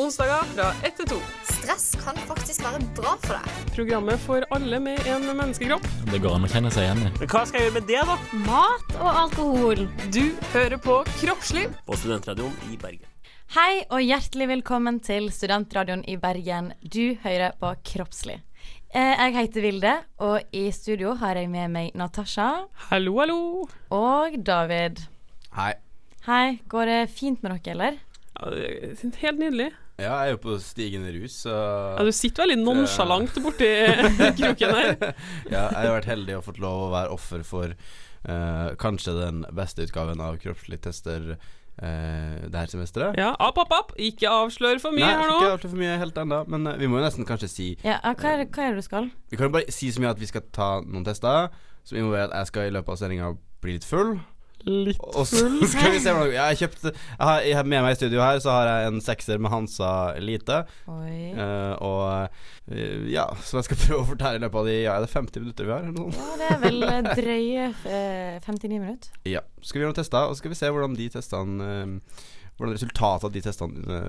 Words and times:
Onsdager 0.00 0.44
fra 0.54 0.66
1 0.88 0.94
til 0.96 1.08
2. 1.10 1.16
Stress 1.50 1.84
kan 2.00 2.16
faktisk 2.28 2.62
være 2.64 2.78
bra 2.96 3.12
for 3.20 3.36
deg. 3.36 3.72
Programmet 3.76 4.20
for 4.24 4.44
alle 4.56 4.78
med 4.80 5.02
en 5.10 5.26
menneskekropp. 5.36 5.84
Det 6.08 6.20
går 6.24 6.36
an 6.38 6.46
å 6.46 6.50
kjenne 6.52 6.70
seg 6.72 6.86
igjen 6.86 7.02
i. 7.02 7.10
Men 7.18 7.28
hva 7.32 7.42
skal 7.48 7.58
jeg 7.60 7.66
gjøre 7.68 7.74
med 7.76 7.88
det, 7.90 7.98
da? 8.08 8.16
Mat 8.46 8.94
og 8.96 9.10
alkohol. 9.24 9.82
Du 10.14 10.22
hører 10.54 10.80
på 10.82 10.96
Kroppsliv. 11.20 11.74
På 11.88 11.98
Studentradioen 12.00 12.54
i 12.72 12.78
Bergen. 12.80 13.08
Hei 13.52 13.82
og 13.92 14.00
hjertelig 14.00 14.46
velkommen 14.54 15.00
til 15.04 15.28
Studentradioen 15.34 16.06
i 16.08 16.16
Bergen. 16.20 16.72
Du 16.80 17.12
hører 17.26 17.52
på 17.60 17.74
Kroppslig. 17.92 18.38
Eh, 18.94 19.12
Jeg 19.26 19.36
heter 19.36 19.60
Vilde, 19.66 19.92
og 20.24 20.40
i 20.56 20.70
studio 20.72 21.12
har 21.20 21.36
jeg 21.36 21.50
med 21.52 21.68
meg 21.72 21.92
Natasha 21.96 22.64
Hallo, 22.88 23.18
hallo. 23.20 23.68
og 23.90 24.40
David. 24.44 25.04
Hei. 25.56 25.74
Hei, 26.24 26.60
går 26.68 26.86
det 26.86 27.00
fint 27.12 27.42
med 27.42 27.58
dere, 27.60 27.72
eller? 27.76 28.00
Ja, 28.32 28.50
det 28.50 28.66
er 28.96 29.16
helt 29.20 29.38
nydelig. 29.40 29.70
Ja, 30.00 30.14
jeg 30.24 30.32
er 30.32 30.36
jo 30.36 30.38
på 30.42 30.54
stigende 30.62 31.10
rus, 31.14 31.34
så 31.44 31.52
Ja, 31.52 32.04
du 32.06 32.12
sitter 32.16 32.46
veldig 32.46 32.62
nonsjalant 32.64 33.34
borti 33.44 33.68
kroken 34.40 34.72
her. 34.78 34.94
ja, 35.52 35.66
jeg 35.68 35.82
har 35.84 35.92
vært 35.98 36.08
heldig 36.08 36.38
og 36.38 36.46
fått 36.48 36.60
lov 36.62 36.86
å 36.86 36.92
være 36.94 37.12
offer 37.12 37.42
for 37.46 37.74
uh, 37.74 38.72
kanskje 38.80 39.14
den 39.18 39.42
beste 39.54 39.84
utgaven 39.84 40.22
av 40.24 40.38
kroppslig 40.42 40.80
tester 40.82 41.34
uh, 41.34 42.38
det 42.48 42.56
her 42.56 42.72
semesteret. 42.72 43.20
Ja, 43.20 43.34
app, 43.36 43.60
app, 43.60 43.76
app. 43.76 43.92
Ikke 44.00 44.32
avslør 44.32 44.80
for 44.82 44.96
mye 44.96 45.04
Nei, 45.04 45.12
her 45.12 45.28
nå. 45.28 45.36
nå. 45.36 45.38
ikke 45.44 45.54
avslør 45.58 45.74
for 45.76 45.84
mye 45.84 46.00
helt 46.06 46.22
ennå, 46.24 46.40
men 46.56 46.72
uh, 46.72 46.76
vi 46.80 46.88
må 46.90 46.98
jo 46.98 47.06
nesten 47.06 47.28
kanskje 47.28 47.52
si 47.52 47.68
Ja, 47.84 47.98
ja, 48.00 48.14
hva, 48.16 48.32
er 48.32 48.42
det, 48.44 48.50
hva 48.56 48.66
er 48.66 48.74
det 48.74 48.82
du 48.82 48.88
skal? 48.88 49.12
Vi 49.30 49.38
kan 49.40 49.50
jo 49.50 49.56
bare 49.60 49.76
si 49.76 49.92
så 49.92 50.02
mye 50.02 50.16
at 50.16 50.22
vi 50.24 50.32
skal 50.32 50.48
ta 50.56 50.72
noen 50.86 51.06
tester, 51.06 51.52
som 51.84 52.00
involverer 52.00 52.32
at 52.32 52.42
jeg 52.42 52.54
skal 52.54 52.70
i 52.70 52.76
løpet 52.78 52.96
av 52.96 53.02
sendinga 53.04 53.34
bli 53.62 53.76
litt 53.76 53.86
full. 53.86 54.16
Litt 54.68 55.00
Og 55.02 55.26
så 55.26 55.42
skal 55.68 55.94
vi 55.94 56.00
se 56.02 56.12
hvordan 56.14 56.34
Jeg 56.34 56.42
har 56.42 56.58
kjøpt 56.58 56.84
jeg 56.86 56.94
har, 57.18 57.40
jeg 57.46 57.56
har 57.58 57.68
Med 57.68 57.84
meg 57.84 57.94
i 57.94 57.98
studio 57.98 58.22
her 58.22 58.40
så 58.42 58.54
har 58.54 58.70
jeg 58.70 58.90
en 58.92 59.00
sekser 59.04 59.40
med 59.42 59.52
Hansa 59.52 59.90
Elite. 60.18 60.62
Eh, 60.88 61.72
og 61.82 62.28
uh, 62.70 63.06
ja, 63.10 63.26
som 63.42 63.60
jeg 63.60 63.68
skal 63.70 63.80
prøve 63.84 64.00
å 64.02 64.10
fortelle 64.12 64.40
i 64.40 64.44
løpet 64.44 64.60
av 64.60 64.68
de 64.70 64.76
Ja, 64.82 64.96
er 64.96 65.06
det 65.06 65.12
50 65.12 65.44
minutter 65.44 65.68
vi 65.68 65.74
har? 65.74 65.88
Ja, 65.88 66.28
det 66.40 66.50
er 66.50 66.60
vel 66.62 66.86
eh, 66.88 67.10
drøye 67.22 67.66
eh, 67.70 68.38
59 68.44 68.78
minutter. 68.78 69.16
Ja. 69.28 69.42
Skal 69.62 69.78
vi 69.78 69.84
gjøre 69.84 69.92
noen 69.92 70.00
tester, 70.00 70.28
og 70.28 70.36
så 70.36 70.42
skal 70.42 70.54
vi 70.54 70.58
se 70.58 70.70
hvordan 70.74 70.96
de 70.98 71.08
testene 71.12 71.72
Hvordan 72.56 72.76
resultatet 72.76 73.26
av 73.26 73.32
de 73.34 73.42
testene 73.42 74.00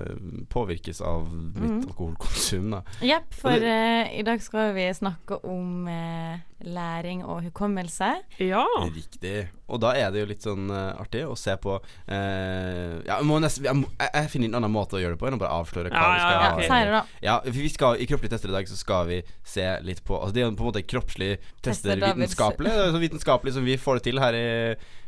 påvirkes 0.52 1.00
av 1.00 1.28
mitt 1.32 1.62
mm. 1.62 1.78
alkoholkonsum. 1.88 2.70
Da. 2.76 2.82
Jepp, 3.00 3.34
for 3.34 3.56
det- 3.58 3.72
uh, 3.72 4.18
i 4.18 4.22
dag 4.26 4.42
skal 4.42 4.74
vi 4.76 4.84
snakke 4.94 5.40
om 5.48 5.88
uh, 5.88 6.36
læring 6.64 7.24
og 7.24 7.42
hukommelse. 7.42 8.10
Ja. 8.38 8.64
Riktig. 8.94 9.48
Og 9.66 9.80
da 9.80 9.94
er 9.96 10.10
det 10.12 10.22
jo 10.22 10.28
litt 10.28 10.44
sånn 10.44 10.68
uh, 10.70 10.92
artig 11.00 11.22
å 11.26 11.34
se 11.38 11.54
på 11.60 11.76
eh, 12.04 12.98
Ja, 13.06 13.16
nesten, 13.22 13.64
jeg, 13.64 13.78
må, 13.78 13.88
jeg, 14.00 14.28
finner 14.32 14.50
en 14.50 14.58
annen 14.58 14.74
måte 14.74 14.98
å 14.98 15.00
gjøre 15.00 15.16
det 15.16 15.20
på 15.22 15.28
enn 15.28 15.38
å 15.38 15.40
bare 15.40 15.60
avsløre 15.62 15.92
hva 15.92 16.02
Ja, 16.02 16.10
vi 16.12 16.18
skal 16.20 16.34
ja, 16.34 16.42
Ja, 16.42 16.50
ha. 16.74 16.90
Da. 16.92 17.20
Ja, 17.24 17.36
vi 17.48 17.70
skal, 17.72 17.96
I 17.96 18.08
kroppslige 18.10 18.34
tester 18.34 18.52
i 18.52 18.56
dag 18.58 18.68
så 18.68 18.76
skal 18.76 19.08
vi 19.08 19.22
se 19.54 19.64
litt 19.86 20.04
på 20.04 20.18
Altså 20.18 20.36
Det 20.36 20.44
er 20.44 20.52
på 20.52 20.66
en 20.66 20.70
måte 20.70 20.84
kroppslige 20.84 21.38
tester 21.64 21.94
Tester 21.96 22.20
vitenskapelig. 22.20 22.74
Det 22.74 22.84
er 22.84 22.92
så 22.92 23.02
vitenskapelig 23.06 23.56
som 23.56 23.64
vi 23.64 23.78
får 23.80 24.00
det 24.00 24.06
til 24.10 24.20
her 24.20 24.36
i 24.36 24.44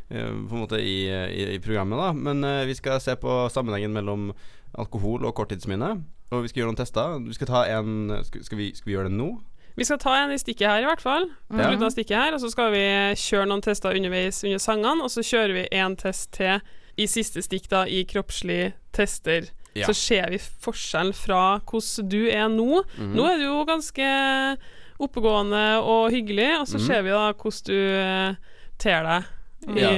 På 0.09 0.55
en 0.55 0.61
måte 0.61 0.77
i, 0.79 1.07
i, 1.11 1.47
i 1.55 1.59
programmet. 1.59 1.99
da 1.99 2.11
Men 2.15 2.43
eh, 2.43 2.65
vi 2.65 2.75
skal 2.75 3.01
se 3.03 3.15
på 3.19 3.49
sammenhengen 3.51 3.91
mellom 3.91 4.29
alkohol 4.77 5.25
og 5.25 5.35
korttidsminne. 5.35 6.03
Og 6.31 6.43
vi 6.43 6.47
skal 6.51 6.61
gjøre 6.61 6.71
noen 6.71 6.79
tester. 6.79 7.19
Vi 7.27 7.33
skal 7.35 7.47
ta 7.47 7.65
en 7.77 7.91
Skal, 8.23 8.43
skal, 8.43 8.57
vi, 8.57 8.69
skal 8.75 8.85
vi 8.89 8.95
gjøre 8.95 9.09
det 9.09 9.17
nå? 9.17 9.29
Vi 9.77 9.85
skal 9.85 9.99
ta 10.01 10.15
en 10.23 10.31
i 10.33 10.37
stikket 10.41 10.67
her, 10.67 10.81
i 10.81 10.87
hvert 10.89 11.01
fall. 11.03 11.27
Ja. 11.51 11.67
slutten 11.67 11.83
av 11.85 11.91
stikket 11.93 12.17
her 12.17 12.33
Og 12.33 12.41
så 12.41 12.49
skal 12.49 12.71
vi 12.73 12.81
kjøre 13.19 13.45
noen 13.51 13.61
tester 13.61 13.93
underveis 13.99 14.39
under 14.43 14.57
sangene, 14.63 15.03
og 15.05 15.11
så 15.13 15.21
kjører 15.27 15.53
vi 15.53 15.67
en 15.77 15.95
test 15.99 16.31
til 16.39 16.59
i 16.97 17.05
siste 17.05 17.43
stikk, 17.45 17.67
da, 17.69 17.83
i 17.85 17.99
kroppslig 18.09 18.71
tester. 18.97 19.51
Ja. 19.77 19.85
Så 19.85 19.93
ser 19.93 20.31
vi 20.33 20.39
forskjellen 20.41 21.13
fra 21.13 21.59
hvordan 21.69 22.07
du 22.09 22.23
er 22.31 22.47
nå. 22.49 22.81
Mhm. 22.97 23.11
Nå 23.13 23.27
er 23.29 23.37
du 23.37 23.43
jo 23.51 23.59
ganske 23.69 24.07
oppegående 24.99 25.63
og 25.83 26.09
hyggelig, 26.11 26.49
og 26.61 26.67
så 26.67 26.77
Mhm. 26.79 26.85
ser 26.87 27.01
vi 27.05 27.09
da 27.13 27.33
hvordan 27.33 27.65
du 27.65 27.77
eh, 27.77 28.35
ter 28.79 29.03
deg. 29.03 29.23
Ja. 29.75 29.89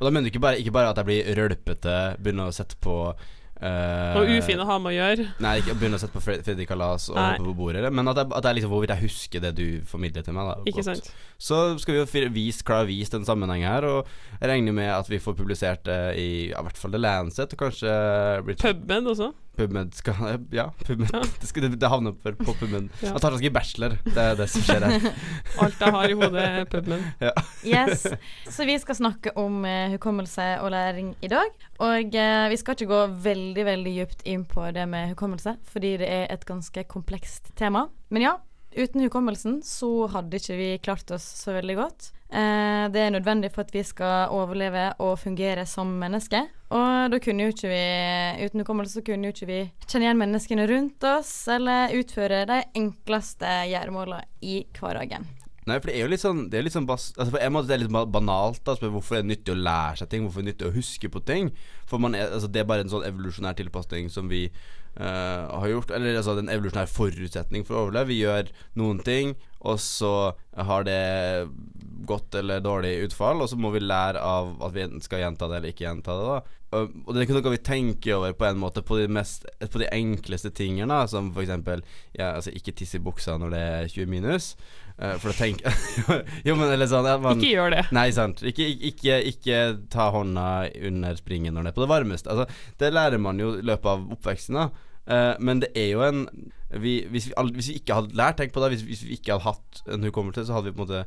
Og 0.00 0.06
da 0.06 0.10
mener 0.10 0.26
du 0.26 0.32
ikke 0.32 0.42
bare, 0.42 0.58
ikke 0.58 0.74
bare 0.74 0.90
at 0.90 0.98
jeg 0.98 1.06
blir 1.06 1.28
rølpete, 1.38 1.96
begynner 2.18 2.50
å 2.50 2.54
sette 2.56 2.78
på 2.82 2.96
eh, 3.62 4.16
Og 4.20 4.30
ufin 4.38 4.60
å 4.62 4.66
ha 4.68 4.76
med 4.82 4.92
å 4.92 4.96
gjøre. 4.96 5.26
Nei, 5.44 5.54
ikke 5.62 5.76
begynne 5.78 5.98
å 5.98 6.02
sette 6.02 6.14
på 6.16 6.22
Fred- 6.24 6.42
Freddy 6.46 6.66
Kalas 6.68 7.08
og 7.12 7.18
hoppe 7.20 7.46
på 7.46 7.54
bordet, 7.58 7.92
men 7.92 8.10
at 8.12 8.20
jeg, 8.22 8.30
at 8.38 8.48
jeg 8.50 8.58
liksom 8.60 8.74
hvorvidt 8.74 8.94
jeg 8.96 9.04
husker 9.06 9.44
det 9.46 9.54
du 9.58 9.66
formidler 9.88 10.26
til 10.26 10.36
meg. 10.36 10.50
Da, 10.50 10.56
Ikke 10.66 10.82
godt. 10.82 10.90
sant? 11.06 11.12
Så 11.42 11.60
skal 11.82 11.94
vi 11.96 12.02
jo 12.02 12.32
vise, 12.34 12.62
klare 12.66 12.86
å 12.86 12.90
vise 12.90 13.14
den 13.16 13.24
sammenhengen 13.26 13.66
her, 13.70 13.86
og 13.88 14.10
jeg 14.40 14.50
regner 14.52 14.74
med 14.76 14.90
at 14.94 15.08
vi 15.10 15.18
får 15.22 15.38
publisert 15.38 15.84
det 15.88 16.00
i 16.20 16.28
ja, 16.52 16.60
i 16.60 16.66
hvert 16.68 16.78
fall 16.78 16.92
The 16.94 17.00
Lancet, 17.02 17.54
og 17.54 17.64
kanskje 17.66 17.96
PubMed 18.62 19.06
også. 19.14 19.32
PubMed 19.56 19.90
skal 19.92 20.14
Ja, 20.56 20.70
PubMed. 20.86 21.10
Ja. 21.12 21.20
Det, 21.40 21.48
skal, 21.50 21.66
det, 21.66 21.76
det 21.82 21.88
havner 21.92 22.14
på, 22.16 22.32
på 22.38 22.54
PubMed. 22.60 22.88
Ja. 23.02 23.10
Jeg 23.12 23.20
tar 23.24 23.34
ganske 23.34 23.50
bachelor, 23.52 23.96
det 24.06 24.22
er 24.22 24.38
det 24.38 24.46
som 24.48 24.64
skjer 24.64 24.86
her. 24.86 25.08
Alt 25.66 25.82
jeg 25.84 25.92
har 25.98 26.14
i 26.14 26.16
hodet, 26.16 26.46
er 26.46 26.70
PubMed. 26.72 27.04
Yes. 27.68 28.06
Så 28.50 28.64
vi 28.68 28.78
skal 28.80 28.96
snakke 28.98 29.34
om 29.38 29.60
eh, 29.68 29.90
hukommelse 29.96 30.46
og 30.64 30.72
læring 30.72 31.12
i 31.22 31.30
dag. 31.32 31.52
Og 31.82 32.14
eh, 32.14 32.46
vi 32.52 32.58
skal 32.60 32.76
ikke 32.76 32.90
gå 32.92 33.02
veldig, 33.24 33.66
veldig 33.66 33.92
dypt 33.98 34.24
inn 34.28 34.46
på 34.46 34.68
det 34.74 34.86
med 34.90 35.12
hukommelse, 35.14 35.56
fordi 35.66 35.96
det 36.02 36.08
er 36.08 36.24
et 36.30 36.46
ganske 36.46 36.84
komplekst 36.90 37.50
tema. 37.58 37.88
Men 38.14 38.26
ja, 38.28 38.36
uten 38.76 39.02
hukommelsen 39.02 39.60
så 39.66 40.06
hadde 40.12 40.38
ikke 40.38 40.58
vi 40.60 40.68
klart 40.84 41.10
oss 41.14 41.26
så 41.42 41.56
veldig 41.58 41.78
godt. 41.80 42.12
Eh, 42.32 42.86
det 42.94 43.02
er 43.02 43.12
nødvendig 43.12 43.50
for 43.52 43.66
at 43.66 43.74
vi 43.74 43.82
skal 43.84 44.30
overleve 44.32 44.92
og 45.02 45.18
fungere 45.20 45.66
som 45.66 45.90
mennesker. 46.00 46.46
Og 46.72 47.12
da 47.12 47.20
kunne 47.20 47.44
jo 47.44 47.52
ikke 47.52 47.68
vi 47.68 47.82
Uten 48.46 48.62
hukommelse 48.62 48.96
så 48.96 49.04
kunne 49.04 49.28
jo 49.28 49.34
ikke 49.34 49.50
vi 49.50 49.60
kjenne 49.84 50.06
igjen 50.06 50.22
menneskene 50.22 50.70
rundt 50.70 51.04
oss, 51.04 51.34
eller 51.52 51.92
utføre 51.98 52.46
de 52.48 52.62
enkleste 52.78 53.52
gjøremålene 53.74 54.24
i 54.40 54.62
hverdagen. 54.78 55.28
Nei, 55.68 55.76
for 55.78 55.88
det 55.88 55.94
er 55.94 56.02
jo 56.02 56.10
litt 56.10 56.22
sånn 56.22 56.46
Det 56.50 56.58
er 56.58 56.64
litt 56.66 56.74
sånn 56.74 56.88
bas 56.88 57.12
altså 57.14 57.36
På 57.36 57.38
en 57.38 57.52
måte 57.54 57.70
det 57.70 57.76
er 57.76 57.84
litt 57.84 58.12
banalt. 58.14 58.62
Da, 58.66 58.74
hvorfor 58.82 59.18
er 59.18 59.22
det 59.22 59.30
nyttig 59.30 59.54
å 59.54 59.60
lære 59.60 60.00
seg 60.00 60.10
ting? 60.10 60.26
Hvorfor 60.26 60.42
er 60.42 60.46
det 60.46 60.52
nyttig 60.52 60.70
å 60.70 60.74
huske 60.74 61.10
på 61.12 61.22
ting? 61.28 61.52
For 61.86 62.02
man 62.02 62.16
er, 62.18 62.32
altså, 62.34 62.50
det 62.50 62.62
er 62.62 62.70
bare 62.70 62.86
en 62.86 62.92
sånn 62.92 63.06
evolusjonær 63.06 63.58
tilpasning 63.60 64.10
som 64.10 64.30
vi 64.32 64.48
uh, 64.48 65.46
har 65.52 65.68
gjort. 65.70 65.94
Eller 65.94 66.18
altså 66.18 66.34
en 66.40 66.50
evolusjonær 66.52 66.90
forutsetning 66.90 67.66
for 67.68 67.78
å 67.78 67.84
overleve. 67.86 68.10
Vi 68.10 68.20
gjør 68.24 68.50
noen 68.80 69.02
ting, 69.06 69.36
og 69.62 69.78
så 69.82 70.32
har 70.56 70.88
det 70.88 71.00
godt 72.12 72.40
eller 72.40 72.64
dårlig 72.64 72.94
utfall, 73.08 73.42
og 73.42 73.50
så 73.50 73.58
må 73.60 73.72
vi 73.74 73.82
lære 73.82 74.20
av 74.22 74.54
at 74.62 74.76
vi 74.76 74.84
enten 74.86 75.04
skal 75.04 75.24
gjenta 75.24 75.48
det 75.50 75.58
eller 75.58 75.74
ikke 75.74 75.88
gjenta 75.88 76.18
det. 76.18 76.26
da 76.32 76.58
og 76.72 77.10
det 77.12 77.18
er 77.20 77.26
ikke 77.26 77.36
noe 77.36 77.52
vi 77.52 77.64
tenker 77.64 78.14
over 78.16 78.36
på 78.36 78.46
en 78.48 78.60
måte 78.60 78.82
på 78.86 78.96
de, 78.96 79.08
mest, 79.12 79.44
på 79.60 79.80
de 79.82 79.88
enkleste 79.92 80.52
tingene, 80.56 80.88
da, 80.88 81.08
som 81.10 81.28
eksempel 81.36 81.82
ja, 82.16 82.32
altså, 82.38 82.52
ikke 82.56 82.72
tisse 82.78 82.96
i 82.96 83.04
buksa 83.04 83.36
når 83.40 83.52
det 83.52 83.60
er 83.60 83.90
20 83.92 84.08
minus. 84.08 84.46
Eh, 84.96 85.16
for 85.20 85.32
å 85.32 85.36
tenke 85.36 85.70
Jo, 86.46 86.52
men 86.58 86.68
eller 86.68 86.88
sånn 86.88 87.06
man, 87.24 87.40
Ikke 87.40 87.52
gjør 87.52 87.74
det. 87.76 87.84
Nei, 87.96 88.06
sant. 88.12 88.42
Ikke, 88.48 88.66
ikke, 88.92 89.18
ikke 89.32 89.60
ta 89.92 90.10
hånda 90.12 90.46
under 90.88 91.16
springen 91.20 91.56
når 91.56 91.68
det 91.68 91.72
er 91.72 91.76
på 91.76 91.84
det 91.84 91.92
varmeste. 91.92 92.32
Altså, 92.32 92.72
det 92.80 92.92
lærer 92.92 93.20
man 93.20 93.40
jo 93.40 93.54
i 93.58 93.66
løpet 93.68 93.92
av 93.92 94.08
oppveksten. 94.16 94.60
da 94.60 94.70
Eh, 95.06 95.34
men 95.42 95.62
det 95.62 95.72
er 95.74 95.92
jo 95.94 96.04
en 96.06 96.26
vi, 96.80 97.02
hvis, 97.10 97.26
vi 97.28 97.34
aldri, 97.36 97.58
hvis 97.60 97.68
vi 97.68 97.74
ikke 97.82 97.96
hadde 97.98 98.16
lært, 98.16 98.38
tenk 98.38 98.54
på 98.54 98.62
det, 98.62 98.70
hvis, 98.72 98.84
hvis 98.88 99.02
vi 99.04 99.18
ikke 99.18 99.34
hadde 99.34 99.44
hatt 99.44 99.82
en 99.92 100.06
hukommelse, 100.08 100.46
så 100.48 100.56
hadde 100.56 100.70
vi 100.70 100.76
på 100.78 100.82
en 100.82 100.88
måte 100.88 101.02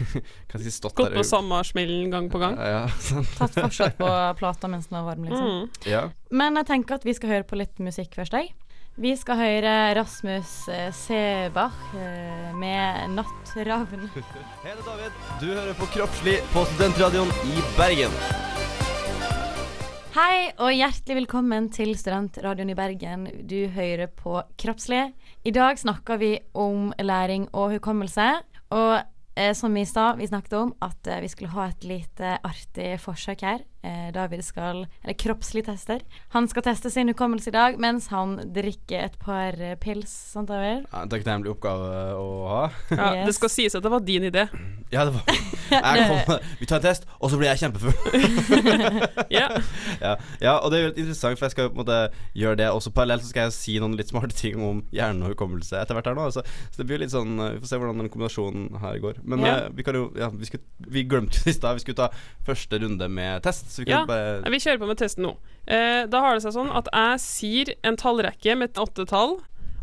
si 0.62 0.72
stått 0.72 0.96
Gått 0.96 1.10
der 1.10 1.18
på 1.18 1.26
samme 1.26 1.58
smellen 1.68 2.08
gang 2.12 2.30
på 2.32 2.40
gang. 2.40 2.56
Ja, 2.56 2.86
sant. 3.10 3.28
Tatt 3.36 3.58
forsøk 3.58 3.98
på 4.00 4.08
plata 4.40 4.70
mens 4.72 4.88
den 4.88 4.98
var 5.00 5.10
varm, 5.10 5.28
liksom. 5.28 5.52
Mm. 5.52 5.86
ja. 5.90 6.06
Men 6.32 6.56
jeg 6.62 6.70
tenker 6.70 7.00
at 7.00 7.06
vi 7.08 7.16
skal 7.18 7.36
høre 7.36 7.48
på 7.48 7.60
litt 7.60 7.82
musikk 7.82 8.16
først, 8.16 8.38
jeg. 8.38 8.54
Vi 9.00 9.14
skal 9.16 9.38
høre 9.40 9.70
Rasmus 9.96 10.50
eh, 10.68 10.90
Sebach 10.92 11.94
eh, 11.96 12.50
med 12.56 13.08
'Nattravn'. 13.16 14.08
Hei, 14.64 14.74
det 14.74 14.74
er 14.74 14.84
David. 14.84 15.22
Du 15.40 15.46
hører 15.48 15.72
på 15.80 15.88
Kroppslig 15.96 16.40
på 16.52 16.66
Studentradioen 16.74 17.32
i 17.48 17.64
Bergen. 17.78 18.61
Hei 20.12 20.50
og 20.60 20.74
hjertelig 20.76 21.22
velkommen 21.22 21.70
til 21.72 21.94
Studentradioen 21.96 22.68
i 22.68 22.74
Bergen. 22.76 23.22
Du 23.48 23.64
hører 23.72 24.10
på 24.12 24.42
Kroppslig. 24.60 25.06
I 25.40 25.52
dag 25.56 25.78
snakker 25.80 26.18
vi 26.20 26.34
om 26.52 26.90
læring 27.00 27.46
og 27.56 27.78
hukommelse. 27.78 28.26
Og 28.76 28.92
eh, 29.40 29.54
som 29.56 29.72
i 29.80 29.86
stad 29.88 30.20
vi 30.20 30.28
snakket 30.28 30.58
om, 30.58 30.74
at 30.84 31.08
eh, 31.08 31.22
vi 31.24 31.30
skulle 31.32 31.54
ha 31.54 31.70
et 31.70 31.86
lite 31.88 32.34
artig 32.44 32.90
forsøk 33.00 33.40
her. 33.40 33.64
Eh, 33.82 34.12
David 34.14 34.44
skal 34.46 34.84
Eller 35.02 35.16
kroppslig 35.18 35.64
tester. 35.66 36.00
Han 36.36 36.46
skal 36.48 36.62
teste 36.62 36.90
sin 36.90 37.08
hukommelse 37.10 37.48
i 37.50 37.54
dag 37.56 37.78
mens 37.82 38.06
han 38.12 38.36
drikker 38.54 39.08
et 39.08 39.16
par 39.18 39.56
eh, 39.58 39.74
pils. 39.80 40.12
Sant, 40.32 40.48
David? 40.52 40.84
Ja, 40.92 41.02
en 41.02 41.10
takknemlig 41.10 41.50
oppgave 41.50 41.88
å 42.14 42.28
ha. 42.48 42.62
Ja, 42.92 43.08
Yes. 43.12 43.26
Det 43.26 43.34
skal 43.34 43.50
sies 43.50 43.74
at 43.74 43.82
det 43.82 43.90
var 43.90 44.00
din 44.06 44.22
idé. 44.30 44.46
Ja, 44.92 45.04
det 45.08 45.14
var 45.16 45.24
jeg 45.72 46.06
kom, 46.26 46.38
Vi 46.60 46.66
tar 46.68 46.76
en 46.78 46.84
test, 46.84 47.06
og 47.18 47.30
så 47.32 47.38
blir 47.40 47.48
jeg 47.50 47.62
kjempefull. 47.64 47.96
Ja. 49.32 49.46
ja, 50.02 50.16
ja, 50.42 50.52
og 50.60 50.70
det 50.72 50.76
er 50.78 50.82
jo 50.82 50.88
litt 50.90 50.98
interessant, 51.00 51.38
for 51.40 51.46
jeg 51.46 51.54
skal 51.54 51.68
på 51.70 51.76
en 51.78 51.80
måte 51.80 51.98
gjøre 52.36 52.58
det. 52.60 52.66
Også 52.74 52.92
parallelt 52.94 53.24
så 53.24 53.30
skal 53.32 53.46
jeg 53.48 53.54
si 53.56 53.76
noen 53.80 53.94
litt 53.96 54.10
smarte 54.12 54.36
ting 54.36 54.60
om 54.62 54.82
hjerne 54.92 55.24
og 55.26 55.32
hukommelse 55.34 55.78
etter 55.80 55.96
hvert 55.96 56.10
her 56.10 56.18
nå. 56.18 56.26
Så, 56.34 56.44
Så 56.70 56.82
det 56.82 56.86
blir 56.90 57.00
litt 57.02 57.12
sånn 57.14 57.32
eh, 57.40 57.54
Vi 57.56 57.62
får 57.64 57.70
se 57.72 57.80
hvordan 57.80 58.02
den 58.02 58.10
kombinasjonen 58.12 58.78
her 58.82 58.98
går. 59.02 59.22
Men 59.24 59.46
Ja. 59.46 59.54
eh, 59.64 59.68
vi 59.74 59.86
kan 59.86 59.96
jo 59.96 60.04
Ja, 60.18 60.28
vi, 60.34 60.44
skulle, 60.50 60.64
vi 60.92 61.04
glemte 61.08 61.40
jo 61.40 61.50
i 61.50 61.56
stad 61.56 61.78
Vi 61.78 61.84
skulle 61.86 62.00
ta 62.02 62.10
første 62.46 62.78
runde 62.82 63.08
med 63.08 63.42
test. 63.46 63.71
Så 63.72 63.86
vi 63.86 63.92
Ja. 63.92 64.02
bare 64.06 64.42
Vi 64.52 64.60
kjører 64.60 64.82
på 64.82 64.90
med 64.90 65.00
testen 65.00 65.24
nå. 65.24 65.36
Eh, 65.66 66.04
da 66.10 66.20
har 66.20 66.36
det 66.36 66.44
seg 66.44 66.52
sånn 66.52 66.72
at 66.76 66.88
jeg 66.92 67.22
sier 67.24 67.74
en 67.82 67.96
tallrekke 67.96 68.56
med 68.58 68.76
åtte 68.76 69.06
tall, 69.08 69.38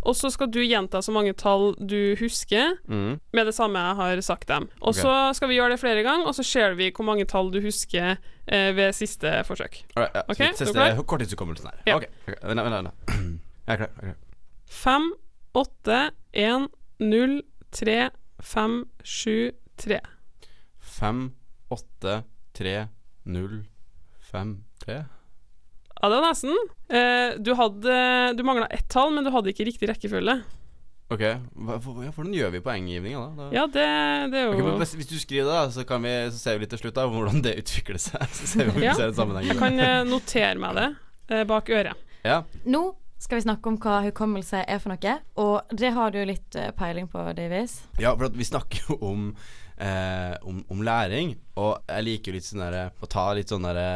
og 0.06 0.16
så 0.16 0.30
skal 0.32 0.48
du 0.48 0.62
gjenta 0.64 1.02
så 1.04 1.12
mange 1.12 1.34
tall 1.36 1.74
du 1.76 2.16
husker 2.20 2.78
mm. 2.88 3.20
med 3.36 3.50
det 3.50 3.54
samme 3.56 3.82
jeg 3.84 3.96
har 4.00 4.22
sagt 4.22 4.48
dem. 4.48 4.70
Og 4.82 4.96
så 4.96 5.10
så 5.10 5.36
skal 5.36 5.50
vi 5.50 5.58
gjøre 5.58 5.76
det 5.76 5.80
flere 5.82 6.04
ganger, 6.04 6.28
og 6.28 6.36
så 6.36 6.44
ser 6.46 6.76
vi 6.80 6.92
hvor 6.92 7.06
mange 7.08 7.26
tall 7.26 7.52
du 7.52 7.60
husker 7.64 8.18
eh, 8.48 8.72
ved 8.76 8.94
siste 8.96 9.44
forsøk. 9.48 9.82
Alright, 9.96 10.16
ja. 10.16 10.22
Ok, 10.28 10.56
Så 10.56 10.72
klar? 10.74 10.96
korttidshukommelsen 11.04 11.68
her. 11.68 11.82
Ja. 11.88 11.96
Ok, 11.96 12.08
vent, 12.28 12.64
vent, 12.64 12.76
vent. 12.76 12.94
Jeg 13.68 13.74
er 13.74 13.78
klar. 13.78 13.90
Jeg 14.02 14.10
er 14.10 14.14
klar. 14.14 14.16
Fem, 14.70 15.12
åtte, 15.58 16.00
én, 16.34 16.70
null, 17.00 17.42
tre, 17.72 18.10
fem, 18.40 18.84
sju, 19.04 19.52
tre. 19.78 20.00
Fem, 20.80 21.32
åtte, 21.74 22.24
tre, 22.54 22.88
null, 23.26 23.66
fem, 24.32 24.54
tre. 24.84 25.02
Ja, 26.00 26.08
det 26.08 26.16
var 26.16 26.30
nesten. 26.30 26.56
Eh, 26.88 27.36
du 27.44 27.52
hadde 27.60 27.98
Du 28.38 28.46
mangla 28.48 28.70
ett 28.72 28.88
tall, 28.90 29.12
men 29.12 29.28
du 29.28 29.34
hadde 29.34 29.52
ikke 29.52 29.68
riktig 29.68 29.90
rekkefølge. 29.92 30.40
Ok, 31.10 31.24
hva, 31.66 31.80
ja, 32.06 32.12
hvordan 32.14 32.34
gjør 32.38 32.52
vi 32.54 32.60
poenggivninga 32.62 33.20
da? 33.20 33.30
da? 33.40 33.46
Ja, 33.56 33.64
det, 33.66 33.86
det 34.30 34.42
er 34.44 34.44
jo 34.46 34.52
okay, 34.54 34.76
hvis, 34.84 34.92
hvis 35.00 35.10
du 35.10 35.16
skriver 35.18 35.48
det, 35.48 35.56
da, 35.56 35.64
så, 35.74 35.86
kan 35.90 36.04
vi, 36.06 36.12
så 36.30 36.38
ser 36.38 36.58
vi 36.58 36.68
litt 36.68 36.74
til 36.76 36.84
slutt 36.84 37.00
da 37.00 37.06
hvordan 37.10 37.42
det 37.46 37.56
utvikler 37.64 37.98
seg. 37.98 38.26
Så 38.38 38.50
ser 38.52 38.70
vi 38.70 38.76
om 38.76 38.78
vi 38.78 38.92
ser 38.94 39.08
en 39.08 39.18
sammenheng. 39.18 39.48
Jeg 39.50 39.58
kan 39.58 39.82
eh, 39.82 40.04
notere 40.06 40.62
meg 40.62 40.78
det 40.78 40.90
eh, 41.34 41.46
bak 41.50 41.72
øret. 41.74 42.06
Ja. 42.22 42.44
Nå 42.70 42.84
skal 43.20 43.40
vi 43.40 43.46
snakke 43.48 43.72
om 43.72 43.80
hva 43.82 44.04
hukommelse 44.06 44.62
er 44.62 44.84
for 44.84 44.94
noe, 44.94 45.16
og 45.42 45.74
det 45.82 45.92
har 45.98 46.14
du 46.14 46.22
litt 46.30 46.56
eh, 46.60 46.70
peiling 46.78 47.10
på, 47.10 47.26
Davies. 47.36 47.80
ja, 47.98 48.14
for 48.14 48.30
at 48.30 48.38
vi 48.38 48.48
snakker 48.48 48.92
jo 48.92 49.00
om, 49.10 49.26
eh, 49.80 50.36
om, 50.48 50.62
om 50.72 50.86
læring, 50.86 51.34
og 51.60 51.74
jeg 51.88 52.08
liker 52.08 52.32
jo 52.32 52.38
litt 52.38 52.48
sånn 52.48 52.64
derre 52.64 52.86
Å 52.92 53.10
ta 53.10 53.26
litt 53.38 53.52
sånn 53.52 53.68
derre 53.68 53.90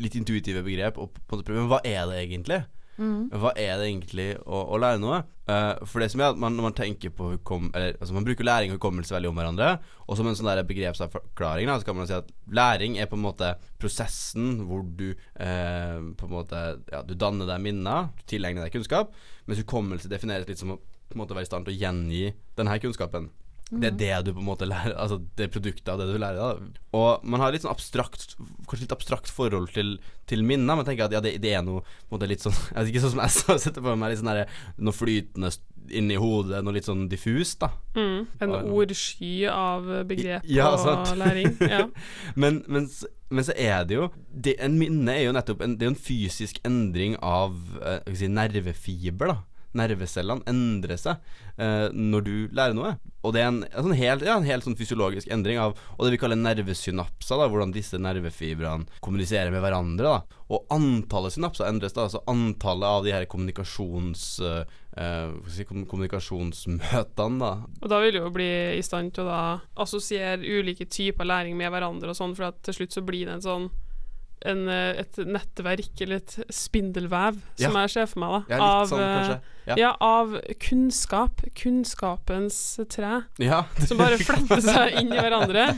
Litt 0.00 0.16
intuitive 0.18 0.62
begrep 0.66 1.00
og 1.02 1.10
på 1.14 1.22
en 1.22 1.38
måte 1.38 1.46
prøve 1.48 1.62
Men 1.64 1.72
hva 1.72 1.80
er 1.86 2.04
det 2.10 2.20
egentlig? 2.24 2.60
Hva 3.00 3.52
er 3.56 3.78
det 3.80 3.86
egentlig 3.88 4.26
å, 4.44 4.58
å 4.74 4.78
lære 4.80 5.00
noe? 5.00 5.22
Uh, 5.48 5.80
for 5.88 6.02
det 6.02 6.10
som 6.12 6.20
er 6.20 6.34
at 6.34 6.40
man, 6.40 6.52
når 6.56 6.66
man 6.68 6.76
tenker 6.76 7.12
på 7.16 7.30
hukom... 7.32 7.70
Eller 7.72 7.96
altså 7.96 8.12
man 8.12 8.26
bruker 8.26 8.44
læring 8.44 8.74
og 8.74 8.76
hukommelse 8.76 9.14
veldig 9.14 9.30
om 9.30 9.40
hverandre. 9.40 9.70
Og 10.04 10.18
som 10.18 10.28
en 10.28 10.36
sånn 10.36 10.50
der 10.50 10.60
begrepsforklaring 10.68 11.70
da, 11.70 11.78
så 11.80 11.88
kan 11.88 11.96
man 11.96 12.10
si 12.10 12.16
at 12.18 12.28
læring 12.52 12.98
er 13.00 13.08
på 13.10 13.16
en 13.16 13.24
måte 13.24 13.54
prosessen 13.80 14.66
hvor 14.68 14.84
du 14.84 15.08
uh, 15.14 15.96
på 16.12 16.28
en 16.28 16.34
måte 16.34 16.62
Ja, 16.92 17.00
du 17.06 17.16
danner 17.16 17.48
deg 17.48 17.64
minner, 17.64 18.12
du 18.20 18.24
tilegner 18.30 18.66
deg 18.66 18.76
kunnskap. 18.76 19.16
Mens 19.48 19.62
hukommelse 19.64 20.12
defineres 20.12 20.50
litt 20.50 20.60
som 20.60 20.76
å 20.76 20.80
på 21.10 21.16
en 21.16 21.24
måte 21.24 21.34
være 21.34 21.42
i 21.42 21.48
stand 21.48 21.66
til 21.66 21.74
å 21.74 21.80
gjengi 21.80 22.26
denne 22.54 22.76
kunnskapen. 22.78 23.24
Det 23.70 23.86
er 23.92 23.98
det 23.98 24.14
du 24.26 24.32
på 24.34 24.42
en 24.42 24.48
måte 24.48 24.66
lærer 24.66 24.96
Altså 24.98 25.20
det 25.38 25.44
er 25.46 25.52
produktet 25.54 25.90
av 25.92 26.00
det 26.00 26.08
du 26.10 26.16
lærer. 26.18 26.58
Da. 26.58 26.80
Og 26.98 27.22
man 27.22 27.42
har 27.42 27.54
litt 27.54 27.62
sånn 27.62 27.70
abstrakt 27.70 28.34
Kanskje 28.66 28.82
litt 28.82 28.94
abstrakt 28.96 29.30
forhold 29.30 29.70
til, 29.76 29.96
til 30.30 30.42
minner, 30.46 30.74
men 30.74 30.88
tenker 30.88 31.06
at 31.06 31.14
ja, 31.14 31.22
det, 31.22 31.36
det 31.44 31.54
er 31.54 31.62
noe 31.66 31.84
på 31.84 32.10
en 32.10 32.16
måte 32.16 32.30
litt 32.30 32.42
sånn 32.42 32.56
Jeg 32.74 32.80
vet 32.80 32.92
ikke 32.94 33.04
sånn 33.06 33.14
som 33.14 33.24
jeg 33.24 33.60
setter 33.66 33.84
på 33.84 33.94
meg 33.94 34.12
litt 34.12 34.22
sånn 34.22 34.32
der, 34.32 34.56
noe 34.82 34.96
flytende 34.96 35.52
inni 35.90 36.16
hodet, 36.20 36.60
noe 36.62 36.74
litt 36.76 36.86
sånn 36.86 37.06
diffust, 37.10 37.60
da. 37.62 37.70
Mm. 37.96 38.26
En 38.44 38.52
ordsky 38.60 39.32
av 39.50 39.88
begrep 40.08 40.46
Ja, 40.50 40.70
og 40.76 41.14
læring. 41.22 41.56
Ja. 41.58 41.86
Men, 42.40 42.60
men, 42.70 42.86
men 43.30 43.46
så 43.46 43.54
er 43.58 43.86
det 43.88 43.96
jo 43.96 44.08
det, 44.30 44.56
En 44.62 44.76
minne 44.78 45.12
er 45.12 45.24
jo 45.24 45.32
nettopp 45.34 45.62
en, 45.64 45.74
Det 45.78 45.84
er 45.84 45.90
jo 45.90 45.94
en 45.94 46.04
fysisk 46.04 46.60
endring 46.66 47.16
av 47.24 47.56
eh, 47.82 48.12
si, 48.14 48.28
nervefiber, 48.30 49.32
da. 49.32 49.38
Nervecellene 49.76 50.42
endrer 50.50 50.98
seg 50.98 51.20
eh, 51.60 51.88
når 51.94 52.24
du 52.26 52.34
lærer 52.56 52.74
noe. 52.74 52.96
Og 53.22 53.34
det 53.36 53.42
er 53.42 53.50
en, 53.50 53.60
en, 53.68 53.84
sånn 53.84 53.98
helt, 53.98 54.24
ja, 54.26 54.34
en 54.38 54.48
helt 54.48 54.66
sånn 54.66 54.78
fysiologisk 54.78 55.30
endring 55.30 55.60
av 55.60 55.76
Og 55.98 56.06
det 56.06 56.14
vi 56.14 56.20
kaller 56.22 56.38
nervesynapser, 56.40 57.36
da, 57.36 57.48
hvordan 57.52 57.74
disse 57.74 58.00
nervefibrene 58.00 59.00
kommuniserer 59.04 59.52
med 59.54 59.62
hverandre. 59.62 60.14
da 60.16 60.40
Og 60.50 60.72
antallet 60.74 61.36
synapser 61.36 61.68
endres, 61.68 61.94
da. 61.96 62.08
Altså 62.08 62.24
antallet 62.30 62.88
av 62.88 63.06
de 63.06 63.14
her 63.14 63.28
kommunikasjons... 63.30 64.24
eh, 64.46 64.78
eh, 64.96 65.36
si, 65.52 65.66
kommunikasjonsmøtene, 65.68 67.38
da. 67.42 67.52
Og 67.80 67.92
da 67.92 68.00
vil 68.02 68.16
du 68.16 68.22
jo 68.22 68.32
bli 68.34 68.50
i 68.78 68.82
stand 68.84 69.14
til 69.14 69.26
å 69.26 69.30
da 69.30 69.44
assosiere 69.84 70.40
ulike 70.40 70.88
typer 70.90 71.28
læring 71.28 71.58
med 71.60 71.70
hverandre 71.72 72.10
og 72.10 72.18
sånn, 72.18 72.34
for 72.38 72.56
til 72.66 72.80
slutt 72.80 72.98
så 72.98 73.04
blir 73.06 73.28
det 73.28 73.38
en 73.38 73.46
sånn 73.46 73.70
en, 74.46 74.68
eh, 74.68 75.00
et 75.02 75.20
nettverk, 75.26 75.92
eller 76.00 76.20
et 76.20 76.36
spindelvev, 76.54 77.40
som 77.60 77.78
jeg 77.82 77.92
ser 77.94 78.06
for 78.10 78.22
meg, 78.22 78.36
da. 78.36 78.56
Ja, 78.56 78.60
av, 78.64 78.88
sånn, 78.88 79.04
eh. 79.04 79.32
Ja. 79.70 79.76
ja, 79.78 79.90
av 80.00 80.34
kunnskap. 80.64 81.42
Kunnskapens 81.54 82.80
tre. 82.90 83.20
Som 83.86 84.00
bare 84.00 84.18
fletter 84.18 84.62
seg 84.64 84.96
inn 85.02 85.12
i 85.12 85.20
hverandre. 85.20 85.68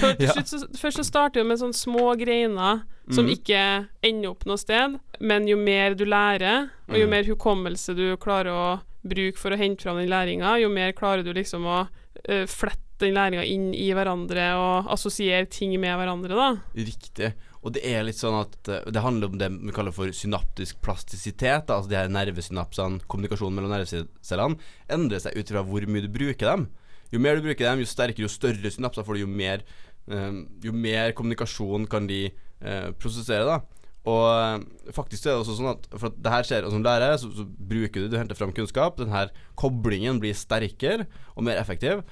For 0.00 0.42
så, 0.42 0.62
først 0.80 1.02
så 1.02 1.04
starter 1.06 1.42
det 1.42 1.46
med 1.52 1.60
sånne 1.60 1.76
små 1.76 2.08
greiner 2.18 2.82
som 3.12 3.28
mm. 3.28 3.32
ikke 3.36 3.60
ender 4.02 4.32
opp 4.32 4.42
noe 4.48 4.58
sted, 4.58 4.96
men 5.22 5.46
jo 5.46 5.58
mer 5.60 5.94
du 5.94 6.02
lærer, 6.08 6.72
og 6.88 6.96
jo 6.98 7.06
Mhm. 7.06 7.10
mer 7.10 7.28
hukommelse 7.28 7.94
du 7.94 8.16
klarer 8.16 8.50
å 8.50 8.80
bruke 9.06 9.38
for 9.38 9.54
å 9.54 9.60
hente 9.60 9.86
fram 9.86 10.00
den 10.00 10.10
læringa, 10.10 10.56
jo 10.60 10.68
mer 10.68 10.92
klarer 10.92 11.22
du 11.22 11.32
liksom 11.32 11.66
å 11.66 11.86
uh, 11.86 12.46
flette 12.46 12.82
den 12.98 13.14
læringa 13.14 13.44
inn 13.44 13.74
i 13.76 13.92
hverandre 13.94 14.48
og 14.56 14.90
assosiere 14.90 15.46
ting 15.46 15.78
med 15.78 15.94
hverandre, 16.00 16.34
da. 16.34 16.48
Riktig. 16.74 17.34
Og 17.66 17.74
det 17.74 17.82
er 17.82 18.04
litt 18.06 18.18
sånn 18.18 18.38
at 18.38 18.70
eh, 18.70 18.84
det 18.94 19.02
handler 19.02 19.32
om 19.32 19.38
det 19.40 19.50
vi 19.56 19.74
kaller 19.74 19.94
for 19.94 20.12
synaptisk 20.14 20.78
plastisitet. 20.86 21.66
Altså 21.66 21.90
de 21.90 21.98
her 21.98 22.12
nervesynapsene, 22.14 23.02
kommunikasjonen 23.10 23.58
mellom 23.58 23.74
nervecellene, 23.74 24.60
endrer 24.96 25.24
seg 25.24 25.38
ut 25.38 25.50
fra 25.50 25.64
hvor 25.66 25.86
mye 25.90 26.06
du 26.06 26.12
bruker 26.14 26.46
dem. 26.46 26.68
Jo 27.10 27.22
mer 27.22 27.38
du 27.38 27.46
bruker 27.46 27.66
dem, 27.66 27.82
jo 27.82 27.90
sterkere, 27.90 28.26
jo 28.26 28.30
større 28.30 28.70
synapser 28.72 29.06
får 29.06 29.18
du, 29.18 29.24
jo 29.24 29.30
mer, 29.30 29.64
eh, 30.10 30.42
jo 30.62 30.74
mer 30.74 31.14
kommunikasjon 31.18 31.88
kan 31.90 32.06
de 32.10 32.28
eh, 32.28 32.92
prosessere, 32.98 33.46
da. 33.46 33.60
Og 34.06 34.24
eh, 34.30 34.92
faktisk 34.94 35.26
er 35.26 35.34
det 35.34 35.42
også 35.42 35.56
sånn 35.58 35.72
at 35.72 35.88
for 35.96 36.10
at 36.10 36.20
det 36.22 36.34
her 36.34 36.46
skjer, 36.46 36.66
og 36.66 36.74
som 36.74 36.86
lærer, 36.86 37.16
så, 37.18 37.32
så 37.34 37.46
bruker 37.46 38.04
du, 38.04 38.12
du 38.12 38.18
henter 38.20 38.38
fram 38.38 38.54
kunnskap. 38.54 38.98
Den 39.00 39.10
her 39.14 39.32
koblingen 39.58 40.22
blir 40.22 40.36
sterkere 40.38 41.08
og 41.34 41.46
mer 41.48 41.58
effektiv. 41.58 42.04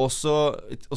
Og 0.00 0.10
så 0.12 0.34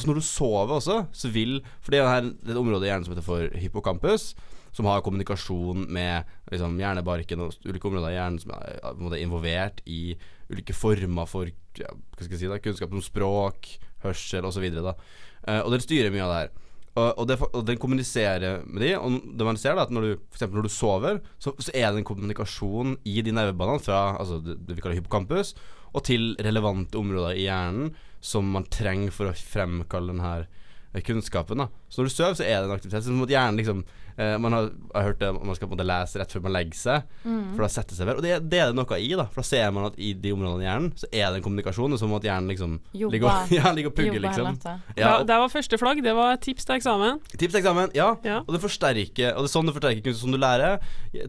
når 0.07 0.19
du 0.19 0.25
sover 0.25 0.77
også, 0.79 1.03
så 1.11 1.31
vil 1.33 1.59
For 1.81 1.93
det 1.93 2.01
er 2.01 2.31
et 2.31 2.59
område 2.59 2.87
i 2.87 2.91
hjernen 2.91 3.07
som 3.07 3.15
heter 3.15 3.25
for 3.25 3.59
hippocampus, 3.59 4.33
som 4.73 4.87
har 4.89 5.03
kommunikasjon 5.05 5.85
med 5.93 6.29
liksom, 6.51 6.79
hjernebarken 6.81 7.43
og 7.45 7.57
ulike 7.67 7.89
områder 7.89 8.13
i 8.13 8.17
hjernen 8.17 8.39
som 8.41 8.55
er 8.57 8.79
er 8.81 9.21
involvert 9.21 9.83
i 9.85 10.15
ulike 10.49 10.73
former 10.73 11.29
for 11.29 11.51
ja, 11.77 11.89
hva 11.93 12.23
skal 12.23 12.35
jeg 12.35 12.41
si 12.41 12.49
da, 12.49 12.61
kunnskap 12.61 12.93
om 12.93 13.03
språk, 13.03 13.69
hørsel 14.03 14.45
osv. 14.49 14.65
Uh, 14.73 15.61
og 15.61 15.71
den 15.73 15.83
styrer 15.83 16.13
mye 16.13 16.25
av 16.25 16.33
det 16.33 16.41
her. 16.41 16.53
Og, 16.93 17.07
og, 17.17 17.23
det, 17.25 17.39
og 17.41 17.63
den 17.65 17.79
kommuniserer 17.81 18.59
med 18.69 18.83
de, 18.85 18.91
og 18.99 19.15
det 19.33 19.45
man 19.47 19.57
ser 19.57 19.73
da 19.73 19.87
at 19.87 19.93
når 19.93 20.03
du, 20.05 20.11
for 20.27 20.37
eksempel 20.37 20.59
når 20.59 20.67
du 20.67 20.73
sover, 20.75 21.21
så, 21.41 21.55
så 21.57 21.73
er 21.73 21.89
det 21.89 22.03
en 22.03 22.05
kommunikasjon 22.05 22.99
i 23.09 23.15
de 23.25 23.33
nervebanene 23.33 23.81
fra 23.81 24.01
altså 24.19 24.37
det, 24.45 24.59
det 24.67 24.77
vi 24.77 24.83
kaller 24.83 24.99
hippocampus, 24.99 25.55
og 25.93 26.05
til 26.05 26.35
relevante 26.41 26.99
områder 27.01 27.37
i 27.37 27.47
hjernen 27.47 27.89
som 28.23 28.47
man 28.55 28.63
trenger 28.71 29.11
for 29.11 29.27
å 29.31 29.35
fremkalle 29.35 30.13
den 30.15 30.23
her 30.23 30.47
eh, 30.93 31.01
kunnskapen. 31.03 31.59
da 31.59 31.67
Så 31.91 32.01
når 32.01 32.09
du 32.09 32.15
sover, 32.15 32.39
så 32.39 32.47
er 32.47 32.61
det 32.63 32.69
en 32.71 32.77
aktivitet. 32.79 33.03
Som 33.09 33.21
at 33.25 33.31
hjernen 33.35 33.59
liksom 33.59 33.83
eh, 34.15 34.37
Man 34.39 34.53
har, 34.55 34.69
har 34.95 35.07
hørt 35.09 35.19
det 35.19 35.31
man 35.33 35.57
skal 35.57 35.67
på 35.67 35.73
en 35.73 35.77
måte 35.77 35.87
lese 35.89 36.19
rett 36.21 36.31
før 36.31 36.43
man 36.45 36.53
legger 36.55 36.77
seg, 36.79 37.07
for 37.25 37.63
da 37.65 37.69
setter 37.73 37.97
seg 37.97 38.07
vel. 38.07 38.19
Og 38.21 38.23
det, 38.25 38.35
det 38.51 38.59
er 38.61 38.69
det 38.71 38.77
noe 38.77 38.99
i, 39.01 39.09
da. 39.17 39.25
For 39.33 39.41
da 39.41 39.47
ser 39.49 39.71
man 39.75 39.87
at 39.89 39.97
i 39.97 40.11
de 40.13 40.31
områdene 40.35 40.63
i 40.63 40.67
hjernen 40.69 40.91
så 41.01 41.09
er 41.11 41.25
det 41.33 41.39
en 41.41 41.45
kommunikasjon. 41.49 41.91
Det 41.91 41.97
er 41.97 42.03
som 42.05 42.13
at 42.15 42.27
hjernen 42.29 42.51
liksom 42.53 42.75
ligger, 42.93 43.25
og- 43.31 43.51
ja, 43.57 43.71
ligger 43.75 43.89
og 43.91 43.97
pugger, 43.97 44.21
liksom. 44.23 44.59
Ja, 45.01 45.15
og, 45.17 45.25
det 45.31 45.39
var 45.43 45.51
første 45.55 45.79
flagg. 45.81 46.03
Det 46.05 46.13
var 46.15 46.37
tips 46.45 46.69
til 46.69 46.77
eksamen. 46.77 47.19
Tips 47.33 47.57
til 47.57 47.61
eksamen, 47.63 47.91
ja. 47.97 48.11
Ja. 48.23 48.37
Og 48.45 48.53
det 48.55 48.61
forsterker 48.63 49.33
Og 49.33 49.43
det 49.43 49.49
er 49.49 49.55
sånn 49.57 49.67
du 49.67 49.73
forsterker 49.75 50.05
kunnskap 50.05 50.21
som 50.27 50.37
du 50.37 50.39
lærer. 50.39 50.79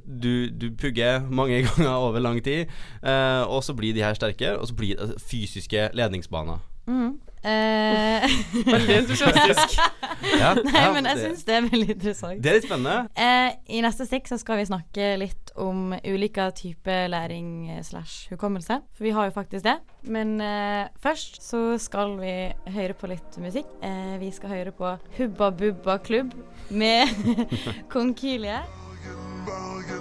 Du, 0.05 0.31
du 0.53 0.69
pugger 0.79 1.25
mange 1.27 1.63
ganger 1.67 1.97
over 1.97 2.21
lang 2.23 2.39
tid, 2.45 2.69
eh, 3.03 3.43
og 3.49 3.65
så 3.67 3.75
blir 3.77 3.97
de 3.97 4.05
her 4.05 4.15
sterkere, 4.21 4.61
og 4.61 4.69
så 4.71 4.77
blir 4.79 4.95
det 5.01 5.17
fysiske 5.25 5.89
ledningsbaner. 5.97 6.61
Mhm. 6.87 7.21
Eh, 7.45 8.25
Veldig 8.65 8.95
entusiastisk. 9.03 9.75
Ja, 10.41 10.55
nei, 10.57 10.73
ja, 10.81 10.93
men 10.95 11.05
jeg 11.05 11.19
syns 11.21 11.43
det 11.45 11.55
er 11.59 11.67
veldig 11.67 11.91
interessant. 11.93 12.39
Det 12.43 12.49
er 12.51 12.55
litt 12.57 12.65
spennende. 12.65 13.11
Eh, 13.21 13.51
I 13.77 13.83
neste 13.85 14.07
stikk 14.09 14.31
så 14.31 14.39
skal 14.41 14.57
vi 14.57 14.65
snakke 14.71 15.09
litt 15.21 15.53
om 15.61 15.93
ulike 16.01 16.47
typer 16.57 17.11
læring 17.13 17.69
slash 17.85 18.31
hukommelse. 18.33 18.79
For 18.97 19.05
vi 19.05 19.13
har 19.15 19.29
jo 19.29 19.35
faktisk 19.37 19.67
det. 19.69 19.75
Men 20.09 20.33
eh, 20.41 20.89
først 21.05 21.43
så 21.45 21.61
skal 21.79 22.17
vi 22.23 22.33
høre 22.73 22.97
på 22.97 23.13
litt 23.13 23.37
musikk. 23.45 23.69
Eh, 23.85 24.17
vi 24.25 24.33
skal 24.33 24.55
høre 24.57 24.73
på 24.73 24.95
Hubba 25.19 25.51
Bubba 25.53 25.99
Klubb 26.01 26.33
med 26.73 27.13
Konkylie. 27.93 28.63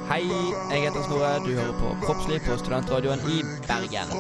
Hei, 0.07 0.23
jeg 0.71 0.87
heter 0.87 1.03
Snorre. 1.09 1.35
Du 1.43 1.51
hører 1.51 1.75
på 1.83 1.91
Kroppsliv 2.07 2.39
på 2.47 2.55
Studentradioen 2.63 3.19
i 3.27 3.43
Bergen. 3.67 4.15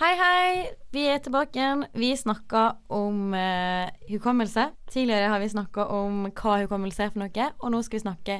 Hei, 0.00 0.14
hei. 0.16 0.52
Vi 0.88 1.02
er 1.04 1.18
tilbake 1.20 1.58
igjen. 1.58 1.82
Vi 1.92 2.14
snakka 2.16 2.62
om 2.96 3.34
eh, 3.36 3.90
hukommelse. 4.08 4.70
Tidligere 4.88 5.28
har 5.28 5.42
vi 5.42 5.50
snakka 5.52 5.84
om 5.92 6.22
hva 6.30 6.54
hukommelse 6.62 7.04
er 7.04 7.12
for 7.12 7.20
noe, 7.20 7.48
og 7.60 7.74
nå 7.74 7.82
skal 7.84 7.98
vi 7.98 8.04
snakke 8.06 8.38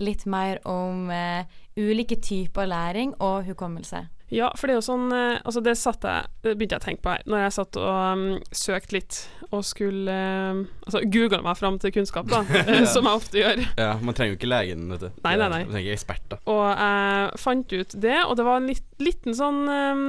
litt 0.00 0.24
mer 0.24 0.62
om 0.64 1.10
eh, 1.12 1.44
ulike 1.76 2.16
typer 2.24 2.70
læring 2.72 3.12
og 3.20 3.44
hukommelse. 3.50 4.06
Ja, 4.32 4.48
for 4.56 4.66
det 4.66 4.74
er 4.74 4.78
jo 4.80 4.86
sånn 4.86 5.12
eh, 5.12 5.42
Altså, 5.44 5.60
det 5.60 5.74
jeg 5.76 6.30
Det 6.42 6.54
begynte 6.56 6.78
jeg 6.78 6.80
å 6.80 6.84
tenke 6.86 7.04
på 7.04 7.12
her 7.12 7.26
når 7.28 7.42
jeg 7.42 7.54
satt 7.58 7.76
og 7.76 7.90
um, 7.92 8.22
søkte 8.56 8.96
litt 8.96 9.18
og 9.50 9.60
skulle 9.68 10.08
eh, 10.14 10.62
Altså 10.88 11.02
googla 11.04 11.42
meg 11.44 11.58
fram 11.60 11.76
til 11.78 11.92
kunnskap, 11.94 12.32
da, 12.32 12.40
eh, 12.64 12.88
som 12.88 13.04
jeg 13.04 13.20
ofte 13.20 13.42
gjør. 13.42 13.62
Ja, 13.76 13.92
Man 14.00 14.16
trenger 14.16 14.34
jo 14.34 14.40
ikke 14.40 14.50
legen, 14.50 14.88
vet 14.94 15.04
du. 15.04 15.10
Nei, 15.28 15.36
nei, 15.36 15.52
nei. 15.52 15.62
Man 15.68 15.76
trenger 15.76 15.98
ekspert, 15.98 16.24
da. 16.32 16.40
Og 16.48 16.64
jeg 16.72 17.40
fant 17.44 17.76
ut 17.76 17.96
det, 18.08 18.18
og 18.24 18.36
det 18.40 18.48
var 18.48 18.62
en 18.62 18.70
litt, 18.72 18.86
liten 19.04 19.36
sånn 19.36 19.60
um, 19.68 20.06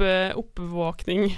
opp, 0.00 0.58
oppvåkning. 0.60 1.30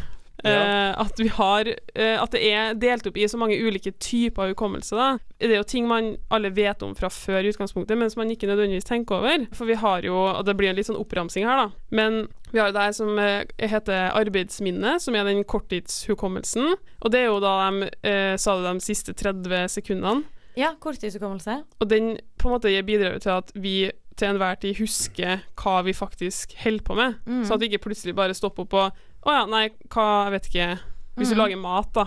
Eh, 0.44 1.00
at 1.00 1.18
vi 1.18 1.28
har 1.28 1.66
uh, 1.98 2.22
At 2.22 2.30
det 2.30 2.40
er 2.46 2.76
delt 2.78 3.06
opp 3.10 3.16
i 3.18 3.26
så 3.26 3.38
mange 3.40 3.56
ulike 3.58 3.90
typer 3.98 4.52
hukommelse. 4.52 4.94
da 4.94 5.18
Det 5.40 5.50
er 5.50 5.56
jo 5.58 5.66
ting 5.66 5.88
man 5.90 6.12
alle 6.30 6.52
vet 6.54 6.82
om 6.86 6.94
fra 6.94 7.10
før 7.10 7.42
i 7.42 7.50
utgangspunktet, 7.50 7.98
men 7.98 8.10
som 8.10 8.22
man 8.22 8.30
ikke 8.30 8.46
nødvendigvis 8.46 8.86
tenker 8.86 9.18
over. 9.18 9.48
For 9.52 9.66
vi 9.66 9.74
har 9.74 10.06
jo 10.06 10.14
Og 10.14 10.44
det 10.46 10.56
blir 10.56 10.70
en 10.70 10.78
litt 10.78 10.86
sånn 10.86 11.00
oppramsing 11.00 11.46
her, 11.46 11.64
da. 11.64 11.68
Men 11.90 12.28
vi 12.52 12.62
har 12.62 12.72
det 12.72 12.86
her 12.86 12.94
som 12.94 13.18
uh, 13.18 13.42
heter 13.58 14.14
arbeidsminne, 14.14 14.98
som 15.02 15.14
er 15.14 15.26
den 15.26 15.44
korttidshukommelsen. 15.44 16.74
Og 17.02 17.12
det 17.12 17.24
er 17.24 17.32
jo 17.32 17.40
da 17.42 17.70
de, 17.70 17.90
eh, 18.02 18.36
sa 18.36 18.56
det 18.56 18.70
de 18.70 18.80
siste 18.80 19.12
30 19.12 19.68
sekundene. 19.68 20.24
Ja, 20.56 20.72
korttidshukommelse. 20.80 21.62
Og 21.78 21.90
den 21.90 22.16
på 22.38 22.48
en 22.48 22.54
måte 22.56 22.72
bidrar 22.82 23.14
jo 23.14 23.22
til 23.22 23.30
at 23.30 23.52
vi 23.54 23.90
til 24.18 24.28
enhver 24.32 24.58
tid 24.60 24.76
husker 24.80 25.40
hva 25.62 25.76
vi 25.86 25.94
faktisk 25.96 26.52
holder 26.64 26.84
på 26.84 26.96
med. 26.98 27.14
Mm. 27.26 27.44
Så 27.46 27.54
at 27.56 27.60
vi 27.62 27.68
ikke 27.70 27.84
plutselig 27.86 28.14
bare 28.18 28.34
stopper 28.36 28.66
opp 28.66 28.74
og 28.74 29.04
Å 29.28 29.32
ja, 29.34 29.46
nei, 29.50 29.64
hva 29.90 30.04
Jeg 30.28 30.32
vet 30.36 30.46
ikke. 30.50 30.66
Hvis 31.18 31.32
du 31.32 31.34
Mm. 31.34 31.40
lager 31.42 31.58
mat, 31.58 31.88
da. 31.96 32.04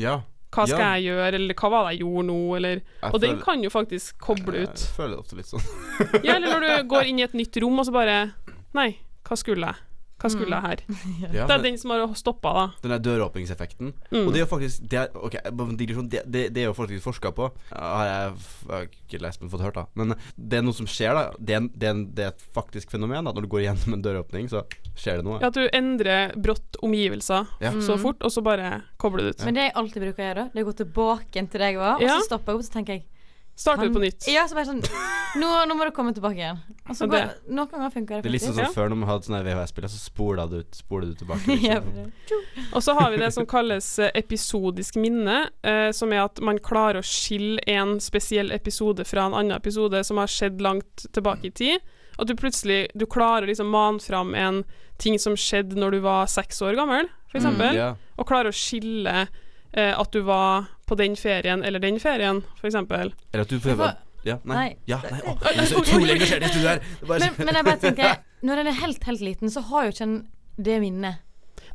Ja. 0.00 0.14
Hva 0.54 0.64
skal 0.66 0.78
Ja. 0.80 0.94
jeg 0.96 1.04
gjøre, 1.10 1.34
eller 1.34 1.54
hva 1.54 1.70
var 1.70 1.84
det 1.84 1.98
jeg 1.98 2.00
gjorde 2.06 2.26
nå, 2.30 2.56
eller 2.56 2.74
Jeg 3.02 3.12
Og 3.14 3.20
den 3.20 3.40
kan 3.42 3.62
jo 3.62 3.70
faktisk 3.70 4.18
koble 4.18 4.62
ut. 4.64 4.78
Jeg 4.80 4.94
føler 4.96 5.16
det 5.16 5.18
ofte 5.18 5.36
litt 5.36 5.46
sånn. 5.50 6.24
Ja, 6.24 6.36
eller 6.36 6.48
når 6.54 6.60
du 6.64 6.88
går 6.94 7.06
inn 7.10 7.18
i 7.18 7.22
et 7.26 7.34
nytt 7.34 7.60
rom, 7.62 7.78
og 7.78 7.86
så 7.86 7.92
bare 7.92 8.32
Nei, 8.74 8.96
hva 9.24 9.36
skulle 9.36 9.66
jeg? 9.66 9.76
Hva 10.24 10.30
skulle 10.32 10.56
jeg 10.56 10.64
her? 10.64 10.82
Ja, 11.36 11.44
Det 11.46 11.54
er 11.58 11.62
den 11.66 11.76
som 11.80 11.92
har 11.92 12.04
stoppa, 12.16 12.52
da. 12.56 12.64
den 12.82 12.94
der 12.94 13.02
døråpningseffekten. 13.04 13.92
Mm. 14.10 14.22
Og 14.24 14.32
det 14.32 14.40
er 14.40 14.44
jo 14.44 14.50
faktisk 14.50 14.86
Det 14.90 15.00
er, 15.02 15.10
ok, 15.14 15.36
digresjon, 15.76 16.08
det, 16.08 16.22
det, 16.26 16.46
det 16.56 16.62
er 16.64 16.68
jo 16.70 16.76
faktisk 16.76 17.04
forska 17.04 17.32
på. 17.36 17.50
Har 17.70 18.08
jeg, 18.08 18.32
jeg 18.64 18.72
har 18.74 18.88
ikke 18.88 19.20
lest, 19.22 19.42
men 19.42 19.52
fått 19.52 19.64
hørt, 19.66 19.76
da. 19.78 19.84
Men 20.00 20.14
det 20.36 20.58
er 20.60 20.64
noe 20.66 20.76
som 20.76 20.88
skjer, 20.88 21.12
da. 21.18 21.24
Det 21.38 21.58
er, 21.58 21.68
det 21.74 21.90
er, 21.90 22.02
det 22.16 22.26
er 22.28 22.32
et 22.32 22.44
faktisk 22.56 22.94
fenomen. 22.94 23.20
Da. 23.28 23.34
Når 23.36 23.46
du 23.46 23.50
går 23.52 23.66
gjennom 23.66 23.98
en 23.98 24.04
døråpning, 24.04 24.48
så 24.52 24.64
skjer 24.96 25.20
det 25.20 25.28
noe. 25.28 25.40
Ja, 25.42 25.52
At 25.52 25.58
du 25.60 25.64
endrer 25.68 26.34
brått 26.40 26.80
omgivelser 26.84 27.50
Ja. 27.60 27.74
så 27.84 27.98
fort, 28.00 28.22
og 28.24 28.32
så 28.32 28.42
bare 28.44 28.80
kobler 29.00 29.28
det 29.28 29.36
ut. 29.36 29.44
Men 29.48 29.58
det 29.58 29.68
jeg 29.68 29.76
alltid 29.82 30.06
bruker 30.08 30.22
å 30.24 30.28
gjøre, 30.30 30.46
det 30.54 30.60
er 30.62 30.64
å 30.66 30.70
gå 30.70 30.78
tilbake 30.84 31.44
til 31.52 31.60
der 31.60 31.74
jeg 31.74 31.82
var, 31.82 32.00
og 32.00 32.08
så 32.08 32.20
stopper 32.30 32.52
jeg 32.54 32.60
opp 32.60 32.66
så 32.70 32.78
tenker 32.78 32.98
jeg 32.98 33.06
Starter 33.54 33.86
du 33.86 33.94
på 33.94 34.00
nytt. 34.02 34.24
Ja, 34.26 34.48
så 34.50 34.56
bare 34.58 34.66
sånn 34.66 34.80
Nå, 35.34 35.48
nå 35.66 35.74
må 35.74 35.86
du 35.88 35.90
komme 35.96 36.12
tilbake 36.14 36.38
igjen. 36.38 36.58
Altså, 36.86 37.08
bare, 37.10 37.32
noen 37.50 37.66
ganger 37.70 37.90
funker 37.90 38.20
det 38.20 38.22
Det 38.22 38.28
er 38.30 38.34
litt 38.36 38.44
sånn 38.44 38.54
faktisk. 38.54 38.70
som 38.70 38.76
før 38.76 38.92
når 38.92 39.00
vi 39.00 39.08
hadde 39.08 39.26
sånne 39.28 39.40
VHS-spiller, 39.48 39.90
så 39.90 39.98
spola 39.98 40.44
du, 40.50 40.56
spola 40.76 41.08
du 41.10 41.14
tilbake. 41.18 41.56
Liksom. 41.64 42.12
Og 42.76 42.84
så 42.86 42.94
har 42.98 43.10
vi 43.10 43.18
det 43.22 43.30
som 43.34 43.48
kalles 43.50 43.88
eh, 43.98 44.12
episodisk 44.20 44.98
minne, 45.02 45.38
eh, 45.66 45.88
som 45.96 46.12
er 46.14 46.22
at 46.28 46.38
man 46.44 46.60
klarer 46.62 47.00
å 47.00 47.06
skille 47.08 47.58
en 47.74 47.96
spesiell 48.04 48.54
episode 48.54 49.06
fra 49.08 49.26
en 49.26 49.34
annen 49.40 49.56
episode 49.58 50.04
som 50.06 50.20
har 50.22 50.30
skjedd 50.30 50.62
langt 50.62 51.06
tilbake 51.16 51.50
i 51.50 51.54
tid. 51.64 51.82
At 52.14 52.30
du 52.30 52.36
plutselig 52.38 52.84
du 52.94 53.06
klarer 53.10 53.42
å 53.48 53.50
liksom 53.50 53.72
mane 53.74 53.98
fram 54.04 54.36
en 54.38 54.62
ting 55.02 55.18
som 55.18 55.34
skjedde 55.34 55.74
når 55.74 55.96
du 55.96 56.04
var 56.04 56.30
seks 56.30 56.62
år 56.62 56.78
gammel, 56.78 57.10
for 57.32 57.40
Mm, 57.42 57.48
eksempel, 57.48 57.96
og 58.22 58.28
klarer 58.30 58.52
å 58.52 58.54
skille 58.54 59.14
eh, 59.74 59.90
at 59.98 60.12
du 60.14 60.20
var 60.22 60.68
på 60.86 60.94
den 61.00 61.16
ferien 61.18 61.64
eller 61.66 61.82
den 61.82 61.98
ferien, 61.98 62.44
eksempel. 62.62 63.10
Eller 63.32 63.42
at 63.42 63.50
du 63.50 63.58
prøver 63.58 63.96
Ja, 64.24 64.38
nei. 64.44 64.56
Nei. 64.56 64.76
Ja, 64.90 64.98
nei. 65.10 65.20
Å, 65.20 65.34
jeg 65.44 65.58
er 65.62 65.68
så 65.70 65.80
utrolig 65.82 66.14
engasjert 66.16 66.46
i 66.46 66.48
studiet 66.52 66.70
her. 66.70 66.80
Er 67.02 67.06
bare- 67.10 67.20
Men, 67.20 67.34
men 67.46 67.54
jeg 67.60 67.64
bare 67.68 67.82
tenker 67.82 68.16
Når 68.48 68.60
en 68.62 68.66
er 68.70 68.78
helt, 68.80 69.04
helt 69.08 69.20
liten, 69.24 69.50
så 69.52 69.60
har 69.70 69.86
jo 69.86 69.92
ikke 69.94 70.06
en 70.08 70.16
det 70.56 70.78
minnet. 70.82 71.20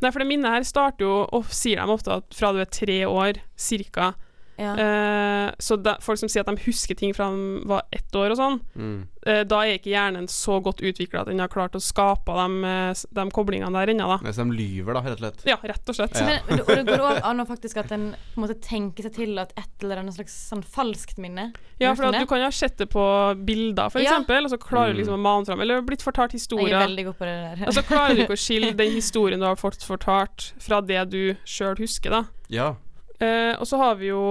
Nei, 0.01 0.11
for 0.13 0.21
det 0.23 0.27
minnet 0.29 0.53
her 0.53 0.63
starter 0.67 1.03
jo, 1.05 1.13
og 1.35 1.47
sier 1.51 1.81
de 1.81 1.91
ofte 1.93 2.13
at 2.21 2.33
fra 2.37 2.51
du 2.55 2.59
er 2.61 2.69
tre 2.71 2.99
år, 3.09 3.39
cirka. 3.59 4.13
Ja. 4.59 4.73
Eh, 4.75 5.51
så 5.63 5.77
da, 5.81 5.95
folk 6.03 6.19
som 6.19 6.27
sier 6.27 6.43
at 6.43 6.49
de 6.51 6.61
husker 6.65 6.97
ting 6.99 7.13
fra 7.15 7.29
de 7.31 7.61
var 7.69 7.83
ett 7.95 8.11
år 8.19 8.33
og 8.33 8.37
sånn, 8.37 8.57
Mm. 8.75 9.07
eh, 9.25 9.43
da 9.47 9.61
er 9.63 9.77
ikke 9.79 9.93
hjernen 9.93 10.27
så 10.27 10.59
godt 10.61 10.81
utvikla 10.83 11.21
at 11.21 11.27
den 11.31 11.39
har 11.39 11.47
klart 11.47 11.71
å 11.77 11.81
skape 11.81 12.25
de, 12.27 12.67
eh, 12.67 12.93
de 13.15 13.25
koblingene 13.31 13.71
der 13.71 13.93
ennå, 13.93 14.09
da. 14.19 14.31
Så 14.33 14.43
de 14.43 14.51
lyver, 14.51 14.93
da, 14.93 15.01
rett 15.01 15.15
og 15.15 15.19
slett. 15.23 15.45
Ja, 15.47 15.55
rett 15.63 15.87
og 15.89 15.95
slett. 15.95 16.19
Ja. 16.19 16.25
Men, 16.49 16.59
og 16.59 16.67
det 16.67 16.85
går 16.85 16.99
òg 16.99 17.21
an 17.31 17.39
å 17.39 17.47
faktisk 17.47 17.77
at 17.77 17.91
en 17.95 18.11
på 18.35 18.41
en 18.41 18.43
måte 18.47 18.59
tenker 18.61 19.03
seg 19.07 19.13
til 19.15 19.39
at 19.39 19.53
et 19.57 19.69
eller 19.83 19.97
annet 20.03 20.13
slags 20.19 20.35
sånn 20.51 20.63
falskt 20.63 21.17
minne 21.17 21.53
Ja, 21.79 21.93
for 21.95 22.03
du 22.03 22.17
at 22.17 22.19
du 22.19 22.25
kan 22.27 22.39
jo 22.39 22.43
ha 22.43 22.51
sett 22.51 22.75
det 22.77 22.89
på 22.91 23.05
bilder, 23.45 23.89
for 23.89 23.99
Ja. 24.01 24.11
eksempel, 24.19 24.43
og 24.43 24.51
så 24.51 24.57
klarer 24.59 24.91
du 24.93 24.99
Mm. 24.99 25.05
liksom 25.05 25.15
å 25.15 25.21
mane 25.23 25.45
fram 25.45 25.61
Eller 25.61 25.81
blitt 25.81 26.03
fortalt 26.03 26.31
historier. 26.33 26.67
Jeg 26.67 26.81
er 26.83 26.87
veldig 26.87 27.05
god 27.05 27.17
på 27.17 27.25
det 27.25 27.59
der. 27.59 27.67
Og 27.67 27.73
så 27.73 27.81
klarer 27.87 28.15
du 28.15 28.21
ikke 28.23 28.35
å 28.35 28.43
skille 28.47 28.75
den 28.75 28.91
historien 28.91 29.39
du 29.39 29.45
har 29.45 29.55
fått 29.55 29.79
fortalt, 29.87 30.51
fra 30.59 30.81
det 30.81 31.09
du 31.09 31.35
sjøl 31.45 31.77
husker, 31.77 32.09
da. 32.09 32.23
Ja. 32.49 32.75
Eh, 33.19 33.53
og 33.59 33.67
så 33.67 33.79
har 33.81 33.97
vi 33.99 34.11
jo 34.11 34.23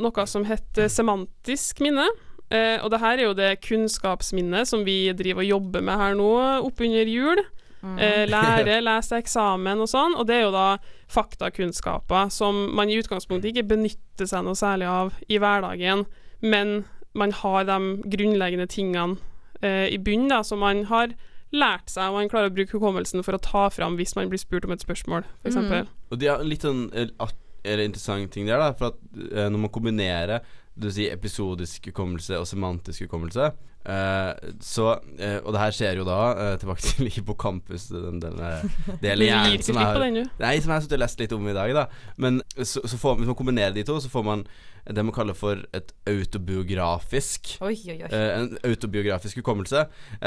noe 0.00 0.26
som 0.30 0.44
heter 0.48 0.90
semantisk 0.92 1.82
minne. 1.84 2.08
Eh, 2.50 2.82
og 2.82 2.90
det 2.90 3.00
her 3.02 3.18
er 3.18 3.28
jo 3.28 3.38
det 3.38 3.50
kunnskapsminnet 3.62 4.68
som 4.68 4.82
vi 4.86 5.04
driver 5.14 5.44
og 5.44 5.50
jobber 5.52 5.84
med 5.86 6.00
her 6.00 6.16
nå 6.18 6.30
oppunder 6.66 7.10
jul. 7.10 7.42
Mm. 7.80 7.98
Eh, 7.98 8.24
lære, 8.28 8.80
lese 8.88 9.20
eksamen 9.20 9.82
og 9.82 9.90
sånn. 9.90 10.16
Og 10.18 10.26
det 10.28 10.38
er 10.38 10.46
jo 10.48 10.54
da 10.54 10.68
faktakunnskaper 11.10 12.30
som 12.34 12.68
man 12.76 12.90
i 12.90 12.98
utgangspunktet 13.00 13.52
ikke 13.52 13.68
benytter 13.74 14.28
seg 14.30 14.46
noe 14.46 14.58
særlig 14.58 14.90
av 14.90 15.14
i 15.28 15.40
hverdagen, 15.42 16.06
men 16.40 16.82
man 17.18 17.34
har 17.34 17.66
de 17.66 17.78
grunnleggende 18.06 18.68
tingene 18.70 19.18
eh, 19.62 19.88
i 19.90 19.98
bunnen 19.98 20.30
da, 20.30 20.44
som 20.46 20.62
man 20.62 20.84
har 20.90 21.14
lært 21.50 21.90
seg, 21.90 22.10
og 22.10 22.20
man 22.20 22.30
klarer 22.30 22.50
å 22.50 22.54
bruke 22.54 22.76
hukommelsen 22.76 23.24
for 23.26 23.34
å 23.34 23.42
ta 23.42 23.64
fram 23.74 23.96
hvis 23.98 24.14
man 24.14 24.30
blir 24.30 24.38
spurt 24.38 24.66
om 24.68 24.74
et 24.74 24.84
spørsmål, 24.84 25.26
f.eks. 25.42 25.58
Mm. 25.58 25.88
Og 26.10 26.20
det 26.20 26.30
er 26.30 26.44
litt 26.46 26.66
sånn 26.66 26.84
eh, 26.94 27.10
at, 27.22 27.34
interessant 27.64 28.32
ting 28.32 28.48
der, 28.48 28.58
da. 28.60 28.72
For 28.76 28.94
at 28.94 29.20
eh, 29.32 29.48
når 29.50 29.66
man 29.66 29.72
kombinerer 29.72 30.40
du 30.80 30.88
sier 30.92 31.12
episodisk 31.12 31.90
hukommelse 31.90 32.38
og 32.38 32.46
semantisk 32.48 33.04
hukommelse 33.04 33.50
eh, 33.84 34.50
Så 34.60 34.86
uh, 34.96 35.38
Og 35.44 35.52
det 35.54 35.62
her 35.62 35.76
skjer 35.76 36.00
jo 36.00 36.06
da 36.08 36.18
uh, 36.36 36.54
tilbake 36.60 36.84
til 36.84 37.10
hippocampus, 37.16 37.88
den, 37.92 38.20
den 38.22 38.40
eh, 38.40 38.64
Du 38.86 38.96
delen 39.04 39.26
i 39.26 39.30
hjernen 39.30 39.64
som 39.64 39.78
på 39.80 40.02
den. 40.02 40.24
Nei, 40.40 40.56
som 40.60 40.72
jeg 40.72 40.76
har 40.76 40.84
sittet 40.84 40.98
og 40.98 41.04
lest 41.04 41.22
litt 41.22 41.36
om 41.36 41.48
i 41.48 41.56
dag, 41.56 41.72
da. 41.76 41.86
Men 42.20 42.42
så, 42.56 42.82
så 42.84 42.98
får, 43.00 43.20
hvis 43.20 43.30
man 43.30 43.38
kombinerer 43.38 43.76
de 43.76 43.86
to, 43.86 44.00
så 44.02 44.12
får 44.12 44.26
man 44.26 44.44
det 44.80 45.02
man 45.04 45.12
kaller 45.12 45.36
for 45.36 45.60
et 45.76 45.90
autobiografisk 46.08 47.50
Oi, 47.60 47.74
oi, 47.92 47.98
oi. 48.00 48.08
En 48.16 48.54
autobiografisk 48.64 49.42
hukommelse. 49.42 49.84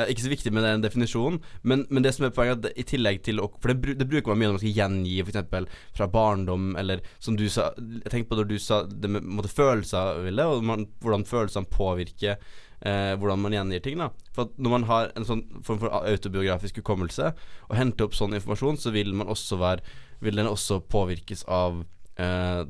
Ikke 0.07 0.23
så 0.23 0.29
viktig 0.29 0.53
med 0.53 0.63
den 0.63 0.83
definisjonen, 0.83 1.39
men, 1.63 1.87
men 1.89 2.05
det 2.05 2.13
som 2.15 2.27
er 2.27 2.35
poenget, 2.35 2.69
i 2.77 2.85
tillegg 2.87 3.23
til 3.25 3.41
å 3.41 3.49
For 3.57 3.73
det, 3.73 3.97
det 3.99 4.07
bruker 4.07 4.31
man 4.31 4.39
mye 4.39 4.51
når 4.51 4.59
man 4.59 4.63
skal 4.63 4.77
gjengi 4.77 5.15
f.eks. 5.25 5.79
fra 5.97 6.09
barndom, 6.13 6.75
eller 6.79 7.01
som 7.17 7.37
du 7.39 7.47
sa 7.51 7.71
tenker 7.75 8.29
på 8.29 8.39
når 8.39 8.51
du 8.53 8.57
sa 8.61 8.83
det 8.85 9.09
med 9.09 9.25
måte, 9.25 9.51
følelser, 9.51 10.21
Ville, 10.27 10.45
og 10.45 10.63
man, 10.69 10.85
hvordan 11.03 11.25
følelsene 11.27 11.69
påvirker 11.73 12.37
eh, 12.85 13.13
hvordan 13.19 13.41
man 13.43 13.55
gjengir 13.55 13.83
ting. 13.83 13.97
da 13.99 14.09
For 14.35 14.47
at 14.47 14.57
Når 14.57 14.75
man 14.75 14.87
har 14.89 15.11
en 15.15 15.27
sånn 15.27 15.43
form 15.63 15.81
for 15.81 15.93
autobiografisk 16.03 16.81
hukommelse, 16.81 17.33
og 17.69 17.77
henter 17.79 18.07
opp 18.07 18.17
sånn 18.17 18.35
informasjon, 18.37 18.79
så 18.79 18.93
vil 18.95 19.13
man 19.13 19.31
også 19.31 19.59
være 19.61 19.81
Vil 20.23 20.39
den 20.39 20.47
også 20.47 20.79
påvirkes 20.87 21.43
av 21.51 21.83
eh, 22.17 22.63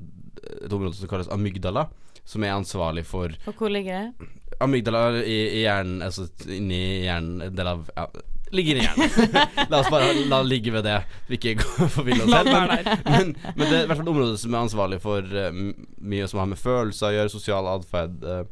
et 0.66 0.74
område 0.74 0.96
som 0.98 1.08
kalles 1.08 1.30
amygdala, 1.32 1.88
som 2.26 2.44
er 2.44 2.56
ansvarlig 2.56 3.06
for 3.06 3.34
Og 3.48 3.58
hvor 3.58 3.70
ligger 3.70 4.10
det? 4.14 4.30
Amygdala 4.62 5.24
i, 5.24 5.40
i 5.60 5.64
hjernen, 5.66 6.02
altså 6.02 6.28
inni 6.48 7.04
hjernen, 7.06 7.42
en 7.42 7.58
del 7.58 7.68
av 7.68 7.90
ja, 7.96 8.08
Ligger 8.54 8.78
inni 8.78 8.86
hjernen. 8.86 9.38
la 9.72 9.80
oss 9.80 9.90
bare 9.90 10.12
la 10.30 10.44
ligge 10.46 10.70
ved 10.76 10.86
det. 10.86 11.00
Vi 11.26 11.40
ikke 11.40 11.56
gå 11.64 11.88
for 11.90 12.06
oss 12.06 12.30
Men, 12.46 12.70
men, 13.08 13.32
men 13.56 13.64
det 13.66 13.80
er 13.80 13.86
i 13.86 13.88
hvert 13.90 13.98
fall 13.98 14.06
et 14.06 14.12
område 14.12 14.36
som 14.38 14.54
er 14.54 14.60
ansvarlig 14.60 15.00
for 15.02 15.26
uh, 15.26 15.50
mye 15.98 16.28
som 16.30 16.44
har 16.44 16.52
med 16.52 16.62
følelser 16.62 17.10
å 17.10 17.16
gjøre, 17.16 17.34
sosial 17.34 17.70
atferd, 17.72 18.22
eh, 18.22 18.44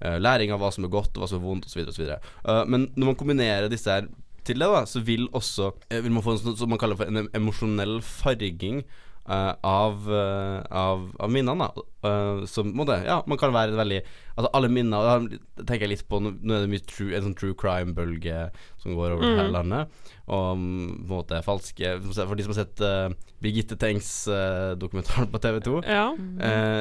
læring 0.00 0.52
av 0.54 0.62
hva 0.62 0.70
som 0.74 0.86
er 0.86 0.92
godt 0.92 1.16
og 1.16 1.24
hva 1.24 1.30
som 1.30 1.40
er 1.40 1.46
vondt 1.46 1.68
osv. 1.68 1.84
osv. 1.92 2.10
Uh, 2.46 2.64
men 2.70 2.88
når 2.96 3.12
man 3.12 3.20
kombinerer 3.20 3.68
disse 3.72 3.92
her 3.92 4.08
til 4.46 4.62
det, 4.62 4.70
da, 4.72 4.84
så 4.88 5.02
vil 5.04 5.28
også 5.36 5.70
eh, 5.90 6.00
Vil 6.00 6.14
man 6.14 6.24
få 6.24 6.32
en 6.34 6.40
sånn 6.40 6.56
som 6.56 6.70
man 6.72 6.80
kaller 6.80 6.96
for 6.96 7.10
en 7.10 7.28
emosjonell 7.36 7.98
farging 8.04 8.82
eh, 9.30 9.52
av, 9.64 10.08
uh, 10.10 10.60
av, 10.70 11.06
av 11.20 11.30
minnene. 11.30 11.70
da 11.70 11.86
Eh, 12.00 12.46
som 12.48 12.70
må 12.72 12.86
det, 12.88 13.02
ja, 13.04 13.18
man 13.28 13.36
kan 13.36 13.52
være 13.52 13.74
veldig 13.76 13.98
Altså 14.38 14.48
alle 14.56 14.70
minner 14.72 15.02
da 15.04 15.64
tenker 15.68 15.82
jeg 15.84 15.90
litt 15.90 16.04
på 16.08 16.16
Nå 16.24 16.30
er 16.56 16.62
det 16.62 16.70
mye 16.72 16.84
true, 16.88 17.10
en 17.12 17.26
sånn 17.26 17.34
true 17.36 17.52
crime-bølge 17.60 18.46
som 18.80 18.94
går 18.96 19.12
over 19.18 19.26
Mm. 19.28 19.34
hele 19.36 19.52
landet. 19.52 19.98
Og 20.32 20.46
mm, 20.56 20.86
på 21.04 21.12
en 21.12 21.18
måte 21.18 21.42
falske 21.44 21.90
For 22.16 22.34
de 22.40 22.46
som 22.46 22.54
har 22.54 22.62
sett 22.62 22.80
uh, 22.80 23.12
Birgitte 23.44 23.76
Tengs-dokumentaren 23.76 25.28
på 25.30 25.38
TV 25.44 25.60
2, 25.60 25.82
Ja. 25.86 26.06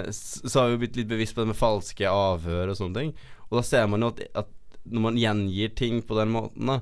s- 0.08 0.42
så 0.46 0.60
har 0.62 0.70
vi 0.70 0.78
blitt 0.86 0.96
litt 0.96 1.08
bevisst 1.12 1.36
på 1.36 1.42
det 1.44 1.48
med 1.52 1.60
falske 1.60 2.08
avhør 2.08 2.70
og 2.72 2.78
sånne 2.80 2.96
ting. 2.96 3.14
Og 3.52 3.60
da 3.60 3.62
ser 3.64 3.88
man 3.88 4.02
jo 4.02 4.08
at, 4.14 4.22
at 4.36 4.48
når 4.90 5.02
man 5.02 5.18
gjengir 5.20 5.76
ting 5.76 6.02
på 6.02 6.16
den 6.16 6.32
måten, 6.32 6.66
da 6.66 6.80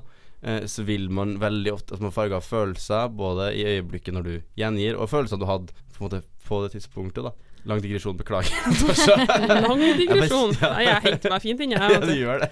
så 0.70 0.84
vil 0.86 1.08
man 1.10 1.36
veldig 1.42 1.72
ofte 1.74 1.96
at 1.96 2.02
man 2.04 2.12
farger 2.14 2.40
følelser, 2.44 3.08
både 3.10 3.48
i 3.58 3.64
øyeblikket 3.74 4.14
når 4.14 4.22
du 4.28 4.34
gjengir, 4.60 4.94
og 4.94 5.10
følelser 5.10 5.40
du 5.40 5.48
hadde 5.50 5.72
på, 5.96 6.04
måte, 6.04 6.20
på 6.46 6.60
det 6.62 6.76
tidspunktet. 6.76 7.24
da 7.26 7.34
Lang 7.68 7.80
digresjon, 7.82 8.16
beklager. 8.16 8.54
Lang 9.66 9.80
digresjon. 9.98 10.54
Ja. 10.60 10.70
Nei, 10.72 10.84
jeg 10.86 11.02
henter 11.04 11.34
meg 11.34 11.42
fint 11.44 11.60
inne, 11.64 11.76
jeg. 11.82 12.00
du 12.00 12.06
du. 12.06 12.14
gjør 12.16 12.44
det. 12.44 12.48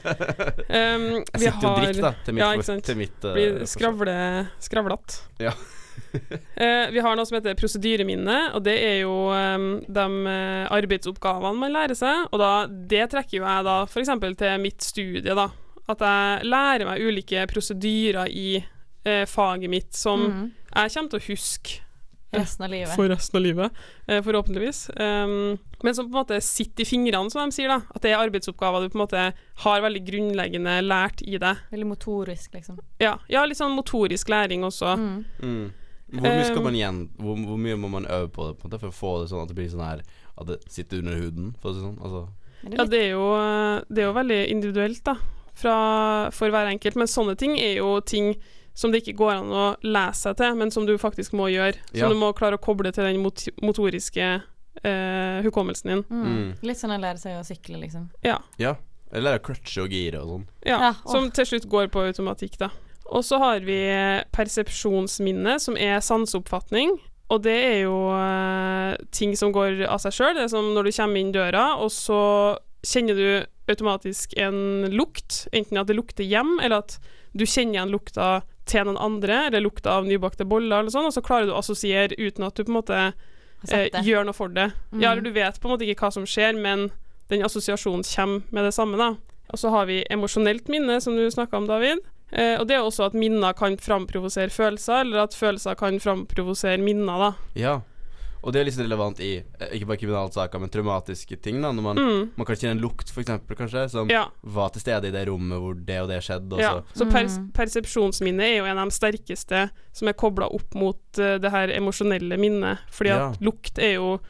Um, 0.67 1.07
Jeg 1.15 1.41
vi 1.41 1.45
sitter 1.47 1.57
og 1.57 1.71
har 1.71 1.79
drikker, 1.87 2.03
da. 2.03 2.13
Til 2.27 2.35
mitt, 2.37 2.43
Ja, 2.43 2.49
for- 2.51 2.59
ikke 2.59 2.69
sant. 2.69 2.85
til 2.89 2.99
mitt 3.01 3.25
eh, 3.31 3.37
blir 3.39 3.63
skravle, 3.71 4.17
skravlete. 4.67 5.21
Ja. 5.47 5.55
uh, 5.57 6.87
vi 6.95 7.05
har 7.07 7.17
noe 7.17 7.29
som 7.29 7.39
heter 7.39 7.57
prosedyreminne, 7.57 8.39
og 8.59 8.65
det 8.67 8.77
er 8.83 8.99
jo 9.05 9.15
um, 9.31 9.69
de 9.87 10.07
eh, 10.35 10.67
arbeidsoppgavene 10.77 11.63
man 11.63 11.73
lærer 11.79 11.97
seg. 11.97 12.27
Og 12.33 12.43
da, 12.43 12.51
det 12.67 13.07
trekker 13.15 13.39
jo 13.41 13.47
jeg 13.47 13.69
da 13.71 13.79
f.eks. 13.87 14.13
til 14.43 14.59
mitt 14.67 14.85
studie, 14.85 15.39
da. 15.39 15.49
At 15.87 16.03
jeg 16.03 16.49
lærer 16.51 16.87
meg 16.89 17.03
ulike 17.03 17.47
prosedyrer 17.51 18.31
i 18.33 18.49
eh, 18.59 19.25
faget 19.31 19.71
mitt 19.71 19.95
som 19.95 20.25
mm. 20.27 20.47
jeg 20.73 20.95
kommer 20.97 21.13
til 21.13 21.21
å 21.21 21.27
huske 21.29 21.83
Resten 22.37 22.65
av 22.65 22.71
livet. 22.71 22.95
for 22.95 23.09
resten 23.09 23.37
av 23.37 23.43
livet, 23.43 23.73
eh, 24.07 24.23
forhåpentligvis. 24.23 24.91
Um, 24.97 25.59
men 25.83 25.95
som 25.95 26.05
på 26.11 26.17
en 26.17 26.23
måte 26.25 26.41
sitter 26.41 26.83
i 26.83 26.87
fingrene, 26.87 27.31
som 27.31 27.49
de 27.49 27.55
sier. 27.55 27.69
da 27.69 27.81
At 27.95 28.03
det 28.03 28.11
er 28.11 28.19
arbeidsoppgaver 28.19 28.83
du 28.83 28.91
på 28.91 28.99
en 28.99 29.05
måte 29.05 29.33
har 29.63 29.81
veldig 29.81 30.03
grunnleggende 30.07 30.81
lært 30.83 31.23
i 31.23 31.39
deg. 31.39 31.63
Veldig 31.71 31.87
motorisk, 31.87 32.55
liksom. 32.55 32.81
Ja, 32.99 33.19
ja 33.29 33.45
litt 33.47 33.59
sånn 33.59 33.77
motorisk 33.77 34.29
læring 34.29 34.65
også. 34.65 34.97
Mm. 34.97 35.25
Mm. 35.41 35.67
Hvor 36.07 36.23
mye 36.23 36.45
skal 36.45 36.59
Um, 36.59 36.65
man 36.65 36.77
igjen 36.79 36.99
Hvor, 37.19 37.39
hvor 37.49 37.57
mye 37.59 37.77
må 37.83 37.89
man 37.91 38.05
øve 38.07 38.29
på 38.31 38.45
det 38.47 38.59
på 38.61 38.63
en 38.63 38.71
måte 38.71 38.79
for 38.79 38.93
å 38.93 38.95
få 38.95 39.13
det 39.19 39.31
sånn 39.33 39.41
at 39.43 39.49
det 39.51 39.57
blir 39.59 39.73
sånn 39.73 39.83
her 39.83 40.05
At 40.39 40.47
det 40.47 40.59
sitter 40.71 41.01
under 41.03 41.17
huden, 41.19 41.49
for 41.59 41.73
å 41.73 41.75
si 41.75 41.83
sånn? 41.83 41.97
Altså, 41.99 42.21
det 42.63 42.79
Ja, 42.79 42.85
det 42.87 43.01
er 43.01 43.11
jo, 43.17 43.25
det 43.91 44.05
er 44.05 44.07
jo 44.07 44.13
veldig 44.15 44.39
individuelt, 44.53 45.03
da, 45.03 45.17
fra, 45.57 45.77
for 46.37 46.53
hver 46.53 46.69
enkelt. 46.71 46.97
Men 47.01 47.09
sånne 47.11 47.35
ting 47.41 47.57
er 47.59 47.79
jo 47.81 47.97
ting 48.05 48.35
som 48.77 48.93
det 48.93 49.01
ikke 49.03 49.17
går 49.17 49.33
an 49.39 49.53
å 49.57 49.67
lese 49.89 50.27
seg 50.27 50.37
til, 50.37 50.57
men 50.61 50.71
som 50.75 50.85
du 50.85 50.95
faktisk 51.01 51.33
må 51.33 51.47
gjøre. 51.49 51.79
Som 51.95 52.03
Ja. 52.03 52.09
du 52.13 52.19
må 52.21 52.33
klare 52.37 52.59
å 52.59 52.63
koble 52.63 52.93
til 52.93 53.05
den 53.09 53.23
mot 53.25 53.41
motoriske 53.65 54.27
eh, 54.85 55.39
hukommelsen 55.47 55.89
din. 55.95 56.03
mm. 56.11 56.27
Mm. 56.27 56.51
Litt 56.69 56.77
sånn 56.83 56.93
å 56.93 57.01
lære 57.01 57.17
seg 57.19 57.39
å 57.41 57.45
sykle, 57.49 57.81
liksom. 57.81 58.11
Ja. 58.23 58.37
ja. 58.61 58.75
Eller 59.17 59.39
crutche 59.39 59.81
og 59.87 59.89
gire 59.95 60.21
og 60.21 60.29
sånn. 60.29 60.45
ja, 60.67 60.79
Ja, 60.83 60.93
som 61.09 61.31
til 61.31 61.47
slutt 61.47 61.69
går 61.73 61.89
på 61.89 62.03
automatikk, 62.05 62.59
da. 62.61 62.69
Og 63.07 63.23
så 63.25 63.39
har 63.39 63.61
vi 63.65 63.79
persepsjonsminne, 64.35 65.59
som 65.63 65.77
er 65.79 66.01
sanseoppfatning. 66.05 66.97
Og 67.31 67.43
det 67.43 67.55
er 67.57 67.81
jo 67.87 67.97
eh, 68.15 68.97
ting 69.15 69.35
som 69.39 69.53
går 69.55 69.85
av 69.91 69.99
seg 70.03 70.15
sjøl. 70.15 70.35
Det 70.37 70.45
er 70.47 70.53
som 70.53 70.69
når 70.75 70.89
du 70.91 70.93
kommer 70.95 71.23
inn 71.23 71.33
døra, 71.35 71.65
og 71.83 71.91
så 71.95 72.21
kjenner 72.87 73.19
du 73.19 73.29
automatisk 73.73 74.35
en 74.41 74.87
lukt. 74.93 75.47
Enten 75.53 75.81
at 75.81 75.89
det 75.91 75.97
lukter 75.99 76.27
hjem, 76.27 76.59
eller 76.61 76.85
at 76.85 76.99
du 77.37 77.45
kjenner 77.47 77.79
igjen 77.79 77.95
lukta 77.95 78.29
til 78.67 78.87
noen 78.89 78.99
andre, 78.99 79.47
eller 79.47 79.63
lukta 79.65 79.99
av 79.99 80.07
nybakte 80.09 80.47
boller, 80.49 80.81
eller 80.81 80.95
sånn, 80.95 81.09
og 81.09 81.15
så 81.15 81.23
klarer 81.25 81.49
du 81.49 81.55
å 81.55 81.61
assosiere 81.61 82.17
uten 82.19 82.47
at 82.47 82.57
du 82.57 82.65
på 82.65 82.73
en 82.73 82.79
måte 82.81 83.01
eh, 83.71 84.03
gjør 84.07 84.27
noe 84.27 84.37
for 84.37 84.53
det. 84.53 84.71
Mm. 84.91 85.01
Ja, 85.03 85.13
eller 85.13 85.23
du 85.23 85.33
vet 85.35 85.61
på 85.61 85.69
en 85.69 85.77
måte 85.77 85.87
ikke 85.87 86.09
hva 86.09 86.15
som 86.17 86.27
skjer, 86.29 86.59
men 86.59 86.89
den 87.31 87.47
assosiasjonen 87.47 88.07
kommer 88.07 88.43
med 88.55 88.69
det 88.69 88.75
samme, 88.75 88.99
da. 88.99 89.15
Og 89.55 89.63
så 89.63 89.71
har 89.71 89.87
vi 89.91 90.03
emosjonelt 90.11 90.71
minne, 90.73 90.99
som 91.03 91.15
du 91.15 91.27
snakka 91.31 91.61
om, 91.61 91.69
David. 91.71 92.03
Eh, 92.31 92.57
og 92.59 92.67
det 92.67 92.79
er 92.79 92.87
også 92.87 93.07
at 93.07 93.19
minner 93.19 93.55
kan 93.55 93.79
framprovosere 93.79 94.51
følelser, 94.51 95.05
eller 95.05 95.27
at 95.27 95.37
følelser 95.39 95.79
kan 95.79 96.01
framprovosere 96.03 96.83
minner, 96.83 97.23
da. 97.23 97.31
Ja. 97.59 97.77
Og 98.47 98.53
det 98.55 98.61
er 98.61 98.69
litt 98.69 98.77
relevant 98.79 99.19
i 99.21 99.31
eh, 99.43 99.73
ikke 99.75 99.89
bare 99.91 99.99
kriminalsaker, 99.99 100.61
men 100.63 100.71
traumatiske 100.71 101.35
ting. 101.43 101.59
da 101.61 101.73
Når 101.75 101.83
man, 101.83 101.97
Mm. 101.99 102.31
man 102.37 102.47
kan 102.47 102.55
kjenne 102.57 102.77
en 102.79 102.83
lukt, 102.85 103.11
for 103.11 103.21
eksempel, 103.25 103.57
kanskje, 103.59 103.89
som 103.91 104.09
Ja. 104.09 104.29
var 104.45 104.69
til 104.71 104.81
stede 104.85 105.09
i 105.09 105.11
det 105.11 105.27
rommet 105.27 105.59
hvor 105.59 105.75
det 105.75 105.99
og 106.01 106.09
det 106.09 106.21
skjedde. 106.23 106.53
Og 106.55 106.61
ja. 106.63 106.71
så 106.95 107.03
Så 107.03 107.11
pers 107.11 107.39
persepsjonsminnet 107.53 108.47
er 108.47 108.57
jo 108.59 108.65
en 108.71 108.79
av 108.79 108.89
de 108.89 108.95
sterkeste 108.95 109.71
som 109.93 110.09
er 110.09 110.13
kobla 110.15 110.47
opp 110.47 110.75
mot 110.79 110.97
uh, 111.19 111.39
det 111.43 111.51
her 111.51 111.69
emosjonelle 111.75 112.39
minnet. 112.39 112.79
Fordi 112.91 113.09
Ja. 113.11 113.31
at 113.31 113.41
lukt 113.41 113.79
er 113.83 113.95
jo 113.99 114.21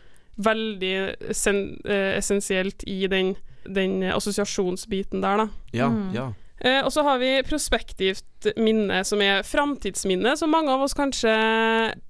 veldig 0.41 1.35
sen 1.35 1.79
uh, 1.85 2.17
essensielt 2.17 2.85
i 2.87 3.07
den, 3.07 3.37
den 3.69 4.01
assosiasjonsbiten 4.03 5.21
der, 5.21 5.37
da. 5.37 5.49
Ja, 5.73 5.89
Mm. 5.91 6.13
ja. 6.15 6.33
Eh, 6.61 6.81
og 6.85 6.89
så 6.93 7.03
har 7.05 7.19
vi 7.21 7.43
prospektivt 7.45 8.47
minne, 8.57 9.03
som 9.05 9.21
er 9.21 9.43
framtidsminne, 9.45 10.37
som 10.41 10.49
mange 10.51 10.73
av 10.73 10.81
oss 10.87 10.95
kanskje 10.97 11.29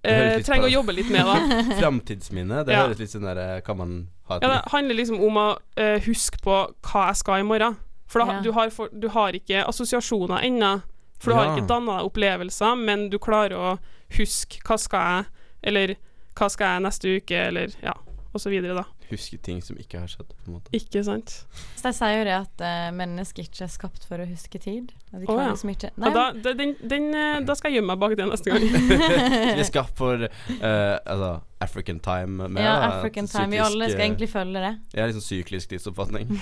eh, 0.07 0.37
trenger 0.47 0.69
bra 0.69 0.71
å 0.71 0.75
jobbe 0.77 0.95
litt 0.95 1.11
med. 1.11 1.27
da 1.27 1.63
Framtidsminne. 1.81 2.61
Det 2.65 2.73
Ja. 2.77 2.85
høres 2.87 3.01
litt 3.03 3.11
sånn 3.11 3.27
der 3.27 3.41
eh, 3.43 3.61
Kan 3.67 3.77
man 3.81 3.97
ha 4.29 4.37
et 4.37 4.43
ja, 4.47 4.49
Det 4.55 4.71
handler 4.73 4.95
liksom 5.01 5.19
om 5.27 5.41
å 5.43 5.47
eh, 5.77 5.99
huske 6.07 6.39
på 6.45 6.61
hva 6.87 7.07
jeg 7.11 7.17
skal 7.23 7.43
i 7.43 7.49
morgen. 7.49 7.77
For 8.07 8.23
da, 8.23 8.37
Ja. 8.37 8.41
du, 8.47 8.53
har 8.55 8.71
for, 8.71 8.89
du 8.95 9.09
har 9.09 9.33
ikke 9.35 9.65
assosiasjoner 9.67 10.45
ennå. 10.47 10.83
For 11.19 11.33
du 11.33 11.37
Ja. 11.37 11.43
har 11.43 11.57
ikke 11.57 11.67
danna 11.67 11.99
deg 11.99 12.07
opplevelser, 12.13 12.77
men 12.79 13.09
du 13.11 13.19
klarer 13.19 13.57
å 13.59 13.79
huske 14.19 14.61
hva 14.63 14.79
skal 14.79 15.01
jeg, 15.11 15.25
eller 15.65 15.95
hva 16.37 16.49
skal 16.53 16.77
jeg 16.77 16.83
neste 16.87 17.17
uke, 17.19 17.35
eller 17.49 17.73
ja, 17.83 17.95
og 18.33 18.39
så 18.41 18.51
videre, 18.53 18.77
da. 18.79 18.85
Huske 19.11 19.39
ting 19.39 19.61
som 19.63 19.79
ikke 19.79 20.01
har 20.03 20.11
skjedd, 20.11 20.33
på 20.33 20.49
en 20.49 20.57
måte. 20.57 20.73
Ikke 20.75 21.03
sant? 21.07 21.33
Så 21.77 21.85
de 21.87 21.93
sier 21.95 22.17
jo 22.19 22.25
det 22.27 22.35
at 22.35 22.63
uh, 22.65 22.89
mennesker 22.97 23.47
ikke 23.47 23.67
er 23.67 23.71
skapt 23.71 24.07
for 24.09 24.23
å 24.23 24.27
huske 24.27 24.59
tid. 24.63 24.91
Å, 25.13 25.21
klarer 25.23 25.45
ja. 25.45 25.53
liksom 25.53 25.71
ikke 25.73 25.91
Nei, 26.03 26.11
da, 26.17 26.25
den, 26.35 26.73
den, 26.83 27.07
eh, 27.15 27.37
da 27.47 27.55
skal 27.57 27.71
jeg 27.71 27.79
gjemme 27.79 27.95
meg 27.95 28.01
bak 28.03 28.17
det 28.19 28.27
neste 28.29 28.51
gang. 28.51 28.67
Vi 29.57 29.63
er 29.63 29.69
skapt 29.69 29.95
for 29.99 30.27
uh, 30.27 30.97
altså 30.99 31.31
African 31.63 32.01
time. 32.05 32.49
Med, 32.49 32.63
ja, 32.65 32.75
African 32.89 33.31
time. 33.31 33.55
Vi 33.55 33.63
alle 33.63 33.91
skal 33.93 34.09
egentlig 34.09 34.31
følge 34.33 34.65
det. 34.65 34.75
Ja, 34.99 35.07
liksom 35.07 35.25
syklisk 35.25 35.73
tidsoppfatning. 35.73 36.35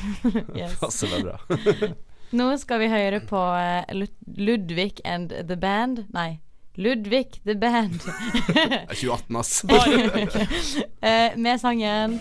Yes. 0.55 0.79
Passer 0.81 1.11
meg 1.11 1.27
bra. 1.27 1.91
Nå 2.39 2.47
skal 2.59 2.81
vi 2.83 2.89
høre 2.91 3.21
på 3.27 3.41
Ludvig 4.39 5.03
and 5.05 5.35
the 5.49 5.57
Band. 5.61 6.07
Nei, 6.15 6.41
Ludvig 6.75 7.41
the 7.45 7.55
Band. 7.55 8.01
2018, 8.89 9.37
ass. 9.37 9.65
Eh, 11.01 11.37
med 11.37 11.61
sangen 11.61 12.21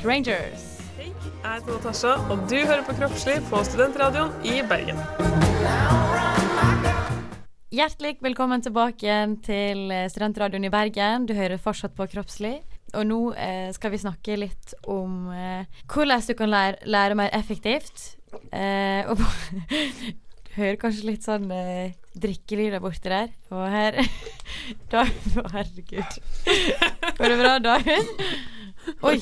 'Strangers'. 0.00 0.62
Hei, 0.96 1.10
jeg 1.12 1.50
heter 1.58 1.74
Natasha, 1.74 2.10
og 2.32 2.44
du 2.48 2.54
hører 2.56 2.80
på 2.86 2.94
Kroppslig 2.96 3.34
på 3.50 3.58
Studentradioen 3.68 4.30
i 4.48 4.62
Bergen. 4.64 4.96
Hjertelig 7.68 8.14
velkommen 8.24 8.64
tilbake 8.64 9.16
til 9.44 9.92
eh, 9.92 10.06
Studentradioen 10.08 10.64
i 10.64 10.70
Bergen. 10.72 11.26
Du 11.28 11.34
hører 11.36 11.60
fortsatt 11.60 11.92
på 11.98 12.06
Kroppslig. 12.14 12.62
Og 12.96 13.04
nå 13.10 13.18
eh, 13.36 13.68
skal 13.76 13.92
vi 13.92 14.00
snakke 14.00 14.38
litt 14.40 14.72
om 14.88 15.28
eh, 15.36 15.68
hvordan 15.92 16.24
du 16.30 16.32
kan 16.38 16.48
lære, 16.54 16.80
lære 16.88 17.18
mer 17.20 17.36
effektivt. 17.36 18.14
Eh, 18.56 19.04
og 19.04 19.20
hører 20.56 20.80
kanskje 20.80 21.10
litt 21.10 21.28
sånn 21.28 21.44
eh, 21.52 21.92
drikkelyder 22.16 22.80
borti 22.80 23.12
der. 23.12 23.28
Og 23.52 23.68
her 23.68 24.00
David, 24.96 25.44
herregud. 25.52 26.18
Går 27.20 27.34
det 27.34 27.38
bra, 27.44 27.54
David? 27.68 28.16
Oi, 29.02 29.16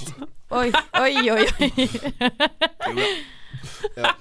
oi, 0.51 0.73
oi, 1.01 1.31
oi. 1.31 1.47
oi. 2.88 3.09
ja. 3.97 4.14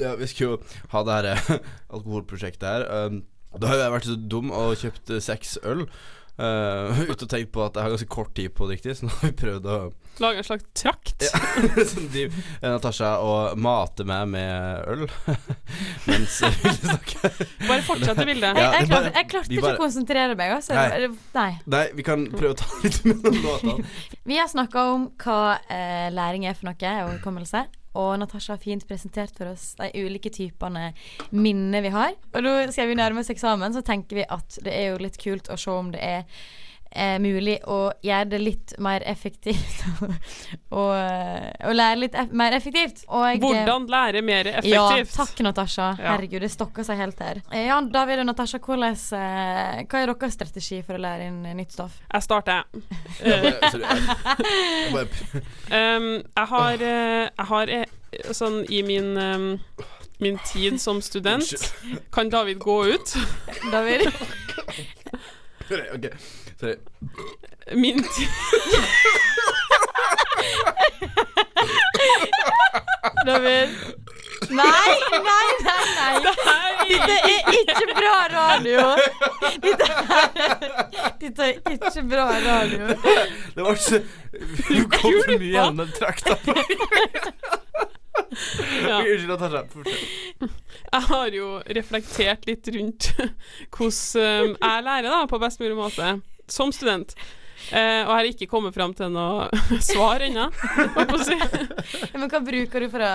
Ja, 0.00 0.14
vi 0.16 0.26
skulle 0.26 0.56
jo 0.56 0.58
ha 0.92 1.02
det 1.06 1.18
her 1.18 1.28
eh, 1.34 1.50
alkoholprosjektet 1.92 2.64
her. 2.68 2.86
Um, 3.06 3.22
da 3.60 3.68
har 3.68 3.82
jeg 3.82 3.92
vært 3.92 4.08
så 4.08 4.16
dum 4.34 4.52
og 4.56 4.76
kjøpt 4.80 5.12
seks 5.22 5.58
øl. 5.68 5.84
Uh, 6.40 6.96
uten 7.12 7.26
å 7.26 7.28
tenke 7.28 7.50
på 7.52 7.60
at 7.66 7.74
jeg 7.76 7.84
har 7.84 7.92
ganske 7.92 8.08
kort 8.08 8.30
tid 8.34 8.54
på 8.56 8.64
å 8.64 8.68
drikke 8.70 8.94
så 8.96 9.04
nå 9.04 9.12
har 9.18 9.28
vi 9.28 9.34
prøvd 9.36 9.66
å 9.68 9.74
Lage 10.20 10.40
en 10.40 10.44
slags 10.44 10.64
trakt. 10.76 11.22
ja. 11.24 11.40
Som 11.90 12.06
de, 12.12 12.22
eh, 12.28 12.64
Natasha 12.68 13.14
og 13.24 13.58
mater 13.60 14.04
meg 14.08 14.26
med 14.32 14.88
øl 14.92 15.04
mens 16.08 16.34
vi 16.44 16.72
snakker. 16.78 17.36
Bare 17.68 17.84
fortsett 17.86 18.20
det 18.20 18.26
bildet. 18.28 18.56
Ja, 18.60 18.66
Jeg, 18.66 18.72
jeg, 18.72 18.80
det 18.80 18.90
klarte, 18.92 19.12
jeg 19.16 19.28
klarte 19.32 19.52
ikke 19.56 19.64
bare- 19.66 19.78
å 19.78 19.82
konsentrere 19.84 20.36
meg. 20.40 20.52
Også. 20.58 20.76
Nei. 20.76 20.88
Det- 21.06 21.36
Nei. 21.36 21.50
Nei, 21.76 21.84
vi 21.96 22.04
kan 22.06 22.26
prøve 22.32 22.52
å 22.56 22.60
ta 22.60 22.68
litt 22.84 22.98
mellom 23.08 23.38
låtene. 23.44 23.86
Vi 24.28 24.40
har 24.40 24.48
snakka 24.52 24.84
om 24.96 25.06
hva 25.24 25.38
eh, 25.68 26.08
læring 26.12 26.44
er 26.48 26.56
for 26.60 26.68
noe, 26.68 26.92
og 27.06 27.14
hukommelse. 27.18 27.64
Og 27.98 28.14
Natasha 28.20 28.54
har 28.54 28.62
fint 28.62 28.86
presentert 28.88 29.36
for 29.36 29.52
oss 29.52 29.72
de 29.78 29.90
ulike 30.00 30.32
typene 30.32 30.90
minner 31.30 31.84
vi 31.84 31.92
har. 31.92 32.16
Og 32.32 32.44
nå 32.44 32.54
skal 32.72 32.88
vi 32.88 32.98
nærme 32.98 33.20
oss 33.20 33.32
eksamen, 33.32 33.74
så 33.74 33.84
tenker 33.84 34.22
vi 34.22 34.28
at 34.28 34.58
det 34.64 34.72
er 34.72 34.92
jo 34.92 35.02
litt 35.02 35.20
kult 35.20 35.50
å 35.52 35.58
se 35.60 35.72
om 35.72 35.92
det 35.92 36.00
er 36.02 36.24
eh, 36.94 37.18
mulig 37.18 37.58
å 37.68 37.92
gjøre 38.04 38.28
det 38.30 38.40
litt 38.40 38.74
mer 38.78 39.02
effektivt. 39.08 39.82
og, 40.76 40.92
eh, 40.96 41.50
og 41.68 41.74
lære 41.76 41.98
litt 42.02 42.14
eff 42.14 42.30
mer 42.32 42.52
effektivt. 42.56 43.04
Og 43.08 43.24
jeg- 43.30 43.40
Hvordan 43.42 43.86
lære 43.88 44.22
mer 44.22 44.44
Ja, 44.64 44.86
effektivt. 44.92 45.14
takk 45.16 45.40
Natasha. 45.46 45.88
Ja. 45.98 46.12
Herregud, 46.16 46.40
det 46.44 46.50
stokker 46.52 46.84
seg 46.84 46.96
helt 47.02 47.18
her. 47.18 47.42
Eh, 47.50 47.66
Ja, 47.66 47.80
David 47.80 48.18
og 48.20 48.26
Natasha, 48.26 48.58
hvordan, 48.58 48.92
eh, 48.92 49.82
hva 49.88 50.02
er 50.02 50.12
deres 50.14 50.32
strategi 50.36 50.82
for 50.84 50.94
å 50.94 51.00
lære 51.00 51.26
inn 51.28 51.44
eh, 51.46 51.54
nytt 51.54 51.72
stoff? 51.72 51.98
Jeg 52.12 52.22
starter. 52.22 52.62
Jeg 53.24 53.42
Eh, 53.42 55.06
Um, 55.72 56.22
jeg 56.36 56.46
har, 56.48 56.72
eh, 56.74 57.28
jeg 57.38 57.46
har 57.48 57.68
eh, 57.72 57.84
sånn 58.36 58.58
i 58.70 58.82
min 58.82 59.16
um, 59.18 59.46
Min 60.20 60.36
tid 60.46 60.76
som 60.80 61.00
student 61.02 61.48
Kan 62.12 62.28
David 62.30 62.58
gå 62.62 62.76
ut? 62.94 63.14
David? 63.72 64.06
Sorry, 65.68 66.08
Sorry. 66.62 66.76
Min 67.74 68.02
tid 68.02 68.28
David? 73.26 73.68
Nei, 74.50 74.94
nei, 75.10 75.48
nei, 75.64 75.84
nei. 75.96 76.14
Dette 76.88 77.16
er 77.18 77.40
ikke 77.58 77.86
bra 77.96 78.14
radio. 78.30 78.80
Dette 79.62 79.88
er, 79.90 80.30
dette 81.18 81.42
er 81.48 81.52
ikke 81.74 82.04
bra 82.12 82.26
radio. 82.46 82.94
Det 83.56 83.66
var 83.66 83.74
så 83.82 83.98
Du 83.98 84.82
kom 84.94 85.18
så 85.18 85.34
mye 85.34 85.50
gjennom 85.50 85.82
den 85.82 85.92
trakta. 85.98 86.38
Unnskyld, 88.32 89.28
Natasha. 89.28 89.64
Jeg 90.92 91.02
har 91.08 91.34
jo 91.36 91.48
reflektert 91.78 92.46
litt 92.48 92.68
rundt 92.74 93.10
hvordan 93.72 94.52
eh, 94.52 94.56
jeg 94.56 94.84
lærer 94.88 95.08
da, 95.08 95.20
på 95.30 95.40
best 95.42 95.62
mulig 95.62 95.76
måte, 95.78 96.14
som 96.58 96.72
student. 96.74 97.14
Eh, 97.70 98.02
og 98.02 98.10
har 98.16 98.26
ikke 98.26 98.48
kommet 98.50 98.74
fram 98.74 98.90
til 98.98 99.12
noe 99.14 99.44
svar 99.92 100.18
ennå, 100.26 100.48
si. 101.22 101.36
Ja, 101.38 101.46
Men 102.18 102.26
hva 102.32 102.40
bruker 102.42 102.82
du 102.82 102.88
for 102.90 102.98
å 103.06 103.10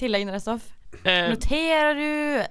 tilegne 0.00 0.32
deg 0.32 0.40
stoff? 0.40 0.64
Eh, 1.04 1.28
Noterer 1.30 1.92
du? 1.94 2.06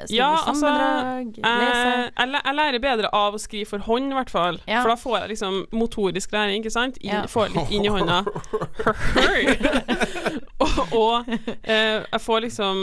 Skriver 0.06 0.16
Ja, 0.16 0.30
du 0.30 0.36
altså, 0.52 0.62
sammendrag? 0.62 1.40
leser? 1.42 1.90
Eh, 1.90 2.06
jeg, 2.22 2.30
jeg 2.46 2.56
lærer 2.60 2.80
bedre 2.86 3.10
av 3.18 3.34
å 3.36 3.42
skrive 3.42 3.68
for 3.68 3.80
hånd, 3.90 4.14
i 4.14 4.16
hvert 4.20 4.30
fall. 4.32 4.62
Ja. 4.70 4.84
For 4.86 4.94
da 4.94 4.98
får 5.02 5.16
jeg 5.24 5.32
liksom 5.34 5.58
motorisk 5.76 6.32
læring, 6.38 6.62
ikke 6.64 6.72
sant? 6.78 7.02
In, 7.02 7.10
Ja. 7.18 7.26
Får 7.34 7.50
litt 7.58 7.74
inn 7.76 7.90
i 7.90 7.92
hånda. 7.98 8.22
og 10.64 10.80
og 10.96 11.30
eh, 11.64 12.00
jeg 12.06 12.22
får 12.24 12.44
liksom 12.48 12.82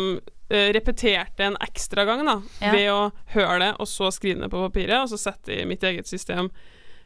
eh, 0.51 0.69
repetert 0.77 1.35
det 1.39 1.49
en 1.53 1.59
ekstra 1.65 2.05
gang, 2.09 2.25
da. 2.29 2.37
Ja. 2.63 2.73
Ved 2.75 2.89
å 2.93 3.01
høre 3.37 3.59
det, 3.63 3.71
og 3.83 3.89
så 3.91 4.11
skrive 4.15 4.45
det 4.45 4.51
på 4.53 4.63
papiret, 4.69 4.99
og 5.05 5.11
så 5.13 5.19
sette 5.21 5.53
det 5.55 5.63
i 5.65 5.69
mitt 5.71 5.85
eget 5.87 6.09
system. 6.11 6.51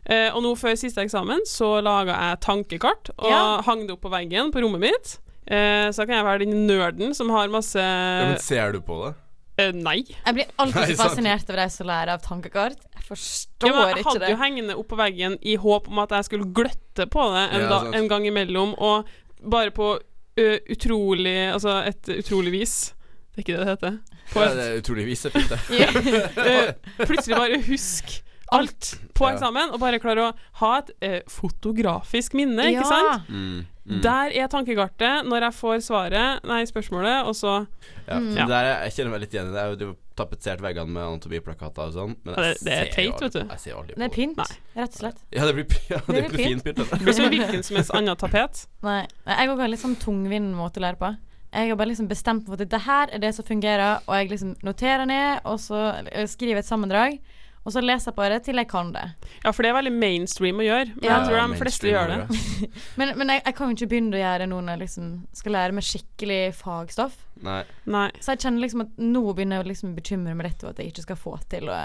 Eh, 0.06 0.30
og 0.34 0.42
nå 0.42 0.54
før 0.56 0.76
siste 0.80 1.02
eksamen 1.04 1.42
så 1.46 1.82
laga 1.84 2.14
jeg 2.16 2.40
tankekart 2.46 3.10
og 3.18 3.30
Ja. 3.30 3.60
hang 3.66 3.86
det 3.86 3.92
opp 3.92 4.00
på 4.06 4.10
veggen 4.10 4.50
på 4.52 4.62
rommet 4.64 4.80
mitt. 4.80 5.18
Eh, 5.46 5.90
så 5.92 6.02
da 6.02 6.06
kan 6.06 6.16
jeg 6.16 6.24
være 6.24 6.44
den 6.46 6.66
nerden 6.66 7.14
som 7.14 7.28
har 7.30 7.48
masse 7.48 7.76
Ja, 7.78 8.24
men 8.30 8.38
ser 8.38 8.72
du 8.72 8.80
på 8.80 8.96
det? 9.04 9.14
eh, 9.58 9.72
Nei. 9.72 10.04
Jeg 10.24 10.34
blir 10.34 10.46
alltid 10.58 10.96
så 10.96 11.04
fascinert 11.08 11.44
over 11.50 11.56
de 11.60 11.68
som 11.70 11.86
lærer 11.86 12.14
av 12.14 12.22
tankekart. 12.22 12.76
Jeg 12.94 13.04
forstår 13.08 13.68
Ja, 13.68 13.72
men 13.74 13.88
jeg 13.90 13.98
ikke 14.04 14.12
hadde 14.14 14.30
jo 14.30 14.36
hengende 14.40 14.76
opp 14.78 14.88
på 14.88 14.96
veggen 14.96 15.36
i 15.42 15.56
håp 15.56 15.88
om 15.88 15.98
at 15.98 16.10
jeg 16.16 16.24
skulle 16.30 16.48
gløtte 16.54 17.06
på 17.10 17.26
det 17.34 17.44
en, 17.54 17.60
Ja, 17.60 17.68
da, 17.68 17.98
en 17.98 18.08
gang 18.08 18.24
imellom, 18.26 18.74
og 18.78 19.04
bare 19.42 19.70
på 19.70 19.98
ø, 20.38 20.58
utrolig 20.70 21.52
Altså 21.52 21.82
et 21.86 22.08
utrolig 22.08 22.52
vis. 22.52 22.94
Det 23.36 23.38
er 23.38 23.42
ikke 23.44 23.58
det 23.58 23.66
det 23.66 23.72
heter. 23.74 23.98
På 24.32 24.40
Ja, 24.46 24.54
det 24.54 24.64
er 24.64 24.80
utrolig 24.80 25.06
vis 25.06 25.22
det 25.22 25.34
er 25.34 25.40
fint, 25.40 25.50
det. 25.50 26.76
plutselig 27.10 27.36
bare 27.36 27.60
husk 27.68 28.22
alt 28.52 28.98
på 29.14 29.26
Ja. 29.28 29.34
eksamen, 29.36 29.72
og 29.72 29.80
bare 29.80 29.98
klarer 30.00 30.30
å 30.30 30.34
ha 30.60 30.78
et 30.78 30.90
eh, 31.02 31.20
fotografisk 31.28 32.34
minne, 32.34 32.64
ikke 32.72 32.86
sant? 32.88 33.28
Mm, 33.28 33.64
mm. 33.86 34.00
Der 34.02 34.30
er 34.34 34.48
tankekartet 34.50 35.26
når 35.28 35.46
jeg 35.48 35.56
får 35.60 35.82
svaret, 35.86 36.44
nei, 36.48 36.62
spørsmålet, 36.64 37.24
og 37.26 37.34
så 37.34 37.66
Ja, 38.10 38.18
Mm. 38.18 38.32
for 38.32 38.40
det 38.40 38.48
der, 38.48 38.64
er- 38.64 38.82
jeg 38.88 38.92
kjenner 38.92 39.10
meg 39.12 39.20
litt 39.20 39.30
igjen 39.34 39.46
i 39.46 39.52
det. 39.52 39.54
Det 39.54 39.62
er 39.62 39.70
jo 39.70 39.76
har 39.86 39.96
tapetsert 40.16 40.60
veggene 40.60 40.88
med 40.90 41.02
anatomiplakater 41.02 41.78
og 41.86 41.92
sånn. 41.94 42.16
Men 42.24 42.34
Ja, 42.34 42.42
jeg 42.42 42.54
det- 42.58 42.64
det 42.64 42.72
er 42.72 42.84
ser 42.84 42.90
teit, 42.90 43.12
aldri- 43.14 43.20
vet 43.20 43.32
du. 43.32 43.38
Jeg 43.50 43.58
ser 43.60 43.70
jo 43.70 43.76
aldri 43.78 43.94
Det 43.94 44.02
er 44.02 44.08
på 44.08 44.14
pynt, 44.14 44.36
Nei. 44.36 44.56
rett 44.82 44.88
og 44.88 44.98
slett. 45.00 45.18
Ja, 45.32 45.44
det 45.46 45.54
blir, 45.54 45.66
ja, 45.90 45.96
det 45.96 46.06
Det 46.06 46.24
blir 46.24 46.30
blir 46.30 46.46
fint 46.46 46.64
pynt. 46.64 46.76
Det 46.76 47.00
blir 47.00 47.12
som 47.14 47.24
hvilken 47.30 47.62
som 47.64 47.76
helst 47.76 47.90
annen 47.94 48.16
tapet. 48.16 48.66
Nei, 48.82 49.06
jeg 49.26 49.48
òg 49.48 49.58
har 49.60 49.68
litt 49.68 49.80
sånn 49.80 49.96
tungvint 49.96 50.54
måte 50.54 50.78
å 50.78 50.82
lære 50.82 50.98
på. 50.98 51.16
Jeg 51.52 51.68
har 51.68 51.76
bare 51.76 51.88
liksom 51.88 52.08
bestemt 52.08 52.42
meg 52.42 52.46
for 52.46 52.52
at 52.54 52.58
dette 52.68 52.80
her 52.80 53.08
er 53.12 53.18
det 53.18 53.34
som 53.34 53.44
fungerer, 53.44 54.00
og 54.08 54.14
jeg 54.14 54.28
liksom 54.30 54.56
noterer 54.62 55.06
ned, 55.06 55.40
og 55.44 55.58
så 55.58 56.06
eh, 56.12 56.26
skriver 56.26 56.58
et 56.58 56.64
sammendrag, 56.66 57.18
og 57.64 57.72
så 57.74 57.80
leser 57.84 58.08
jeg 58.10 58.16
på 58.16 58.26
det 58.32 58.38
til 58.46 58.56
jeg 58.56 58.68
kan 58.70 58.88
det. 58.94 59.02
Ja, 59.44 59.50
for 59.52 59.62
det 59.62 59.70
er 59.70 59.76
veldig 59.76 59.92
mainstream 59.92 60.62
å 60.62 60.64
gjøre, 60.64 60.94
men 60.96 61.04
Ja. 61.04 61.18
jeg 61.18 61.26
tror 61.28 61.50
de 61.52 61.58
fleste 61.60 61.90
gjør 61.90 62.12
det. 62.12 62.38
Men, 63.00 63.12
men 63.18 63.28
jeg, 63.32 63.42
jeg 63.46 63.54
kan 63.56 63.68
jo 63.70 63.76
ikke 63.76 63.88
begynne 63.90 64.16
å 64.16 64.20
gjøre 64.20 64.38
det 64.42 64.48
nå 64.50 64.60
når 64.60 64.72
jeg 64.74 64.80
liksom 64.82 65.10
skal 65.36 65.52
lære 65.56 65.76
meg 65.76 65.84
skikkelig 65.86 66.38
fagstoff. 66.56 67.18
Nei. 67.44 67.60
Nei. 67.88 68.06
Så 68.20 68.32
jeg 68.34 68.42
kjenner 68.44 68.64
liksom 68.64 68.82
at 68.84 68.98
nå 69.00 69.22
begynner 69.32 69.60
jeg 69.60 69.64
å 69.64 69.68
liksom 69.70 69.92
bekymre 69.96 70.34
meg 70.36 70.48
litt 70.50 70.64
over 70.64 70.74
at 70.74 70.80
jeg 70.82 70.92
ikke 70.92 71.04
skal 71.06 71.20
få 71.20 71.34
til 71.52 71.68
å 71.72 71.76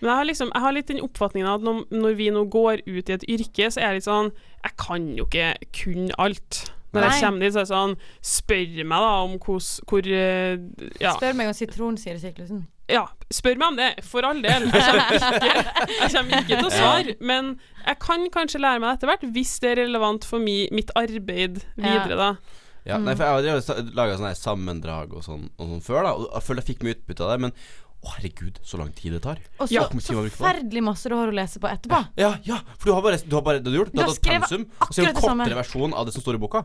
Men 0.00 0.08
jeg 0.10 0.16
har, 0.20 0.24
liksom, 0.28 0.50
jeg 0.54 0.64
har 0.66 0.76
litt 0.76 0.90
den 0.92 1.00
oppfatningen 1.04 1.48
at 1.52 1.64
når, 1.64 1.84
når 1.92 2.18
vi 2.18 2.30
nå 2.34 2.44
går 2.52 2.82
ut 2.86 3.08
i 3.12 3.16
et 3.16 3.28
yrke, 3.36 3.70
så 3.72 3.80
er 3.80 3.86
jeg 3.88 4.00
litt 4.00 4.08
sånn 4.08 4.32
Jeg 4.64 4.74
kan 4.84 5.06
jo 5.16 5.28
ikke 5.28 5.54
kun 5.80 6.10
alt. 6.18 6.64
Når 6.92 7.04
jeg 7.04 7.20
kommer 7.24 7.44
dit, 7.44 7.52
så 7.52 7.60
er 7.60 7.66
det 7.68 7.72
sånn 7.72 7.96
Spør 8.24 8.84
meg 8.88 9.04
da 9.04 9.14
om 9.28 9.38
hos, 9.48 9.70
hvor 9.88 10.08
eh, 10.08 10.56
ja, 11.00 11.14
Spør 11.16 11.36
meg 11.36 11.50
om 11.52 11.56
sitronsyresyklusen. 11.56 12.66
Ja, 12.88 13.04
spør 13.32 13.58
meg 13.60 13.72
om 13.72 13.76
det, 13.78 13.88
for 14.08 14.26
all 14.28 14.38
del. 14.44 14.68
Jeg 14.72 14.84
kommer 14.84 15.18
ikke, 15.18 15.64
jeg 16.02 16.12
kommer 16.14 16.38
ikke 16.42 16.60
til 16.60 16.68
å 16.68 16.72
svare. 16.72 17.16
Men 17.20 17.50
jeg 17.84 17.98
kan 18.04 18.28
kanskje 18.34 18.62
lære 18.64 18.80
meg 18.82 18.90
det 18.90 18.96
etter 18.98 19.12
hvert, 19.12 19.26
hvis 19.36 19.52
det 19.64 19.74
er 19.74 19.82
relevant 19.84 20.28
for 20.28 20.42
mi, 20.42 20.60
mitt 20.74 20.94
arbeid 20.98 21.60
videre, 21.76 22.16
da. 22.18 22.30
Ja, 22.88 22.96
nei, 23.02 23.12
for 23.18 23.42
jeg 23.44 23.52
har 23.52 23.82
laga 23.92 24.16
sånne 24.16 24.32
sammendrag 24.38 25.12
og 25.18 25.26
sånn, 25.26 25.50
og 25.60 25.74
sånn 25.74 25.84
før, 25.84 26.00
da. 26.06 26.14
Og 26.16 26.30
jeg 26.32 26.46
føler 26.46 26.64
jeg 26.64 26.70
fikk 26.70 26.86
mye 26.86 26.96
utbytte 26.96 27.26
av 27.26 27.34
det, 27.34 27.38
men 27.44 27.56
å 27.98 28.12
herregud, 28.14 28.60
så 28.62 28.78
lang 28.78 28.92
tid 28.94 29.16
det 29.16 29.22
tar. 29.24 29.40
Og 29.58 29.66
så 29.68 29.74
Ja. 29.74 29.84
Det? 29.90 30.02
forferdelig 30.06 30.82
masse 30.86 31.10
du 31.10 31.16
har 31.18 31.28
å 31.28 31.34
lese 31.34 31.58
på 31.58 31.66
etterpå. 31.68 31.98
Ja, 32.16 32.36
ja, 32.46 32.60
for 32.78 32.84
du 32.86 32.94
har 32.94 33.02
bare 33.02 33.18
Du 33.18 33.34
har 33.34 33.42
bare 33.42 33.58
du 33.58 33.70
har 33.70 33.78
gjort 33.84 33.92
Du 33.92 33.98
har 34.00 34.06
Du 34.06 34.12
har 34.12 34.14
tatt 34.14 34.48
pensum, 34.48 34.66
og 34.80 34.94
så 34.94 35.02
er 35.02 35.06
det 35.06 35.16
akkurat 35.16 35.32
en 35.32 35.38
kortere 35.38 35.58
versjon 35.58 35.94
av 35.94 36.06
det 36.06 36.14
som 36.14 36.22
står 36.22 36.34
i 36.34 36.38
boka. 36.38 36.64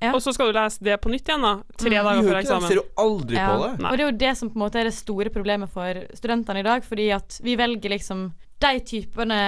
Ja. 0.00 0.12
Og 0.16 0.20
så 0.24 0.32
skal 0.32 0.48
du 0.52 0.56
lese 0.58 0.78
det 0.82 0.94
på 1.02 1.10
nytt 1.12 1.28
igjen, 1.28 1.42
da. 1.42 1.62
Tre 1.76 1.90
Mm. 1.90 2.04
dager 2.04 2.22
før 2.30 2.38
eksamen. 2.40 2.60
det, 2.60 2.68
ser 2.68 2.80
jo 2.80 2.86
aldri 2.96 3.34
Ja. 3.36 3.48
på 3.56 3.62
det. 3.66 3.80
Nei. 3.80 3.90
Og 3.90 3.96
det 3.98 4.00
er 4.04 4.10
jo 4.10 4.16
det 4.18 4.36
som 4.38 4.48
på 4.50 4.56
en 4.56 4.62
måte 4.70 4.76
er 4.80 4.84
det 4.84 4.94
store 4.94 5.28
problemet 5.30 5.68
for 5.68 5.94
studentene 6.14 6.58
i 6.60 6.62
dag, 6.62 6.82
fordi 6.84 7.10
at 7.14 7.40
vi 7.42 7.56
velger 7.56 7.90
liksom 7.90 8.32
de 8.60 8.80
typene 8.80 9.40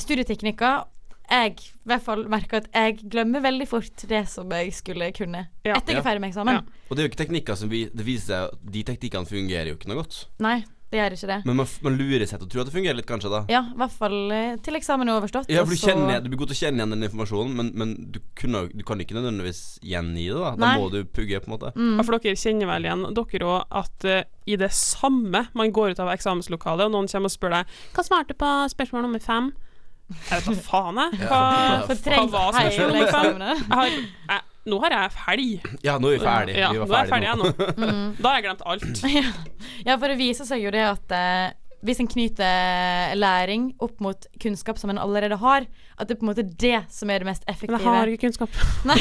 studieteknikker. 0.00 0.84
Jeg 1.32 1.54
i 1.56 1.88
hvert 1.88 2.02
fall 2.04 2.24
merker 2.28 2.56
at 2.60 2.66
jeg 2.74 2.98
glemmer 3.08 3.40
veldig 3.40 3.66
fort 3.70 4.02
det 4.08 4.26
som 4.28 4.50
jeg 4.52 4.72
skulle 4.76 5.12
kunne 5.16 5.46
Ja. 5.64 5.76
etter 5.78 5.94
jeg 5.94 5.98
er 5.98 6.02
ferdig 6.02 6.20
med 6.20 6.32
eksamen. 6.34 6.54
Ja. 6.54 6.60
Og 6.90 6.96
det 6.96 6.98
er 6.98 7.08
jo 7.08 7.10
ikke 7.14 7.24
teknikker 7.26 7.56
som 7.56 7.68
vi 7.70 7.84
Det 7.86 8.04
viser 8.04 8.26
seg 8.26 8.52
at 8.52 8.72
de 8.72 8.82
teknikkene 8.84 9.26
fungerer 9.26 9.66
jo 9.68 9.74
ikke 9.76 9.88
noe 9.88 10.02
godt. 10.02 10.26
Nei, 10.40 10.64
det 10.92 10.98
gjør 11.00 11.14
ikke 11.16 11.28
det. 11.30 11.36
Men 11.48 11.56
man, 11.56 11.68
man 11.86 11.94
lurer 11.96 12.26
seg 12.28 12.36
til 12.42 12.44
å 12.44 12.50
tro 12.52 12.60
at 12.62 12.68
det 12.68 12.74
fungerer 12.74 12.96
litt, 12.98 13.06
kanskje, 13.08 13.30
da. 13.32 13.38
Ja, 13.48 13.62
i 13.72 13.78
hvert 13.80 13.94
fall 13.96 14.16
eh, 14.36 14.58
til 14.60 14.76
eksamen 14.76 15.08
er 15.08 15.16
overstått. 15.16 15.48
Ja, 15.48 15.62
for 15.64 15.72
du, 15.72 15.80
kjenner, 15.80 16.20
du 16.20 16.28
blir 16.28 16.42
god 16.42 16.52
til 16.52 16.58
å 16.58 16.60
kjenne 16.60 16.82
igjen 16.82 16.92
den 16.92 17.06
informasjonen, 17.08 17.54
men, 17.56 17.70
men 17.80 17.94
du, 18.12 18.18
kunne, 18.36 18.66
du 18.68 18.84
kan 18.84 19.00
ikke 19.00 19.16
nødvendigvis 19.16 19.62
gjengi 19.88 20.26
det. 20.28 20.36
Da 20.36 20.52
Da 20.52 20.66
Nei. 20.66 20.74
må 20.82 20.90
du 20.92 21.00
pugge, 21.08 21.40
på 21.40 21.48
en 21.48 21.54
måte. 21.56 21.72
Mm. 21.78 21.96
Ja, 21.96 22.04
for 22.04 22.18
dere 22.20 22.36
kjenner 22.44 22.68
vel 22.74 22.88
igjen, 22.90 23.06
dere 23.16 23.48
òg, 23.54 23.76
at 23.82 24.08
uh, 24.12 24.20
i 24.52 24.60
det 24.60 24.70
samme 24.76 25.46
man 25.56 25.72
går 25.74 25.96
ut 25.96 26.04
av 26.04 26.12
eksamenslokalet, 26.12 26.86
og 26.90 26.94
noen 26.98 27.08
kommer 27.08 27.32
og 27.32 27.36
spør 27.38 27.56
deg 27.56 27.76
Hva 27.96 28.04
svarte 28.06 28.36
på 28.36 28.52
spørsmål 28.76 29.08
nummer 29.08 29.22
fem? 29.24 29.52
Jeg 30.12 30.42
vet 30.42 30.48
da 30.50 30.64
faen, 30.66 30.98
jeg. 31.00 31.20
Hva, 31.24 31.42
Ja, 31.56 31.76
Fortrengt 31.88 32.34
hva 32.34 32.46
var 32.52 32.58
spørsmål 32.60 32.90
nummer 32.92 33.14
fem? 33.16 33.44
Jeg 33.48 33.76
har, 33.80 33.94
jeg, 34.28 34.48
nå 34.68 34.78
har 34.84 34.94
jeg 34.94 35.16
helg. 35.26 35.72
Ja, 35.82 35.96
nå 35.98 36.12
er 36.12 36.18
vi 36.18 36.22
ferdig. 36.26 36.54
Ja, 36.60 36.68
vi 36.74 36.78
nå 36.78 36.86
er 36.94 37.06
jeg 37.06 37.10
ferdig, 37.10 37.32
nå. 37.40 37.50
Mm. 37.82 38.04
Da 38.22 38.28
har 38.28 38.38
jeg 38.38 38.46
glemt 38.46 38.62
alt. 38.66 39.02
Ja, 39.88 39.96
for 39.98 40.06
det 40.12 40.18
viser 40.20 40.46
seg 40.46 40.62
jo 40.62 40.70
det 40.70 40.82
at 40.86 41.12
eh, 41.16 41.50
hvis 41.82 41.98
en 41.98 42.06
knyter 42.06 43.16
læring 43.18 43.72
opp 43.82 43.98
mot 44.04 44.26
kunnskap 44.42 44.78
som 44.78 44.92
en 44.92 45.00
allerede 45.02 45.34
har, 45.40 45.66
at 45.98 46.06
det 46.06 46.14
er 46.14 46.20
på 46.20 46.26
en 46.28 46.30
måte 46.30 46.44
det 46.46 46.78
som 46.94 47.10
er 47.10 47.24
det 47.24 47.26
mest 47.26 47.42
effektive. 47.50 47.80
Men 47.82 47.88
jeg 47.88 47.98
har 47.98 48.12
ikke 48.12 48.28
kunnskap. 48.28 48.60
Nei. 48.90 48.98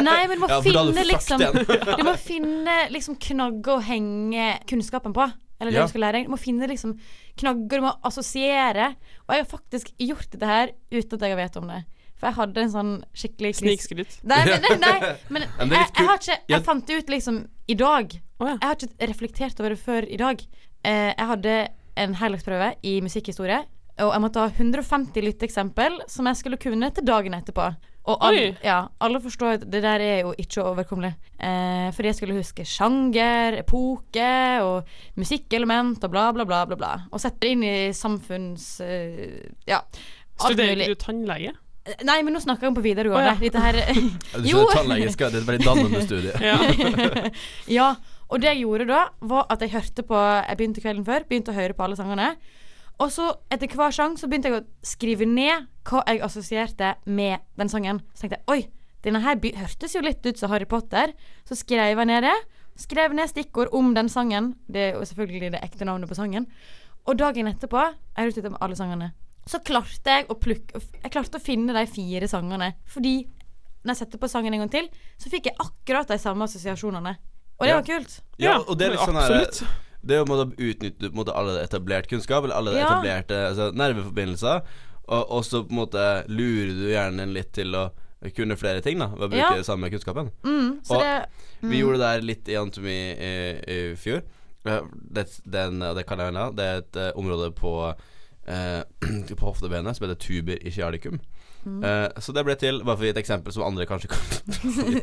Nei, 0.00 0.18
men 0.30 0.38
du 0.38 0.44
må 0.46 0.48
Ja, 0.48 0.60
finne 0.64 1.04
liksom. 1.04 1.44
Du 2.00 2.04
må 2.08 2.14
finne 2.20 2.78
liksom 2.94 3.18
knagger 3.20 3.76
å 3.76 3.82
henge 3.84 4.46
kunnskapen 4.72 5.12
på. 5.16 5.28
Eller 5.60 5.70
det 5.76 5.78
Ja. 5.78 5.84
du 5.86 5.92
skal 5.92 6.02
lære. 6.06 6.24
Du 6.26 6.32
må 6.32 6.40
finne 6.40 6.66
liksom 6.66 6.96
knagger 7.38 7.82
du 7.82 7.84
må 7.84 7.92
assosiere. 8.08 8.94
Og 9.28 9.36
jeg 9.36 9.44
har 9.44 9.50
faktisk 9.52 9.92
gjort 10.00 10.32
dette 10.32 10.48
her 10.48 10.72
uten 10.90 11.20
at 11.20 11.28
jeg 11.28 11.38
vet 11.44 11.60
om 11.60 11.68
det. 11.70 11.82
For 12.22 12.30
jeg 12.30 12.38
hadde 12.38 12.62
en 12.62 12.70
sånn 12.70 12.90
skikkelig 13.18 13.56
Snikskryt. 13.58 14.12
Nei, 14.30 14.44
men, 14.46 14.62
nei, 14.62 14.76
nei, 14.78 15.14
men 15.34 15.46
jeg, 15.74 15.88
jeg 15.90 16.06
har 16.06 16.20
ikke 16.20 16.36
Jeg 16.54 16.64
fant 16.68 16.84
det 16.86 16.98
ut 17.00 17.08
liksom 17.10 17.40
i 17.66 17.74
dag. 17.80 18.14
Jeg 18.14 18.58
har 18.62 18.76
ikke 18.78 19.08
reflektert 19.10 19.62
over 19.62 19.74
det 19.74 19.80
før 19.82 20.06
i 20.06 20.18
dag. 20.20 20.44
Eh, 20.86 21.08
jeg 21.10 21.30
hadde 21.32 21.56
en 21.98 22.14
heldagsprøve 22.20 22.68
i 22.86 22.92
musikkhistorie, 23.02 23.58
og 24.02 24.12
jeg 24.14 24.22
måtte 24.22 24.44
ha 24.44 24.52
150 24.54 25.26
lytteeksempel 25.26 25.98
som 26.10 26.30
jeg 26.30 26.38
skulle 26.38 26.60
kunne 26.62 26.92
til 26.94 27.10
dagen 27.10 27.34
etterpå. 27.34 27.66
Og 28.10 28.22
alle, 28.26 28.52
ja, 28.62 28.80
alle 29.02 29.18
forstår 29.22 29.58
at 29.58 29.66
det 29.70 29.82
der 29.82 30.02
er 30.02 30.16
jo 30.24 30.32
ikke 30.38 30.62
overkommelig. 30.66 31.12
Eh, 31.42 31.90
fordi 31.94 32.10
jeg 32.10 32.18
skulle 32.20 32.38
huske 32.38 32.66
sjanger, 32.66 33.58
epoke 33.60 34.30
og 34.62 34.88
musikkelement 35.18 36.02
og 36.06 36.14
bla, 36.14 36.30
bla, 36.34 36.46
bla, 36.46 36.62
bla. 36.70 36.78
bla. 36.78 36.94
Og 37.10 37.22
sette 37.22 37.42
det 37.44 37.52
inn 37.56 37.66
i 37.66 37.76
samfunns... 37.94 38.72
Eh, 38.82 39.50
ja. 39.66 39.82
Studerer 40.38 40.86
du 40.90 40.98
tannlege? 40.98 41.54
Nei, 42.06 42.20
men 42.22 42.30
nå 42.36 42.38
snakker 42.42 42.68
jeg 42.68 42.70
om 42.70 42.76
på 42.78 42.84
videregående. 42.84 43.32
Oh, 43.32 43.42
ja. 43.42 43.42
Dette 43.42 43.58
her 43.58 43.78
du 44.42 44.48
Jo. 44.48 44.60
skjønner, 44.62 44.74
tannlege 44.76 45.12
skal 45.14 45.32
Det 45.34 45.40
er 45.40 45.42
et 45.42 45.48
veldig 45.50 45.66
dannende 45.66 46.02
studie. 46.06 46.34
Ja. 46.48 47.30
Ja, 47.78 47.88
og 48.30 48.40
det 48.40 48.52
jeg 48.52 48.62
gjorde 48.62 48.86
da, 48.88 49.00
var 49.28 49.46
at 49.52 49.60
jeg 49.64 49.72
hørte 49.74 50.04
på 50.06 50.18
Jeg 50.20 50.56
begynte 50.60 50.80
kvelden 50.84 51.04
før, 51.08 51.24
begynte 51.28 51.50
å 51.52 51.56
høre 51.56 51.74
på 51.76 51.84
alle 51.86 51.98
sangene. 51.98 52.28
Og 53.02 53.10
så, 53.10 53.32
etter 53.50 53.66
hver 53.74 53.90
sang, 53.96 54.14
så 54.20 54.28
begynte 54.30 54.50
jeg 54.52 54.60
å 54.60 54.66
skrive 54.86 55.26
ned 55.26 55.66
hva 55.88 56.04
jeg 56.06 56.20
assosierte 56.22 56.92
med 57.08 57.42
den 57.58 57.68
sangen. 57.72 57.98
Så 58.14 58.26
tenkte 58.28 58.38
jeg 58.38 58.46
oi, 58.52 58.60
denne 59.02 59.22
her 59.24 59.40
by- 59.42 59.56
hørtes 59.58 59.96
jo 59.96 60.04
litt 60.06 60.22
ut 60.28 60.38
som 60.38 60.52
Harry 60.52 60.68
Potter. 60.70 61.10
Så 61.48 61.58
skrev 61.58 61.98
jeg 61.98 62.06
ned 62.06 62.22
det. 62.28 62.36
Skrev 62.78 63.12
ned 63.16 63.28
stikkord 63.32 63.72
om 63.74 63.90
den 63.96 64.08
sangen. 64.12 64.52
Det 64.70 64.92
er 64.92 64.94
jo 65.00 65.02
selvfølgelig 65.08 65.50
det 65.56 65.64
ekte 65.66 65.84
navnet 65.88 66.08
på 66.08 66.14
sangen. 66.16 66.46
Og 67.10 67.18
dagen 67.18 67.50
etterpå 67.50 67.82
Jeg 67.82 68.22
har 68.22 68.30
ut 68.30 68.44
med 68.54 68.60
alle 68.62 68.78
sangene. 68.78 69.10
Så 69.46 69.58
klarte 69.66 70.06
jeg 70.18 70.28
å 70.30 70.36
plukke 70.38 70.78
Jeg 71.02 71.10
klarte 71.10 71.38
å 71.40 71.42
finne 71.42 71.74
de 71.74 71.86
fire 71.90 72.28
sangene. 72.30 72.74
Fordi 72.86 73.26
når 73.82 73.94
jeg 73.96 74.00
setter 74.04 74.20
på 74.22 74.28
sangen 74.30 74.54
en 74.54 74.62
gang 74.62 74.70
til, 74.70 74.88
så 75.18 75.30
fikk 75.32 75.48
jeg 75.50 75.58
akkurat 75.58 76.06
de 76.12 76.18
samme 76.22 76.46
assosiasjonene. 76.46 77.16
Og 77.58 77.66
det 77.66 77.72
Ja. 77.72 77.80
var 77.80 77.86
kult. 77.86 78.20
Ja, 78.38 78.58
og 78.58 78.78
det 78.78 78.86
er 78.86 78.90
litt 78.90 79.00
sånn 79.00 79.18
her 79.18 79.32
absolutt. 79.32 79.66
Det 80.04 80.16
er 80.16 80.24
å 80.24 80.46
utnytte 80.58 81.10
på 81.10 81.12
en 81.12 81.18
måte 81.18 81.34
alle 81.34 81.62
etablert 81.62 82.08
kunnskap, 82.08 82.44
eller 82.44 82.54
alle 82.54 82.72
Ja. 82.78 82.86
etablerte 82.86 83.36
altså, 83.50 83.72
nerveforbindelser, 83.72 84.62
og, 85.08 85.30
og 85.30 85.44
så 85.44 85.62
på 85.66 85.70
en 85.70 85.76
måte 85.78 86.28
lurer 86.28 86.72
du 86.74 86.88
hjernen 86.90 87.32
litt 87.32 87.52
til 87.52 87.74
å 87.74 87.90
kunne 88.34 88.56
flere 88.56 88.80
ting, 88.82 88.98
da, 88.98 89.08
ved 89.08 89.26
å 89.26 89.30
bruke 89.30 89.50
Ja. 89.50 89.54
den 89.54 89.64
samme 89.64 89.90
kunnskapen. 89.90 90.30
Mm, 90.42 90.80
så 90.82 90.94
Og 90.94 91.00
det 91.02 91.26
Vi 91.62 91.78
gjorde 91.80 91.98
det 91.98 92.06
der 92.06 92.20
litt 92.26 92.48
i 92.48 92.56
anatomi 92.56 93.14
i, 93.18 93.32
i 93.66 93.94
fjor. 93.96 94.22
Det, 94.64 95.40
den, 95.44 95.80
det 95.80 96.06
kan 96.06 96.18
jeg 96.18 96.32
Det 96.56 96.64
er 96.64 96.76
et 96.78 96.96
uh, 96.96 97.18
område 97.18 97.52
på 97.54 97.94
eh, 98.46 98.82
På 99.38 99.50
hoftebenet 99.50 99.96
som 99.96 100.06
heter 100.06 100.20
tuber 100.20 100.60
ischialicum. 100.66 101.20
Eh, 101.84 102.08
så 102.18 102.34
det 102.34 102.44
ble 102.46 102.56
til, 102.58 102.82
bare 102.82 102.96
for 102.96 103.06
å 103.06 103.08
gi 103.08 103.14
et 103.14 103.22
eksempel 103.22 103.54
som 103.54 103.66
andre 103.66 103.86
kanskje 103.86 104.10
kan. 104.12 105.02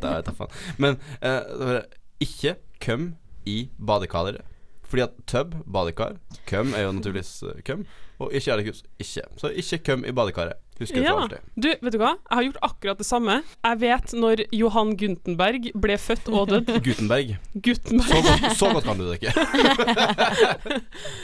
Men 0.84 1.00
eh, 1.22 1.82
ikke 2.24 2.58
køm 2.84 3.14
i 3.48 3.70
badekaret. 3.80 4.42
Fordi 4.90 5.06
at 5.06 5.18
tub, 5.30 5.54
badekar, 5.70 6.18
køm 6.50 6.74
er 6.74 6.88
jo 6.88 6.94
naturligvis 6.98 7.44
eh, 7.46 7.62
køm, 7.66 7.86
og 8.20 8.34
ischialicus 8.36 8.84
ikke. 9.00 9.28
Så 9.38 9.52
ikke 9.54 9.84
køm 9.92 10.06
i 10.06 10.14
badekaret. 10.16 10.58
Husk 10.80 10.94
det 10.96 11.02
Ja. 11.04 11.12
for 11.12 11.20
alltid. 11.26 11.40
Du, 11.60 11.68
vet 11.82 11.92
du 11.92 11.98
hva? 12.00 12.14
Jeg 12.30 12.36
har 12.40 12.44
gjort 12.48 12.60
akkurat 12.70 12.98
det 13.02 13.06
samme. 13.08 13.34
Jeg 13.68 13.80
vet 13.82 14.14
når 14.16 14.46
Johan 14.56 14.94
Guntenberg 14.96 15.68
ble 15.76 15.98
født 16.00 16.30
og 16.32 16.48
dødd. 16.54 16.70
Gutenberg. 16.88 17.34
Gutenberg. 17.54 18.08
Så 18.08 18.22
godt, 18.24 18.56
så 18.62 18.66
godt 18.78 18.86
kan 18.88 18.96
du 19.02 19.06
det 19.10 19.16
ikke. 19.20 19.34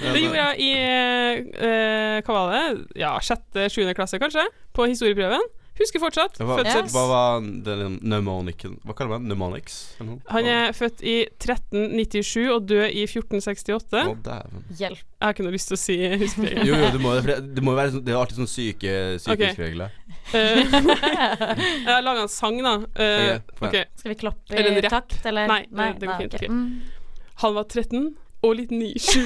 Det 0.06 0.22
gjorde 0.22 0.44
jeg 0.44 0.54
i 0.60 0.72
eh, 0.76 2.22
Hva 2.26 2.34
var 2.36 2.52
det? 2.56 2.66
Ja, 3.00 3.14
sjette-sjuende 3.24 3.96
klasse, 3.98 4.20
kanskje? 4.22 4.44
På 4.76 4.82
historieprøven. 4.90 5.44
Husker 5.76 6.00
fortsatt. 6.00 6.38
Hva, 6.40 6.56
Fødsel. 6.62 6.86
hva 6.94 7.02
var 7.10 7.42
den 7.66 7.98
mnemoniken 8.00 8.78
Hva 8.88 8.94
kaller 8.96 9.18
man? 9.18 9.26
Mnemonics? 9.28 9.74
Han 10.00 10.48
er 10.48 10.72
født 10.76 11.02
i 11.04 11.16
1397 11.36 12.46
og 12.54 12.68
død 12.70 12.86
i 12.96 13.04
1468. 13.04 14.04
Å, 14.08 14.14
dæven. 14.24 14.64
Hjelp. 14.80 15.02
Jeg 15.04 15.26
har 15.28 15.36
ikke 15.36 15.46
noe 15.48 15.56
lyst 15.58 15.68
til 15.72 15.76
å 15.76 15.82
si 15.82 15.98
huskeregler. 16.24 16.64
Jo, 16.70 16.78
jo, 16.80 16.92
det 16.96 17.02
må, 17.04 17.12
for 17.20 17.32
det, 17.34 17.38
det 17.58 17.64
må 17.66 17.74
jo 17.76 17.80
være 17.82 17.94
sånn 17.96 18.04
Det 18.08 18.14
er 18.14 18.20
alltid 18.22 18.40
sånn 18.40 18.52
syke 18.52 18.94
sykehusregler. 19.26 19.96
Eh, 20.32 20.62
jeg 21.86 21.92
har 21.92 22.06
laga 22.06 22.24
en 22.24 22.32
sang, 22.32 22.62
da. 22.64 22.76
Uh, 22.96 23.36
okay. 23.60 23.84
Skal 24.00 24.14
vi 24.14 24.20
klappe 24.24 24.56
i 24.56 24.86
takt, 24.88 25.20
eller? 25.28 25.50
Nei, 25.52 25.62
det- 25.68 26.00
det 26.00 26.08
går 26.12 26.22
fint, 26.24 26.38
Okay. 26.40 26.48
ok. 26.48 26.56
Mm. 26.56 27.04
Han 27.44 27.54
var 27.60 27.68
13 27.68 28.16
og 28.46 28.56
litt 28.56 28.72
9. 28.72 28.94
7. 28.96 29.26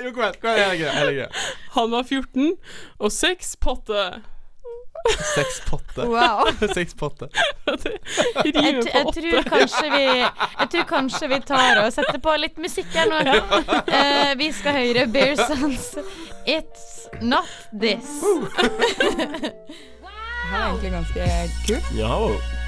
Jo, 0.00 0.10
kom 0.14 0.22
igjen. 0.24 0.36
Kom 0.40 1.10
igjen. 1.14 1.32
Han 1.76 1.90
var 1.92 2.04
14 2.06 2.52
og 2.98 3.10
6 3.12 3.56
potte. 3.62 4.04
Seks 5.34 5.60
potter. 5.66 6.06
Wow. 6.06 6.44
Seks 6.74 6.94
potter. 6.94 7.28
Det 7.66 7.92
Jeg, 8.44 8.74
jeg, 8.94 9.06
tror 9.14 9.42
kanskje 9.48 9.90
vi 9.90 10.04
Jeg 10.04 10.68
tror 10.70 10.84
kanskje 10.88 11.28
vi 11.28 11.38
tar 11.46 11.80
og 11.84 11.92
setter 11.92 12.18
på 12.22 12.34
litt 12.40 12.58
musikk 12.60 12.90
her 12.94 13.10
nå. 13.10 13.36
Uh, 13.88 14.32
vi 14.40 14.50
skal 14.52 14.80
høre 14.80 15.06
Bear 15.12 15.36
Sons 15.40 15.92
It's 16.46 17.06
Not 17.20 17.48
This. 17.72 18.10
Det 20.50 20.56
her 20.56 20.64
er 20.64 20.70
egentlig 20.70 20.90
ganske 20.90 21.26
kult. 21.66 21.90
Ja, 21.94 22.14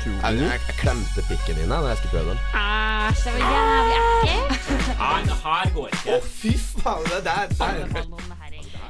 Jeg, 0.07 0.14
jeg, 0.23 0.42
jeg 0.42 0.77
klemte 0.79 1.25
pikken 1.29 1.57
din 1.59 1.71
da 1.71 1.81
jeg 1.88 1.97
skulle 1.99 2.14
prøve 2.14 2.31
den. 2.31 2.38
Æsj, 2.55 3.25
det 3.25 3.33
var 3.35 3.51
jævlig 3.57 3.97
ekkelt. 3.99 4.71
Nei, 5.03 5.21
det 5.27 5.37
her 5.42 5.75
går 5.75 5.87
ikke. 5.97 6.21
fy 6.29 6.53
faen, 6.83 7.05
det 7.11 7.25
der, 7.27 7.42
der. 7.59 8.42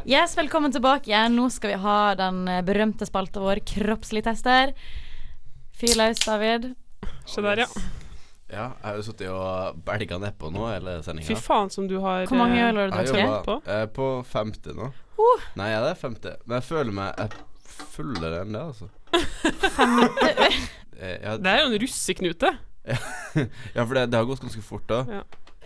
Yes, 0.04 0.36
velkommen 0.36 0.72
tilbake 0.72 1.10
igjen. 1.10 1.36
Nå 1.36 1.46
skal 1.50 1.70
vi 1.70 1.80
ha 1.84 1.96
den 2.18 2.40
eh, 2.50 2.62
berømte 2.66 3.06
spalta 3.06 3.38
vår, 3.42 3.60
Kroppslig 3.66 4.24
tester. 4.26 4.72
Fyr 5.78 5.94
løs, 5.98 6.18
David. 6.26 6.72
Se 7.30 7.44
der, 7.44 7.62
ja. 7.62 7.68
Ja, 8.52 8.64
jeg 8.66 8.82
har 8.88 8.96
jo 8.98 9.04
sittet 9.06 9.30
og 9.32 9.78
belga 9.86 10.18
nedpå 10.20 10.50
nå 10.52 10.66
hele 10.68 10.98
Fy 11.24 11.36
faen 11.40 11.70
som 11.72 11.86
du 11.88 11.94
har 12.02 12.26
Hvor 12.28 12.36
mange 12.36 12.58
eh, 12.58 12.66
øl 12.68 12.80
har 12.82 12.90
du 12.90 13.12
drukket? 13.12 13.46
på? 13.46 13.54
jeg 13.64 13.86
er 13.86 13.92
på 13.96 14.08
femte 14.28 14.74
nå. 14.76 14.90
Uh. 15.16 15.46
Nei, 15.56 15.70
jeg 15.70 15.86
er 15.92 16.00
femte. 16.02 16.34
Men 16.44 16.58
jeg 16.58 16.66
føler 16.68 16.98
meg 16.98 17.14
jeg 17.14 17.30
er 17.30 17.78
fullere 17.94 18.42
enn 18.42 18.58
det, 18.58 18.64
altså. 18.72 18.90
Eh, 21.02 21.16
Jeg, 21.22 21.38
Det 21.42 21.50
er 21.54 21.62
jo 21.62 21.70
en 21.70 21.78
russeknute. 21.82 22.50
ja, 23.76 23.82
for 23.86 23.94
det, 23.96 24.04
det 24.12 24.18
har 24.18 24.26
gått 24.28 24.42
ganske 24.44 24.62
fort 24.66 24.84
da. 24.90 25.22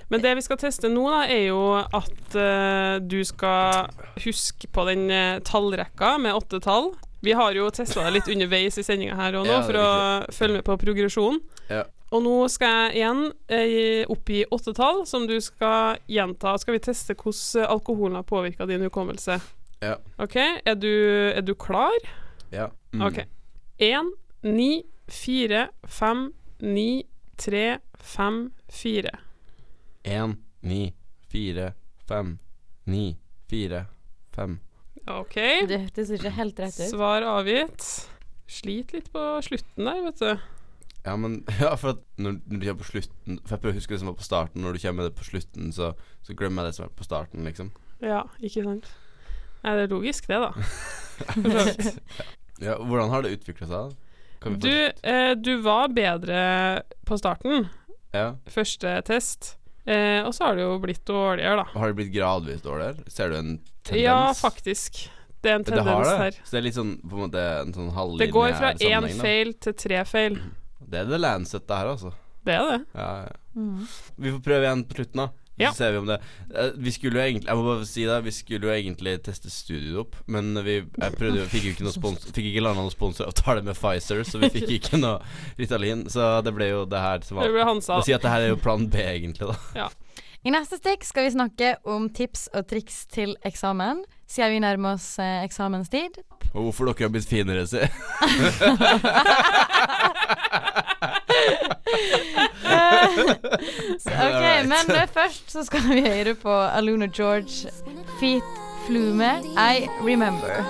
Men 0.08 0.22
det 0.22 0.36
vi 0.38 0.44
skal 0.44 0.60
teste 0.60 0.90
nå, 0.92 1.02
da, 1.10 1.24
er 1.26 1.48
jo 1.48 1.62
at 1.80 2.36
uh, 2.38 2.98
du 3.02 3.18
skal 3.26 3.90
huske 4.22 4.70
på 4.70 4.86
den 4.86 5.10
eh, 5.10 5.40
tallrekka 5.44 6.14
med 6.22 6.36
åtte 6.36 6.60
tall. 6.62 6.92
Vi 7.26 7.34
har 7.34 7.56
jo 7.56 7.66
testa 7.74 8.04
deg 8.04 8.20
litt 8.20 8.30
underveis 8.30 8.78
i 8.78 8.84
sendinga 8.86 9.16
her 9.18 9.38
og 9.40 9.48
nå, 9.48 9.56
Ja, 9.56 9.64
for 9.66 9.78
å 9.80 9.90
følge 10.34 10.60
med 10.60 10.66
på 10.68 10.76
progresjonen. 10.78 11.40
Ja. 11.72 11.82
Og 12.14 12.22
nå 12.22 12.34
skal 12.52 12.76
jeg 12.76 13.00
igjen 13.00 13.22
eh, 13.50 14.04
oppgi 14.12 14.44
åtte 14.54 14.76
tall, 14.76 15.02
som 15.10 15.26
du 15.26 15.34
skal 15.42 15.98
gjenta. 16.10 16.54
Skal 16.62 16.76
vi 16.76 16.84
teste 16.86 17.16
hvordan 17.18 17.66
alkoholen 17.66 18.20
har 18.20 18.28
påvirka 18.28 18.68
din 18.70 18.86
hukommelse? 18.86 19.40
Ja. 19.82 19.96
OK, 20.22 20.36
er 20.38 20.78
du, 20.78 20.92
er 21.34 21.42
du 21.42 21.56
klar? 21.58 21.96
Ja. 22.54 22.70
Mm. 22.94 23.08
OK. 23.08 23.24
Én, 23.82 24.14
ni, 24.46 24.86
fire, 25.10 25.66
fem, 25.82 26.30
ni, 26.62 27.04
tre, 27.42 27.80
fem, 27.98 28.46
fire. 28.70 29.18
Én, 30.06 30.36
ni, 30.62 30.94
fire, 31.30 31.72
fem, 32.08 32.36
ni, 32.86 33.16
fire, 33.50 33.86
fem. 34.34 34.58
OK. 35.10 35.34
Det 35.70 35.80
hørtes 35.84 36.10
ikke 36.14 36.30
helt 36.36 36.60
rett 36.62 36.76
ut. 36.78 36.90
Svar 36.92 37.26
avgitt. 37.26 37.86
Slit 38.50 38.92
litt 38.94 39.08
på 39.14 39.22
slutten 39.42 39.88
der, 39.88 40.04
vet 40.06 40.22
du. 40.22 40.44
Ja, 41.06 41.16
men 41.18 41.40
Ja, 41.62 41.72
for 41.78 41.96
at 41.96 42.04
når, 42.18 42.38
når 42.46 42.58
du 42.60 42.64
kommer 42.66 42.82
på 42.82 42.88
slutten 42.88 43.36
For 43.46 43.54
jeg 43.54 43.60
prøver 43.62 43.74
å 43.74 43.78
huske 43.78 43.94
det 43.94 44.00
som 44.02 44.08
var 44.10 44.16
på 44.18 44.26
starten. 44.26 44.62
Når 44.62 44.74
du 44.74 44.80
kommer 44.82 45.02
med 45.02 45.10
det 45.10 45.18
på 45.18 45.26
slutten, 45.28 45.68
så, 45.74 45.92
så 46.26 46.34
glemmer 46.38 46.66
jeg 46.66 46.72
det 46.72 46.78
som 46.78 46.86
var 46.86 46.94
på 46.98 47.06
starten, 47.06 47.46
liksom. 47.46 47.70
Ja, 48.02 48.22
ikke 48.42 48.64
sant. 48.66 48.88
Nei, 49.62 49.74
det 49.78 49.84
er 49.86 49.92
logisk, 49.94 50.26
det, 50.30 50.38
da. 50.42 50.50
Ja, 52.66 52.78
Hvordan 52.80 53.10
har 53.12 53.22
det 53.26 53.34
utvikla 53.36 53.66
seg? 53.68 53.94
Kan 54.40 54.56
vi 54.56 54.62
Du, 54.64 55.08
eh, 55.10 55.34
du 55.36 55.52
var 55.64 55.90
bedre 55.92 56.82
på 57.08 57.18
starten. 57.20 57.66
ja. 58.14 58.30
Første 58.48 58.98
test. 59.08 59.56
Eh, 59.87 60.20
og 60.27 60.33
så 60.35 60.49
har 60.49 60.57
det 60.59 60.64
jo 60.66 60.79
blitt 60.83 61.05
dårligere, 61.07 61.62
da. 61.62 61.64
Har 61.79 61.92
det 61.92 61.96
blitt 62.01 62.12
gradvis 62.14 62.62
dårligere? 62.64 63.05
Ser 63.12 63.31
du 63.31 63.37
en 63.38 63.53
tendens? 63.87 64.03
Ja, 64.03 64.18
faktisk. 64.35 65.05
Det 65.42 65.53
er 65.53 65.59
en 65.61 65.62
Det 65.62 65.75
tendens 65.77 66.09
det. 66.09 66.18
her. 66.18 66.38
Så 66.42 66.51
det 66.57 66.59
er 66.59 66.64
litt 66.66 66.75
sånn 66.79 66.94
på 67.07 67.14
en 67.14 67.22
måte 67.29 67.42
en 67.61 67.75
sånn 67.77 67.90
halvlinje 67.94 68.25
Det 68.27 68.33
går 68.35 68.55
fra 68.59 68.72
én 68.75 69.09
feil 69.20 69.53
til 69.62 69.77
tre 69.79 70.05
feil. 70.05 70.38
Det 70.87 71.01
er 71.05 71.11
det 71.11 71.20
Lancet 71.22 71.66
det 71.68 71.77
her, 71.79 71.92
altså. 71.94 72.12
Det 72.46 72.55
er 72.55 72.70
det. 72.72 72.81
Ja, 72.94 73.11
ja. 73.27 73.37
Mm. 73.57 73.87
Vi 74.18 74.33
får 74.35 74.42
prøve 74.44 74.66
igjen 74.66 74.85
på 74.87 74.99
slutten, 74.99 75.22
da. 75.22 75.29
Ja. 75.56 75.70
Så 75.72 75.78
ser 75.80 75.92
vi 75.94 75.98
om 76.02 76.06
det 76.10 76.18
Eh, 76.54 76.70
Vi 76.76 76.92
skulle 76.92 77.16
jo 77.16 77.22
egentlig 77.24 77.48
Jeg 77.48 77.56
må 77.56 77.62
bare 77.64 77.86
si 77.88 78.04
det 78.04 78.16
Vi 78.26 78.32
skulle 78.36 78.68
jo 78.68 78.72
egentlig 78.74 79.14
teste 79.24 79.48
studioet 79.50 80.02
opp, 80.04 80.16
men 80.28 80.50
vi 80.66 80.74
jeg 80.84 81.16
prøvde 81.16 81.40
jo 81.40 81.46
Fikk 81.48 81.64
jo 81.64 81.72
ikke 81.74 81.86
noe 81.86 81.94
spons 81.96 82.26
Fikk 82.28 82.50
ikke 82.50 82.64
landa 82.64 82.82
noen 82.84 82.92
sponsoravtale 82.92 83.62
med 83.64 83.76
Pfizer, 83.78 84.20
så 84.28 84.38
vi 84.42 84.50
fikk 84.52 84.70
ikke 84.76 85.00
noe 85.00 85.18
Ritalin. 85.58 86.04
Så 86.12 86.20
det 86.44 86.52
ble 86.56 86.68
jo 86.74 86.84
det 86.88 87.00
her 87.00 87.24
som 87.24 87.40
Det 87.40 87.48
ble 87.54 87.64
Hansa. 87.64 88.00
Si 88.04 88.12
at 88.12 88.22
det 88.24 88.30
her 88.34 88.44
er 88.44 88.52
jo 88.52 88.60
plan 88.60 88.84
B, 88.92 89.00
egentlig, 89.00 89.48
da. 89.74 89.88
I 90.46 90.50
neste 90.54 90.76
stikk 90.78 91.02
skal 91.08 91.26
vi 91.26 91.32
snakke 91.34 91.72
om 91.88 92.06
tips 92.14 92.46
og 92.54 92.68
triks 92.70 93.06
til 93.10 93.32
eksamen, 93.48 94.04
siden 94.30 94.52
vi 94.54 94.60
nærmer 94.62 94.94
oss 94.94 95.18
eh, 95.18 95.42
eksamenstid. 95.42 96.20
Og 96.52 96.68
hvorfor 96.68 96.86
dere 96.92 97.08
har 97.08 97.12
blitt 97.16 97.26
finere, 97.26 97.66
si. 97.66 97.82
Så, 104.04 104.11
ok, 104.11 104.44
men 104.70 104.92
eh, 104.96 105.09
først 105.12 105.50
så 105.52 105.64
skal 105.66 105.85
vi 105.90 106.00
høre 106.04 106.35
på 106.38 106.52
Aluna 106.52 107.06
George, 107.06 107.70
Feet 108.20 108.62
Flume, 108.87 109.30
I 109.56 109.88
Remember. 110.00 110.62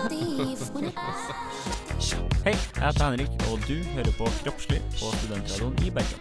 Hei, 2.46 2.52
jeg 2.54 2.82
heter 2.82 3.02
Henrik, 3.02 3.32
og 3.50 3.58
du 3.66 3.74
hører 3.96 4.12
på 4.18 4.28
Kroppslig 4.42 4.78
på 4.94 5.10
Studentradioen 5.18 5.74
i 5.82 5.90
Bergen. 5.90 6.20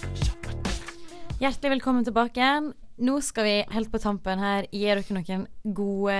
Hjertelig 1.38 1.76
velkommen 1.76 2.06
tilbake 2.08 2.42
igjen. 2.42 2.72
Nå 3.06 3.20
skal 3.22 3.46
vi 3.46 3.56
helt 3.76 3.92
på 3.92 4.00
tampen 4.02 4.40
her 4.42 4.66
gi 4.72 4.86
dere 4.88 5.04
noen 5.14 5.46
gode 5.78 6.16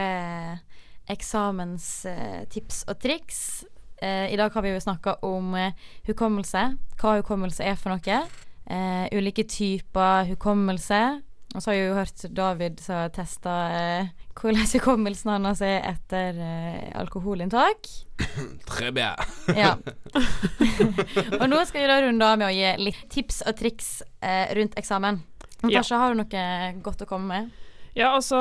eksamenstips 1.10 2.84
og 2.90 3.00
triks. 3.02 3.40
Eh, 4.02 4.34
I 4.34 4.38
dag 4.38 4.54
har 4.54 4.66
vi 4.66 4.74
jo 4.74 4.82
snakka 4.84 5.18
om 5.26 5.54
eh, 5.56 5.74
hukommelse, 6.10 6.66
hva 7.00 7.16
hukommelse 7.22 7.64
er 7.64 7.78
for 7.80 7.96
noe. 7.96 8.20
Eh, 8.66 9.08
ulike 9.18 9.46
typer 9.50 10.26
hukommelse. 10.32 11.02
Og 11.56 11.64
så 11.64 11.72
har 11.72 11.76
jeg 11.78 11.88
jo 11.88 11.96
hørt 11.96 12.24
David 12.36 12.82
som 12.84 12.98
har 13.00 13.12
testa 13.16 13.52
eh, 13.72 14.08
hvordan 14.36 14.68
hukommelsen 14.74 15.32
hans 15.32 15.62
er 15.64 15.86
etter 15.88 16.40
eh, 16.42 16.90
alkoholinntak. 17.00 17.88
Très 18.72 18.92
bien. 18.92 19.16
Ja. 19.56 19.76
og 21.40 21.46
nå 21.52 21.62
skal 21.70 21.86
vi 21.86 21.92
da 21.92 22.02
runde 22.04 22.28
av 22.28 22.42
med 22.42 22.50
å 22.50 22.56
gi 22.56 22.74
litt 22.90 23.06
tips 23.14 23.44
og 23.48 23.56
triks 23.62 23.92
eh, 24.20 24.52
rundt 24.58 24.76
eksamen. 24.80 25.22
Ja. 25.72 25.86
Har 25.96 26.12
du 26.14 26.20
noe 26.20 26.50
godt 26.84 27.06
å 27.06 27.10
komme 27.10 27.32
med? 27.32 27.54
Ja, 27.96 28.10
altså, 28.18 28.38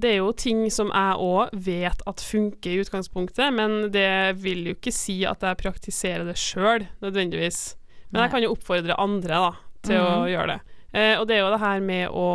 det 0.00 0.14
er 0.14 0.22
jo 0.22 0.30
ting 0.32 0.64
som 0.72 0.88
jeg 0.88 1.16
òg 1.20 1.52
vet 1.66 2.00
at 2.08 2.22
funker 2.24 2.72
i 2.72 2.80
utgangspunktet, 2.80 3.52
men 3.52 3.90
det 3.92 4.40
vil 4.40 4.70
jo 4.70 4.76
ikke 4.78 4.94
si 4.96 5.18
at 5.28 5.44
jeg 5.44 5.60
praktiserer 5.60 6.24
det 6.24 6.38
sjøl, 6.40 6.86
nødvendigvis. 7.04 7.74
Men 8.08 8.24
jeg 8.24 8.32
kan 8.32 8.46
jo 8.46 8.54
oppfordre 8.54 8.96
andre 8.96 9.42
da, 9.42 9.52
til 9.84 10.00
å 10.00 10.10
Mhm. 10.24 10.28
gjøre 10.32 10.46
det. 10.54 10.60
Eh, 10.94 11.14
og 11.20 11.26
det 11.28 11.36
er 11.36 11.40
jo 11.44 11.50
det 11.54 11.60
her 11.60 11.80
med 11.80 12.08
å 12.10 12.26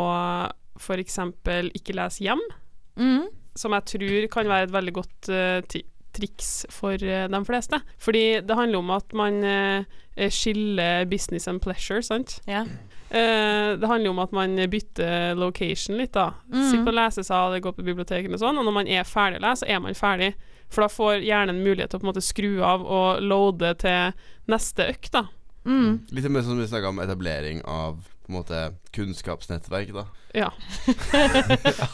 f.eks. 0.80 1.18
ikke 1.74 1.94
lese 1.96 2.20
hjem, 2.24 2.40
Mm. 2.98 3.28
som 3.56 3.72
jeg 3.72 3.84
tror 3.86 4.28
kan 4.30 4.46
være 4.46 4.62
et 4.68 4.72
veldig 4.72 4.92
godt 4.92 5.28
uh, 5.30 5.60
triks 6.12 6.66
for 6.70 6.92
uh, 6.94 7.26
de 7.28 7.44
fleste. 7.46 7.80
Fordi 7.98 8.40
det 8.44 8.56
handler 8.56 8.78
om 8.78 8.90
at 8.90 9.12
man 9.14 9.42
uh, 9.44 9.84
skiller 10.28 11.06
business 11.08 11.46
and 11.48 11.60
pleasure, 11.62 12.02
sant. 12.02 12.40
Yeah. 12.48 12.66
Eh, 13.10 13.76
det 13.76 13.88
handler 13.88 14.04
jo 14.06 14.10
om 14.12 14.18
at 14.20 14.32
man 14.32 14.54
bytter 14.70 15.34
location 15.36 15.96
litt, 15.98 16.12
da. 16.12 16.32
Mm. 16.52 16.70
Sitter 16.70 16.84
på 16.86 16.94
lesesal, 16.94 17.56
går 17.60 17.72
på 17.74 17.82
biblioteket 17.84 18.32
og 18.32 18.38
sånn, 18.38 18.58
og 18.60 18.64
når 18.68 18.72
man 18.76 18.86
er 18.88 19.02
ferdig 19.08 19.40
å 19.40 19.48
lese, 19.48 19.64
så 19.64 19.68
er 19.68 19.80
man 19.80 19.94
ferdig. 19.98 20.34
For 20.70 20.82
da 20.82 20.88
får 20.88 21.24
hjernen 21.26 21.64
mulighet 21.64 21.90
til 21.90 21.98
å 21.98 22.02
på 22.02 22.06
en 22.06 22.12
måte 22.12 22.22
skru 22.22 22.62
av 22.62 22.84
og 22.86 23.22
loade 23.26 23.72
til 23.82 24.12
neste 24.48 24.86
økt, 24.92 25.10
da. 25.16 25.24
Mm. 25.64 26.00
Litt 26.10 26.30
mer 26.30 26.42
som 26.42 26.58
vi 26.58 26.66
snakka 26.66 26.88
om 26.88 26.98
etablering 27.00 27.62
av 27.64 27.98
på 28.26 28.32
en 28.32 28.36
måte 28.38 28.60
kunnskapsnettverk, 28.94 29.92
da. 29.92 30.04
Ja. 30.34 30.52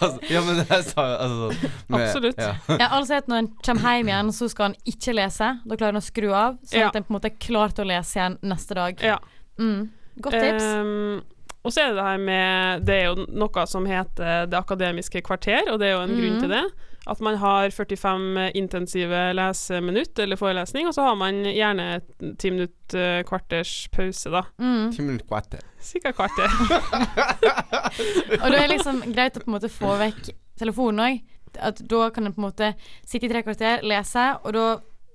altså, 0.00 0.18
ja, 0.28 0.42
men 0.44 0.58
det 0.60 0.78
sa 0.84 1.04
jeg 1.06 1.18
altså, 1.24 1.46
sånn, 1.50 1.70
med- 1.88 2.02
Absolutt. 2.06 2.38
Ja. 2.42 2.54
Ja, 2.76 2.88
altså 2.98 3.16
at 3.20 3.28
Når 3.30 3.38
en 3.42 3.48
kommer 3.64 3.96
hjem 3.96 4.10
igjen, 4.12 4.32
så 4.36 4.48
skal 4.52 4.68
han 4.70 4.76
ikke 4.92 5.14
lese. 5.16 5.48
Da 5.64 5.76
klarer 5.78 5.96
han 5.96 6.02
å 6.02 6.04
skru 6.04 6.28
av, 6.32 6.58
sånn 6.68 6.80
Ja. 6.82 6.88
at 6.90 6.96
en 7.00 7.06
på 7.06 7.12
en 7.14 7.18
måte 7.18 7.30
er 7.32 7.38
klar 7.40 7.72
til 7.74 7.84
å 7.86 7.88
lese 7.88 8.18
igjen 8.20 8.38
neste 8.42 8.74
dag. 8.78 9.00
ja. 9.02 9.18
Mm. 9.58 9.88
Godt 10.20 10.32
tips. 10.36 10.64
Um, 10.64 11.22
og 11.64 11.72
så 11.72 11.80
er 11.80 11.88
det 11.88 11.96
det 11.96 12.04
her 12.04 12.18
med 12.18 12.84
Det 12.86 12.94
er 12.94 13.04
jo 13.06 13.24
noe 13.32 13.64
som 13.66 13.86
heter 13.88 14.46
Det 14.46 14.56
akademiske 14.58 15.22
kvarter, 15.24 15.70
og 15.72 15.78
det 15.80 15.88
er 15.88 15.92
jo 15.96 16.02
en 16.04 16.12
grunn 16.16 16.34
Mhm. 16.36 16.40
til 16.40 16.48
det. 16.50 16.64
At 17.06 17.20
man 17.22 17.36
har 17.38 17.70
45 17.70 18.50
intensive 18.58 19.20
leseminutt 19.38 20.18
eller 20.18 20.38
forelesning, 20.40 20.88
og 20.88 20.94
så 20.96 21.06
har 21.06 21.14
man 21.18 21.44
gjerne 21.46 22.00
ti 22.38 22.50
minutt 22.50 22.96
eh, 22.98 23.20
kvarters 23.28 23.74
pause, 23.94 24.32
da. 24.34 24.42
Mm. 24.58 24.90
Ti 24.96 25.04
minutt 25.06 25.26
kvarter. 25.28 25.62
Cirka 25.78 26.12
kvarter. 26.16 26.50
Og 28.42 28.50
da 28.50 28.58
er 28.58 28.72
liksom 28.72 29.00
greit 29.14 29.38
å 29.38 29.44
på 29.44 29.48
en 29.48 29.54
måte 29.54 29.70
få 29.70 29.94
vekk 30.00 30.32
telefonen 30.58 31.04
òg. 31.06 31.22
At 31.62 31.80
da 31.88 32.10
kan 32.12 32.26
en 32.26 32.34
på 32.34 32.42
en 32.42 32.48
måte 32.48 32.72
sitte 33.06 33.28
i 33.28 33.32
tre 33.32 33.40
kvarter, 33.46 33.86
lese, 33.86 34.26
og 34.42 34.52
da 34.56 34.66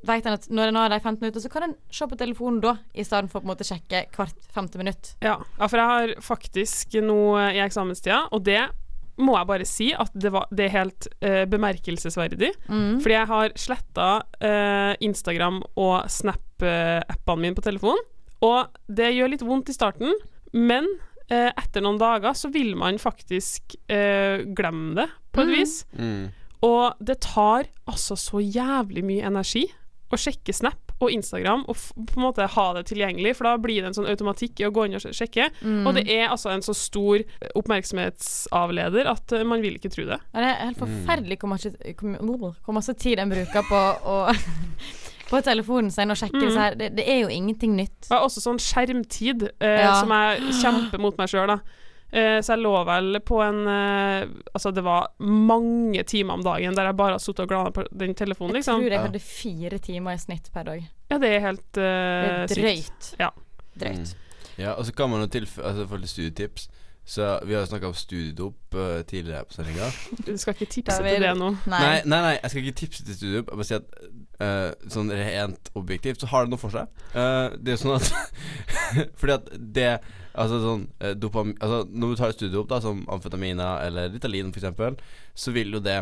vet 0.07 0.25
en 0.25 0.37
at 0.37 0.47
når 0.49 0.71
en 0.71 0.79
har 0.79 0.89
de 0.89 0.99
15 0.99 1.21
minutter, 1.21 1.43
så 1.43 1.51
kan 1.51 1.67
en 1.67 1.75
se 1.93 2.07
på 2.09 2.17
telefonen 2.17 2.61
da, 2.63 2.75
i 2.93 3.05
stedet 3.05 3.29
for 3.29 3.39
å 3.39 3.43
på 3.43 3.49
en 3.49 3.53
måte 3.53 3.67
sjekke 3.67 4.05
hvert 4.15 4.47
femte 4.53 4.81
minutt. 4.81 5.13
Ja, 5.21 5.37
ja, 5.37 5.67
for 5.67 5.77
jeg 5.77 5.91
har 5.91 6.13
faktisk 6.25 6.97
noe 7.05 7.51
i 7.53 7.61
eksamenstida, 7.61 8.23
og 8.31 8.45
det 8.47 8.63
må 9.19 9.35
jeg 9.35 9.49
bare 9.49 9.67
si 9.67 9.89
at 9.93 10.13
det, 10.15 10.31
var, 10.33 10.47
det 10.55 10.67
er 10.67 10.75
helt 10.75 11.07
uh, 11.23 11.43
bemerkelsesverdig. 11.51 12.51
Mm. 12.71 12.99
Fordi 13.03 13.17
jeg 13.17 13.29
har 13.31 13.55
sletta 13.59 14.09
uh, 14.23 14.93
Instagram 15.03 15.61
og 15.75 16.09
Snap-appene 16.11 17.43
mine 17.43 17.57
på 17.57 17.65
telefonen. 17.65 18.03
Og 18.41 18.71
det 18.89 19.11
gjør 19.13 19.33
litt 19.33 19.45
vondt 19.45 19.69
i 19.69 19.75
starten, 19.75 20.15
men 20.57 20.87
uh, 21.31 21.49
etter 21.51 21.83
noen 21.83 21.99
dager 22.01 22.33
så 22.37 22.49
vil 22.53 22.73
man 22.79 22.97
faktisk 23.01 23.75
eh, 23.91 24.47
glemme 24.57 24.95
det, 24.97 25.09
på 25.31 25.43
et 25.43 25.51
mm. 25.51 25.57
vis. 25.59 25.75
Mm. 25.93 26.23
Og 26.65 27.03
det 27.03 27.19
tar 27.25 27.69
altså 27.89 28.17
så 28.19 28.41
jævlig 28.41 29.03
mye 29.05 29.27
energi 29.29 29.65
å 30.11 30.19
sjekke 30.19 30.53
Snap 30.53 30.90
og 31.07 31.11
Instagram 31.11 31.63
og 31.67 31.75
f 31.75 31.87
på 31.95 32.17
en 32.19 32.23
måte 32.25 32.45
ha 32.47 32.65
det 32.77 32.85
tilgjengelig, 32.91 33.35
for 33.37 33.49
da 33.49 33.55
blir 33.57 33.81
det 33.81 33.91
en 33.91 33.97
sånn 33.99 34.09
automatikk 34.11 34.59
i 34.61 34.67
å 34.67 34.71
gå 34.75 34.85
inn 34.87 34.95
og 34.99 35.01
sjekke. 35.07 35.49
Mm. 35.61 35.85
Og 35.87 35.95
det 35.97 36.05
er 36.09 36.27
altså 36.29 36.49
en 36.53 36.61
så 36.65 36.73
stor 36.77 37.23
oppmerksomhetsavleder 37.55 39.09
at 39.11 39.31
eh, 39.35 39.43
man 39.47 39.61
vil 39.63 39.77
ikke 39.79 39.91
tro 39.93 40.05
det. 40.09 40.17
Ja, 40.33 40.39
det 40.43 40.49
er 40.51 40.65
helt 40.69 40.81
forferdelig 40.81 41.37
hvor 41.41 41.51
masse, 41.53 41.71
hvor, 41.99 42.73
masse 42.75 42.93
tid 42.99 43.19
en 43.21 43.31
bruker 43.33 43.65
på 43.69 43.81
å 44.05 44.17
På 45.31 45.39
telefonen 45.39 45.87
sin 45.95 46.11
og 46.11 46.17
sjekke 46.19 46.35
Mm. 46.35 46.41
disse 46.43 46.59
her. 46.59 46.73
Det, 46.75 46.89
det 46.97 47.05
er 47.07 47.21
jo 47.21 47.29
ingenting 47.31 47.71
nytt. 47.77 48.09
Og 48.11 48.25
også 48.25 48.41
sånn 48.43 48.57
skjermtid, 48.59 49.45
eh, 49.63 49.77
Ja. 49.85 49.93
som 50.01 50.09
jeg 50.11 50.41
kjemper 50.59 50.99
mot 50.99 51.15
meg 51.17 51.29
sjøl, 51.31 51.47
da. 51.47 51.59
Eh, 52.11 52.41
så 52.43 52.53
jeg 52.57 52.59
lå 52.65 52.73
vel 52.83 53.19
på 53.23 53.37
en 53.39 53.59
eh, 53.71 54.25
Altså, 54.51 54.73
det 54.75 54.83
var 54.83 55.05
mange 55.23 56.03
timer 56.03 56.33
om 56.33 56.41
dagen 56.43 56.75
der 56.75 56.89
jeg 56.89 56.97
bare 56.99 57.15
har 57.15 57.23
sittet 57.23 57.45
og 57.45 57.51
glana 57.53 57.71
på 57.71 57.85
den 57.91 58.13
telefonen, 58.19 58.51
Jeg 58.57 58.65
liksom. 58.65 58.81
tror 58.83 58.91
jeg 58.91 58.99
hadde 59.05 59.21
fire 59.23 59.79
timer 59.79 60.17
i 60.17 60.17
snitt 60.19 60.49
per 60.51 60.67
dag. 60.67 60.83
Ja, 61.11 61.17
det 61.23 61.29
er 61.37 61.39
helt 61.45 61.63
Det 61.73 61.85
er 61.87 62.43
er 62.43 62.47
sykt. 62.51 62.61
drøyt. 62.61 63.13
Ja. 63.19 63.29
Drøyt. 63.79 64.15
Ja, 64.59 64.73
og 64.75 64.85
så 64.85 64.93
kan 64.93 65.09
man 65.09 65.21
jo 65.23 65.27
tilføye 65.31 65.63
Altså 65.63 66.07
studietips. 66.11 66.67
Så 67.05 67.39
vi 67.45 67.53
har 67.53 67.65
snakka 67.65 67.87
om 67.87 67.93
studiedop 67.93 68.75
uh, 68.75 69.01
tidligere 69.01 69.43
på 69.45 69.53
sendinga. 69.53 69.89
Du 70.27 70.37
skal 70.37 70.53
ikke 70.53 70.69
tipse 70.71 70.97
til 71.01 71.23
det 71.25 71.33
nå. 71.37 71.49
Nei. 71.65 71.81
Nei, 71.81 71.97
nei, 72.05 72.21
nei, 72.27 72.35
jeg 72.37 72.53
skal 72.53 72.63
ikke 72.63 72.79
tipse 72.83 73.05
til 73.05 73.17
studiedop. 73.17 73.51
Jeg 73.51 73.61
bare 73.61 73.69
si 73.69 73.77
at 73.79 73.97
uh, 74.43 74.89
sånn 74.93 75.11
rent 75.17 75.71
objektivt 75.81 76.21
så 76.21 76.29
har 76.31 76.45
det 76.45 76.53
noe 76.53 76.61
for 76.61 76.73
seg. 76.75 76.87
Uh, 77.15 77.57
det 77.57 77.75
er 77.75 77.81
sånn 77.81 77.97
at 77.97 78.11
Fordi 79.19 79.37
at 79.39 79.53
det 79.77 79.91
Altså 80.31 80.61
sånn 80.63 80.83
dopam... 81.19 81.49
Altså 81.59 81.81
når 81.91 82.13
du 82.13 82.19
tar 82.21 82.31
studiedop, 82.31 82.69
da, 82.69 82.77
som 82.79 83.01
amfetamina 83.11 83.73
eller 83.83 84.13
Ritalin 84.13 84.53
f.eks., 84.55 85.01
så 85.35 85.51
vil 85.51 85.75
jo 85.75 85.81
det 85.83 85.97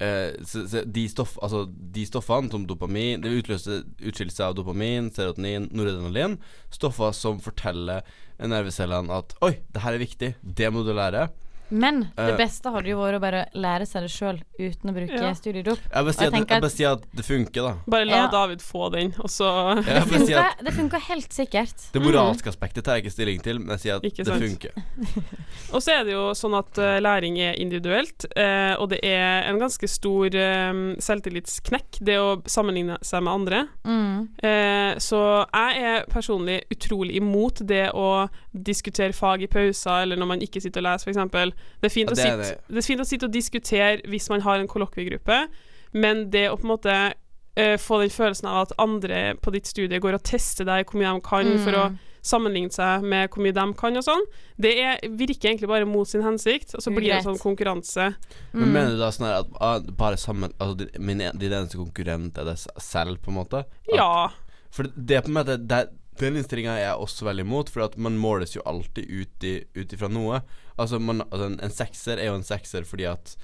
så, 0.00 0.64
så 0.70 0.80
de, 0.88 1.04
stoff, 1.12 1.34
altså, 1.44 1.66
de 1.68 2.06
stoffene 2.08 2.48
som 2.48 2.62
dopamin 2.64 3.20
Det 3.20 3.34
utløser 3.42 3.82
utskillelse 4.00 4.46
av 4.46 4.56
dopamin, 4.56 5.10
serotonin, 5.12 5.68
noradrenalin. 5.76 6.38
Stoffer 6.72 7.12
som 7.16 7.40
forteller 7.44 8.06
nervecellene 8.40 9.20
at 9.20 9.36
Oi, 9.44 9.58
det 9.74 9.84
her 9.84 9.96
er 9.96 10.04
viktig. 10.04 10.34
Det 10.40 10.72
må 10.72 10.84
du 10.86 10.94
lære. 10.96 11.28
Men 11.70 12.00
det 12.16 12.32
Eh. 12.32 12.36
beste 12.36 12.70
hadde 12.72 12.88
jo 12.90 12.98
vært 12.98 13.16
å 13.16 13.20
bare 13.20 13.42
lære 13.54 13.86
seg 13.86 14.02
det 14.02 14.10
sjøl 14.10 14.40
uten 14.58 14.90
å 14.90 14.94
bruke 14.94 15.14
Ja. 15.20 15.32
studiedop. 15.34 15.78
Jeg 15.78 16.04
bare 16.04 16.12
sier 16.12 16.62
at, 16.64 16.72
sier 16.72 16.92
at 16.92 17.02
det 17.14 17.24
funker, 17.24 17.62
da. 17.62 17.74
Bare 17.86 18.04
la 18.04 18.16
Ja. 18.16 18.26
David 18.30 18.58
få 18.60 18.90
den, 18.92 19.14
og 19.18 19.28
så 19.30 19.76
Jeg 19.76 19.84
Det 19.84 20.08
funker, 20.08 20.64
det 20.64 20.72
funker 20.74 21.00
helt 21.00 21.30
sikkert. 21.32 21.92
Det 21.92 22.02
moralske 22.02 22.48
aspektet 22.50 22.84
tar 22.84 22.96
jeg 22.96 23.04
ikke 23.04 23.12
stilling 23.12 23.42
til, 23.42 23.58
men 23.58 23.76
jeg 23.76 23.80
sier 23.80 23.96
at 23.96 24.02
Ikke 24.02 24.24
det 24.24 24.26
sant. 24.26 24.42
funker. 24.42 24.72
Og 25.74 25.80
så 25.82 26.00
er 26.00 26.04
det 26.04 26.12
jo 26.12 26.30
sånn 26.34 26.58
at 26.58 26.78
uh, 26.78 26.98
læring 27.00 27.38
er 27.38 27.54
individuelt, 27.60 28.24
uh, 28.36 28.74
og 28.80 28.88
det 28.90 29.00
er 29.04 29.44
en 29.48 29.58
ganske 29.60 29.86
stor 29.88 30.26
uh, 30.26 30.96
selvtillitsknekk, 30.98 32.00
det 32.02 32.16
å 32.18 32.42
sammenligne 32.46 32.98
seg 33.02 33.22
med 33.22 33.32
andre. 33.32 33.68
Mm. 33.84 34.28
Eh, 34.42 34.94
så 34.98 35.46
jeg 35.52 35.82
er 35.82 36.04
personlig 36.10 36.62
utrolig 36.72 37.16
imot 37.20 37.62
det 37.66 37.90
å 37.94 38.28
diskutere 38.54 39.12
fag 39.16 39.42
i 39.42 39.46
pauser, 39.50 40.02
eller 40.02 40.16
når 40.20 40.26
man 40.34 40.40
ikke 40.44 40.60
sitter 40.62 40.80
og 40.82 40.88
leser, 40.90 41.12
f.eks. 41.12 41.54
Det 41.80 41.88
er 41.90 41.94
fint 41.94 42.10
Ja, 42.10 42.12
å 42.12 42.16
det 42.16 42.24
er 42.26 42.44
sitte 42.44 42.74
det 42.74 42.82
er 42.82 42.88
fint 42.88 43.00
å 43.00 43.08
sitte 43.08 43.26
og 43.26 43.32
diskutere 43.32 44.02
hvis 44.10 44.28
man 44.30 44.40
har 44.44 44.58
en 44.60 44.68
kollokviegruppe, 44.68 45.48
men 45.92 46.30
det 46.30 46.48
å 46.50 46.56
på 46.60 46.66
en 46.68 46.74
måte 46.76 46.94
uh, 47.58 47.76
få 47.80 48.00
den 48.02 48.10
følelsen 48.14 48.46
av 48.48 48.66
at 48.68 48.72
andre 48.78 49.34
på 49.42 49.50
ditt 49.52 49.66
studie 49.66 49.98
går 50.00 50.14
og 50.18 50.22
tester 50.22 50.64
deg 50.68 50.86
hvor 50.86 51.00
mye 51.00 51.14
de 51.16 51.20
kan 51.20 51.58
for 51.64 51.72
å 51.72 51.90
Mm. 51.90 51.98
sammenligne 52.22 52.70
seg 52.70 53.02
med 53.02 53.30
hvor 53.32 53.40
mye 53.42 53.52
de 53.56 53.64
kan 53.80 53.96
og 53.96 54.04
sånn, 54.04 54.24
det 54.60 54.74
er, 54.78 54.98
virker 55.08 55.48
egentlig 55.54 55.68
bare 55.70 55.86
mot 55.88 56.06
sin 56.06 56.20
hensikt, 56.22 56.74
og 56.76 56.82
så 56.84 56.92
blir 56.92 57.08
det 57.14 57.22
sånn 57.24 57.38
konkurranse. 57.40 58.10
Men 58.52 58.62
Mm. 58.68 58.72
mener 58.74 58.90
du 58.90 58.98
da 58.98 59.08
sånn 59.10 59.26
her 59.26 59.38
at 59.40 59.46
ah, 59.60 59.78
bare 59.80 60.16
sammen 60.20 60.52
Altså 60.60 60.76
din, 60.76 60.90
min, 61.00 61.18
din 61.38 61.52
eneste 61.52 61.78
konkurrent 61.80 62.36
er 62.38 62.44
deg 62.44 62.58
selv, 62.78 63.22
på 63.22 63.30
en 63.32 63.38
måte? 63.40 63.64
At, 63.64 63.94
Ja. 63.96 64.28
For 64.70 64.84
det 64.84 65.16
er 65.16 65.22
på 65.22 65.28
en 65.32 65.38
måte 65.40 65.56
det, 65.66 65.88
Den 66.20 66.36
innstillinga 66.36 66.74
er 66.76 66.84
jeg 66.84 67.00
også 67.00 67.24
veldig 67.24 67.46
imot, 67.46 67.70
for 67.72 67.86
at 67.86 67.96
man 67.96 68.18
måles 68.20 68.52
jo 68.52 68.64
alltid 68.68 69.08
ut 69.08 69.94
ifra 69.96 70.10
noe. 70.12 70.42
Altså, 70.76 71.00
man, 71.00 71.24
altså 71.30 71.48
en, 71.48 71.56
en 71.64 71.72
sekser 71.72 72.20
er 72.20 72.28
jo 72.28 72.36
en 72.36 72.46
sekser 72.46 72.84
fordi 72.88 73.08
at 73.08 73.36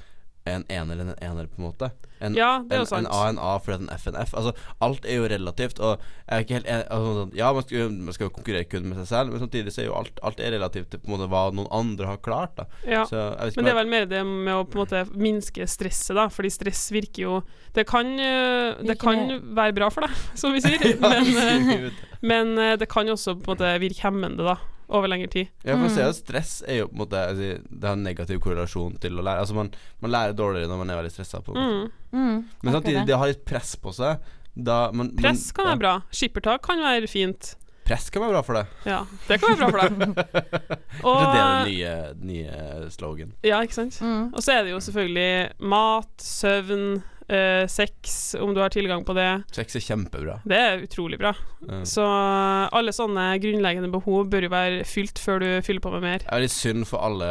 en 0.46 0.64
ener 0.70 0.94
eller 0.94 1.14
en 1.14 1.22
ener, 1.30 1.46
på 1.50 1.60
en 1.60 1.66
måte. 1.68 1.90
En, 2.18 2.34
Ja, 2.36 2.62
det 2.64 2.72
er 2.72 2.80
jo 2.80 2.86
en, 2.86 2.88
sant. 2.88 3.06
en 3.06 3.12
A 3.12 3.28
en 3.28 3.38
A 3.42 3.58
fordi 3.60 3.84
en 3.84 3.90
F 3.92 4.06
en 4.08 4.16
F. 4.16 4.32
Altså, 4.38 4.52
alt 4.80 5.04
er 5.04 5.18
jo 5.18 5.26
relativt, 5.28 5.80
og 5.84 5.98
jeg 5.98 6.32
er 6.36 6.44
ikke 6.44 6.56
helt 6.56 6.70
enig 6.72 6.86
altså, 6.96 7.10
sånn, 7.18 7.32
Ja, 7.36 7.50
man 7.52 7.66
skal, 7.66 7.90
man 8.06 8.16
skal 8.16 8.28
jo 8.28 8.34
konkurrere 8.38 8.68
kun 8.70 8.86
med 8.88 9.00
seg 9.02 9.08
selv, 9.10 9.34
men 9.34 9.42
samtidig 9.44 9.74
så 9.74 9.82
er 9.82 9.88
jo 9.90 9.96
alt, 9.98 10.22
alt 10.26 10.40
er 10.40 10.54
relativt 10.56 10.90
til 10.94 11.02
på 11.02 11.10
en 11.10 11.16
måte 11.16 11.28
hva 11.32 11.42
noen 11.56 11.68
andre 11.80 12.08
har 12.12 12.22
klart, 12.24 12.54
da. 12.60 12.68
ja. 12.86 13.04
Så 13.08 13.18
jeg 13.18 13.34
vet 13.34 13.52
ikke 13.52 13.60
Men 13.60 13.68
det 13.68 13.74
er 13.74 13.80
vel 13.80 13.92
mer 13.92 14.08
det 14.14 14.22
med 14.30 14.54
å 14.54 14.62
på 14.64 14.78
en 14.78 14.84
måte 14.84 15.02
minske 15.26 15.68
stresset, 15.70 16.14
da. 16.16 16.28
Fordi 16.32 16.52
stress 16.54 16.86
virker 16.94 17.26
jo 17.26 17.34
Det 17.76 17.84
kan, 17.88 18.14
eh, 18.18 18.78
det 18.86 18.96
kan 19.02 19.36
være 19.56 19.76
bra 19.76 19.90
for 19.92 20.06
deg, 20.06 20.16
som 20.40 20.56
vi 20.56 20.64
sier, 20.64 20.96
men, 21.04 21.34
eh, 21.42 22.00
men 22.22 22.56
eh, 22.58 22.78
det 22.80 22.88
kan 22.92 23.08
jo 23.08 23.18
også 23.18 23.36
på 23.36 23.52
en 23.52 23.54
måte 23.56 23.76
virke 23.82 24.06
hemmende, 24.06 24.46
da. 24.46 24.56
Over 24.88 25.08
lengre 25.10 25.26
tid. 25.32 25.48
Ja, 25.64 25.74
for 25.74 25.88
å 25.88 25.90
si 25.90 26.00
Mm. 26.00 26.08
at 26.08 26.14
stress 26.14 26.62
er 26.66 26.76
jo 26.78 26.86
på 26.88 26.92
en 26.94 26.98
måte 27.02 27.18
altså, 27.28 27.58
Det 27.80 27.88
har 27.88 27.96
en 27.96 28.04
negativ 28.04 28.38
korrelasjon 28.40 28.98
til 29.00 29.18
å 29.18 29.22
lære. 29.26 29.40
Altså 29.42 29.54
man, 29.54 29.70
man 30.00 30.10
lærer 30.12 30.32
dårligere 30.38 30.68
når 30.70 30.78
man 30.78 30.90
er 30.90 31.02
veldig 31.02 31.10
stressa. 31.12 31.40
på. 31.42 31.54
Mm. 31.54 31.90
Mm. 32.12 32.44
Men 32.62 32.72
samtidig, 32.72 33.00
det. 33.00 33.06
det 33.06 33.16
har 33.18 33.26
litt 33.26 33.44
press 33.44 33.74
på 33.76 33.92
seg. 33.92 34.18
Da 34.56 34.90
man, 34.92 35.08
man- 35.08 35.16
Press 35.16 35.50
kan 35.52 35.64
ja, 35.66 35.70
være 35.74 35.78
bra. 35.78 35.94
Skippertak 36.12 36.62
kan 36.62 36.78
være 36.78 37.08
fint. 37.10 37.56
Press 37.86 38.10
kan 38.10 38.22
være 38.22 38.32
bra 38.32 38.42
for 38.42 38.54
deg. 38.54 38.66
Ja, 38.86 39.04
det 39.28 39.40
kan 39.40 39.52
være 39.54 39.58
bra 39.58 39.68
for 39.68 39.78
deg. 39.78 40.16
og, 41.06 41.18
det 41.20 41.26
er 41.26 41.34
det 41.34 41.42
den 41.42 41.68
nye, 41.70 41.92
nye 42.30 42.90
slogan. 42.90 43.32
Ja, 43.46 43.60
ikke 43.62 43.74
sant. 43.78 43.98
Mm. 44.02 44.32
Og 44.34 44.42
så 44.42 44.52
er 44.56 44.64
det 44.64 44.72
jo 44.72 44.80
selvfølgelig 44.82 45.52
mat, 45.60 46.08
søvn, 46.18 47.02
eh, 47.28 47.64
sex, 47.70 48.34
om 48.40 48.54
du 48.54 48.60
har 48.62 48.72
tilgang 48.74 49.04
på 49.06 49.16
det. 49.16 49.28
Sex 49.54 49.78
er 49.78 49.84
kjempebra. 49.84 50.38
Det 50.46 50.60
er 50.60 50.84
utrolig 50.86 51.18
bra. 51.20 51.32
Ja. 51.66 51.80
Så 51.88 52.06
alle 52.06 52.94
sånne 52.94 53.28
grunnleggende 53.42 53.90
behov 53.92 54.30
bør 54.32 54.48
jo 54.48 54.52
være 54.52 54.86
fylt 54.88 55.20
før 55.22 55.42
du 55.42 55.48
fyller 55.66 55.84
på 55.84 55.94
med 55.96 56.06
mer. 56.06 56.24
Det 56.24 56.32
er 56.32 56.44
litt 56.44 56.54
synd 56.54 56.86
for 56.88 57.02
alle 57.06 57.30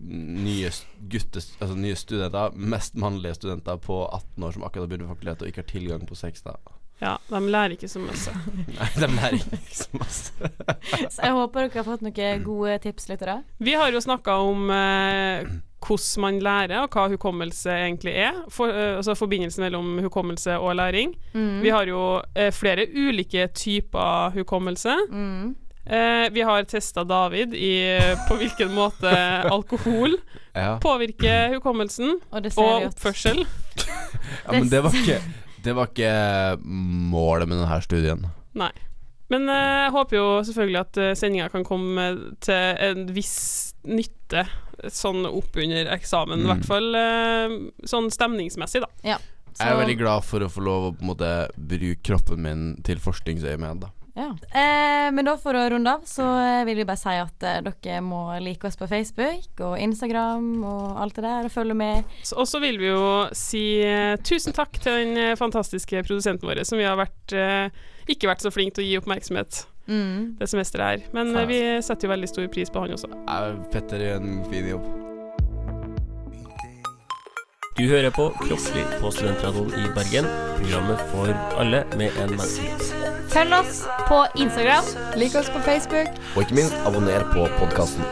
nye 0.00 0.72
gutter, 1.10 1.46
altså 1.60 1.78
nye 1.78 1.98
studenter, 1.98 2.58
mest 2.74 2.98
mannlige 3.00 3.38
studenter 3.40 3.80
på 3.80 4.02
18 4.08 4.46
år 4.46 4.56
som 4.56 4.66
akkurat 4.66 4.86
har 4.86 4.92
begynt 4.92 5.08
på 5.08 5.14
fakultet 5.14 5.46
og 5.46 5.52
ikke 5.52 5.64
har 5.64 5.72
tilgang 5.74 6.06
på 6.08 6.18
sex. 6.18 6.44
da 6.46 6.58
Ja, 7.00 7.14
de 7.30 7.40
lærer 7.48 7.72
ikke 7.76 7.88
så 7.88 8.00
mye. 8.02 8.12
Nei, 8.76 8.88
de 9.00 9.06
lærer 9.08 9.38
ikke 9.38 9.72
så 9.72 9.88
masse. 9.96 10.50
Så 11.14 11.22
jeg 11.24 11.32
håper 11.32 11.66
dere 11.68 11.80
har 11.80 11.86
fått 11.88 12.02
noen 12.04 12.42
gode 12.44 12.76
tips, 12.84 13.08
lyttere. 13.08 13.38
Vi 13.58 13.72
har 13.80 13.92
jo 13.94 14.02
snakka 14.04 14.34
om 14.44 14.68
eh, 14.74 15.48
hvordan 15.80 16.20
man 16.26 16.40
lærer, 16.44 16.82
og 16.84 16.92
hva 16.92 17.06
hukommelse 17.14 17.72
egentlig 17.72 18.12
er. 18.20 18.36
For, 18.52 18.68
eh, 18.68 18.98
altså 18.98 19.14
forbindelsen 19.16 19.64
mellom 19.64 19.96
hukommelse 20.04 20.58
og 20.60 20.76
læring. 20.76 21.14
Mm. 21.32 21.62
Vi 21.64 21.72
har 21.72 21.88
jo 21.88 22.02
eh, 22.36 22.52
flere 22.52 22.84
ulike 22.92 23.48
typer 23.56 24.30
hukommelse. 24.36 24.92
Mm. 25.10 25.54
Eh, 25.90 26.26
vi 26.36 26.44
har 26.44 26.68
testa 26.68 27.02
David 27.08 27.54
i 27.56 27.72
på 28.28 28.36
hvilken 28.38 28.74
måte 28.76 29.10
alkohol 29.56 30.18
Ja. 30.54 30.76
påvirker 30.82 31.54
hukommelsen, 31.54 32.18
Og 32.30 32.42
det 32.44 32.52
ser 32.52 32.62
og 32.62 32.88
oppførsel. 32.90 33.40
ja, 33.40 34.52
men 34.52 34.68
det 34.68 34.82
var 34.84 34.92
ikke 34.94 35.20
Det 35.62 35.74
var 35.76 35.90
ikke 35.90 36.12
målet 36.64 37.48
med 37.50 37.60
denne 37.60 37.80
studien. 37.84 38.24
Nei. 38.58 38.70
Men 39.30 39.46
eh, 39.48 39.84
jeg 39.84 39.92
håper 39.94 40.16
jo 40.18 40.24
selvfølgelig 40.48 40.80
at 40.80 40.98
uh, 40.98 41.10
sendinga 41.14 41.50
kan 41.52 41.62
komme 41.66 42.06
til 42.42 42.80
en 42.88 43.04
viss 43.14 43.74
nytte 43.86 44.42
sånn 44.90 45.22
oppunder 45.28 45.90
eksamen, 45.94 46.40
i 46.40 46.42
Mm. 46.42 46.50
hvert 46.50 46.66
fall 46.66 46.88
eh, 46.98 47.54
sånn 47.86 48.08
stemningsmessig, 48.10 48.80
da. 48.82 48.88
Ja. 49.04 49.18
Jeg 49.60 49.68
er 49.74 49.76
veldig 49.76 49.98
glad 50.00 50.24
for 50.24 50.40
å 50.40 50.48
få 50.48 50.62
lov 50.64 50.84
å 50.88 50.92
på 50.96 51.04
en 51.04 51.10
måte 51.10 51.30
bruke 51.54 52.00
kroppen 52.06 52.40
min 52.42 52.62
til 52.86 52.96
forskningsøyemed. 53.02 53.82
da 53.84 53.90
Ja. 54.20 54.28
Eh, 54.52 55.08
men 55.16 55.24
da 55.26 55.34
for 55.40 55.56
å 55.56 55.62
runde 55.72 55.94
av, 55.96 56.04
så 56.08 56.26
eh, 56.42 56.64
vil 56.68 56.76
vi 56.82 56.86
bare 56.88 57.00
si 57.00 57.14
at 57.16 57.46
eh, 57.48 57.60
dere 57.64 58.00
må 58.04 58.20
like 58.44 58.68
oss 58.68 58.76
på 58.80 58.88
Facebook 58.90 59.62
og 59.66 59.78
Instagram 59.80 60.50
og 60.68 61.00
alt 61.00 61.16
det 61.16 61.24
der, 61.26 61.48
og 61.48 61.54
følge 61.54 61.76
med. 61.80 62.04
Og 62.36 62.46
så 62.50 62.60
vil 62.62 62.78
vi 62.82 62.90
jo 62.92 63.02
si 63.36 63.64
eh, 63.86 64.14
tusen 64.26 64.52
takk 64.56 64.78
til 64.82 65.00
den 65.16 65.36
fantastiske 65.40 66.04
produsenten 66.06 66.48
vår, 66.50 66.62
som 66.68 66.78
vi 66.80 66.84
har 66.88 67.00
vært, 67.00 67.32
eh, 67.32 67.68
ikke 68.10 68.28
vært 68.30 68.44
så 68.44 68.52
flinke 68.54 68.76
til 68.78 68.86
å 68.86 68.90
gi 68.92 68.98
oppmerksomhet 69.02 69.64
Mm. 69.90 70.36
det 70.38 70.46
semesteret 70.46 70.86
her. 70.86 71.06
Men 71.16 71.32
vi 71.48 71.56
setter 71.82 72.06
jo 72.06 72.12
veldig 72.12 72.28
stor 72.30 72.46
pris 72.52 72.70
på 72.70 72.84
han 72.84 72.92
også. 72.94 73.08
Petter 73.72 73.98
gjør 74.04 74.20
en 74.22 74.44
fin 74.52 74.68
jobb. 74.76 75.09
Du 77.80 77.86
hører 77.88 78.10
på 78.12 78.26
Kroppslig 78.42 78.82
på 79.00 79.08
Studentradioen 79.10 79.70
i 79.72 79.86
Bergen. 79.96 80.26
Programmet 80.58 81.00
for 81.12 81.30
alle 81.62 81.78
med 81.96 82.18
en 82.20 82.34
menneskerett. 82.34 82.90
Følg 83.32 83.56
oss 83.56 83.78
på 84.08 84.18
Instagram. 84.42 84.90
Lik 85.16 85.38
oss 85.40 85.48
på 85.54 85.62
Facebook. 85.64 86.12
Og 86.34 86.44
ikke 86.44 86.58
minst, 86.60 86.76
abonner 86.84 87.24
på 87.32 87.48
podkasten. 87.56 88.04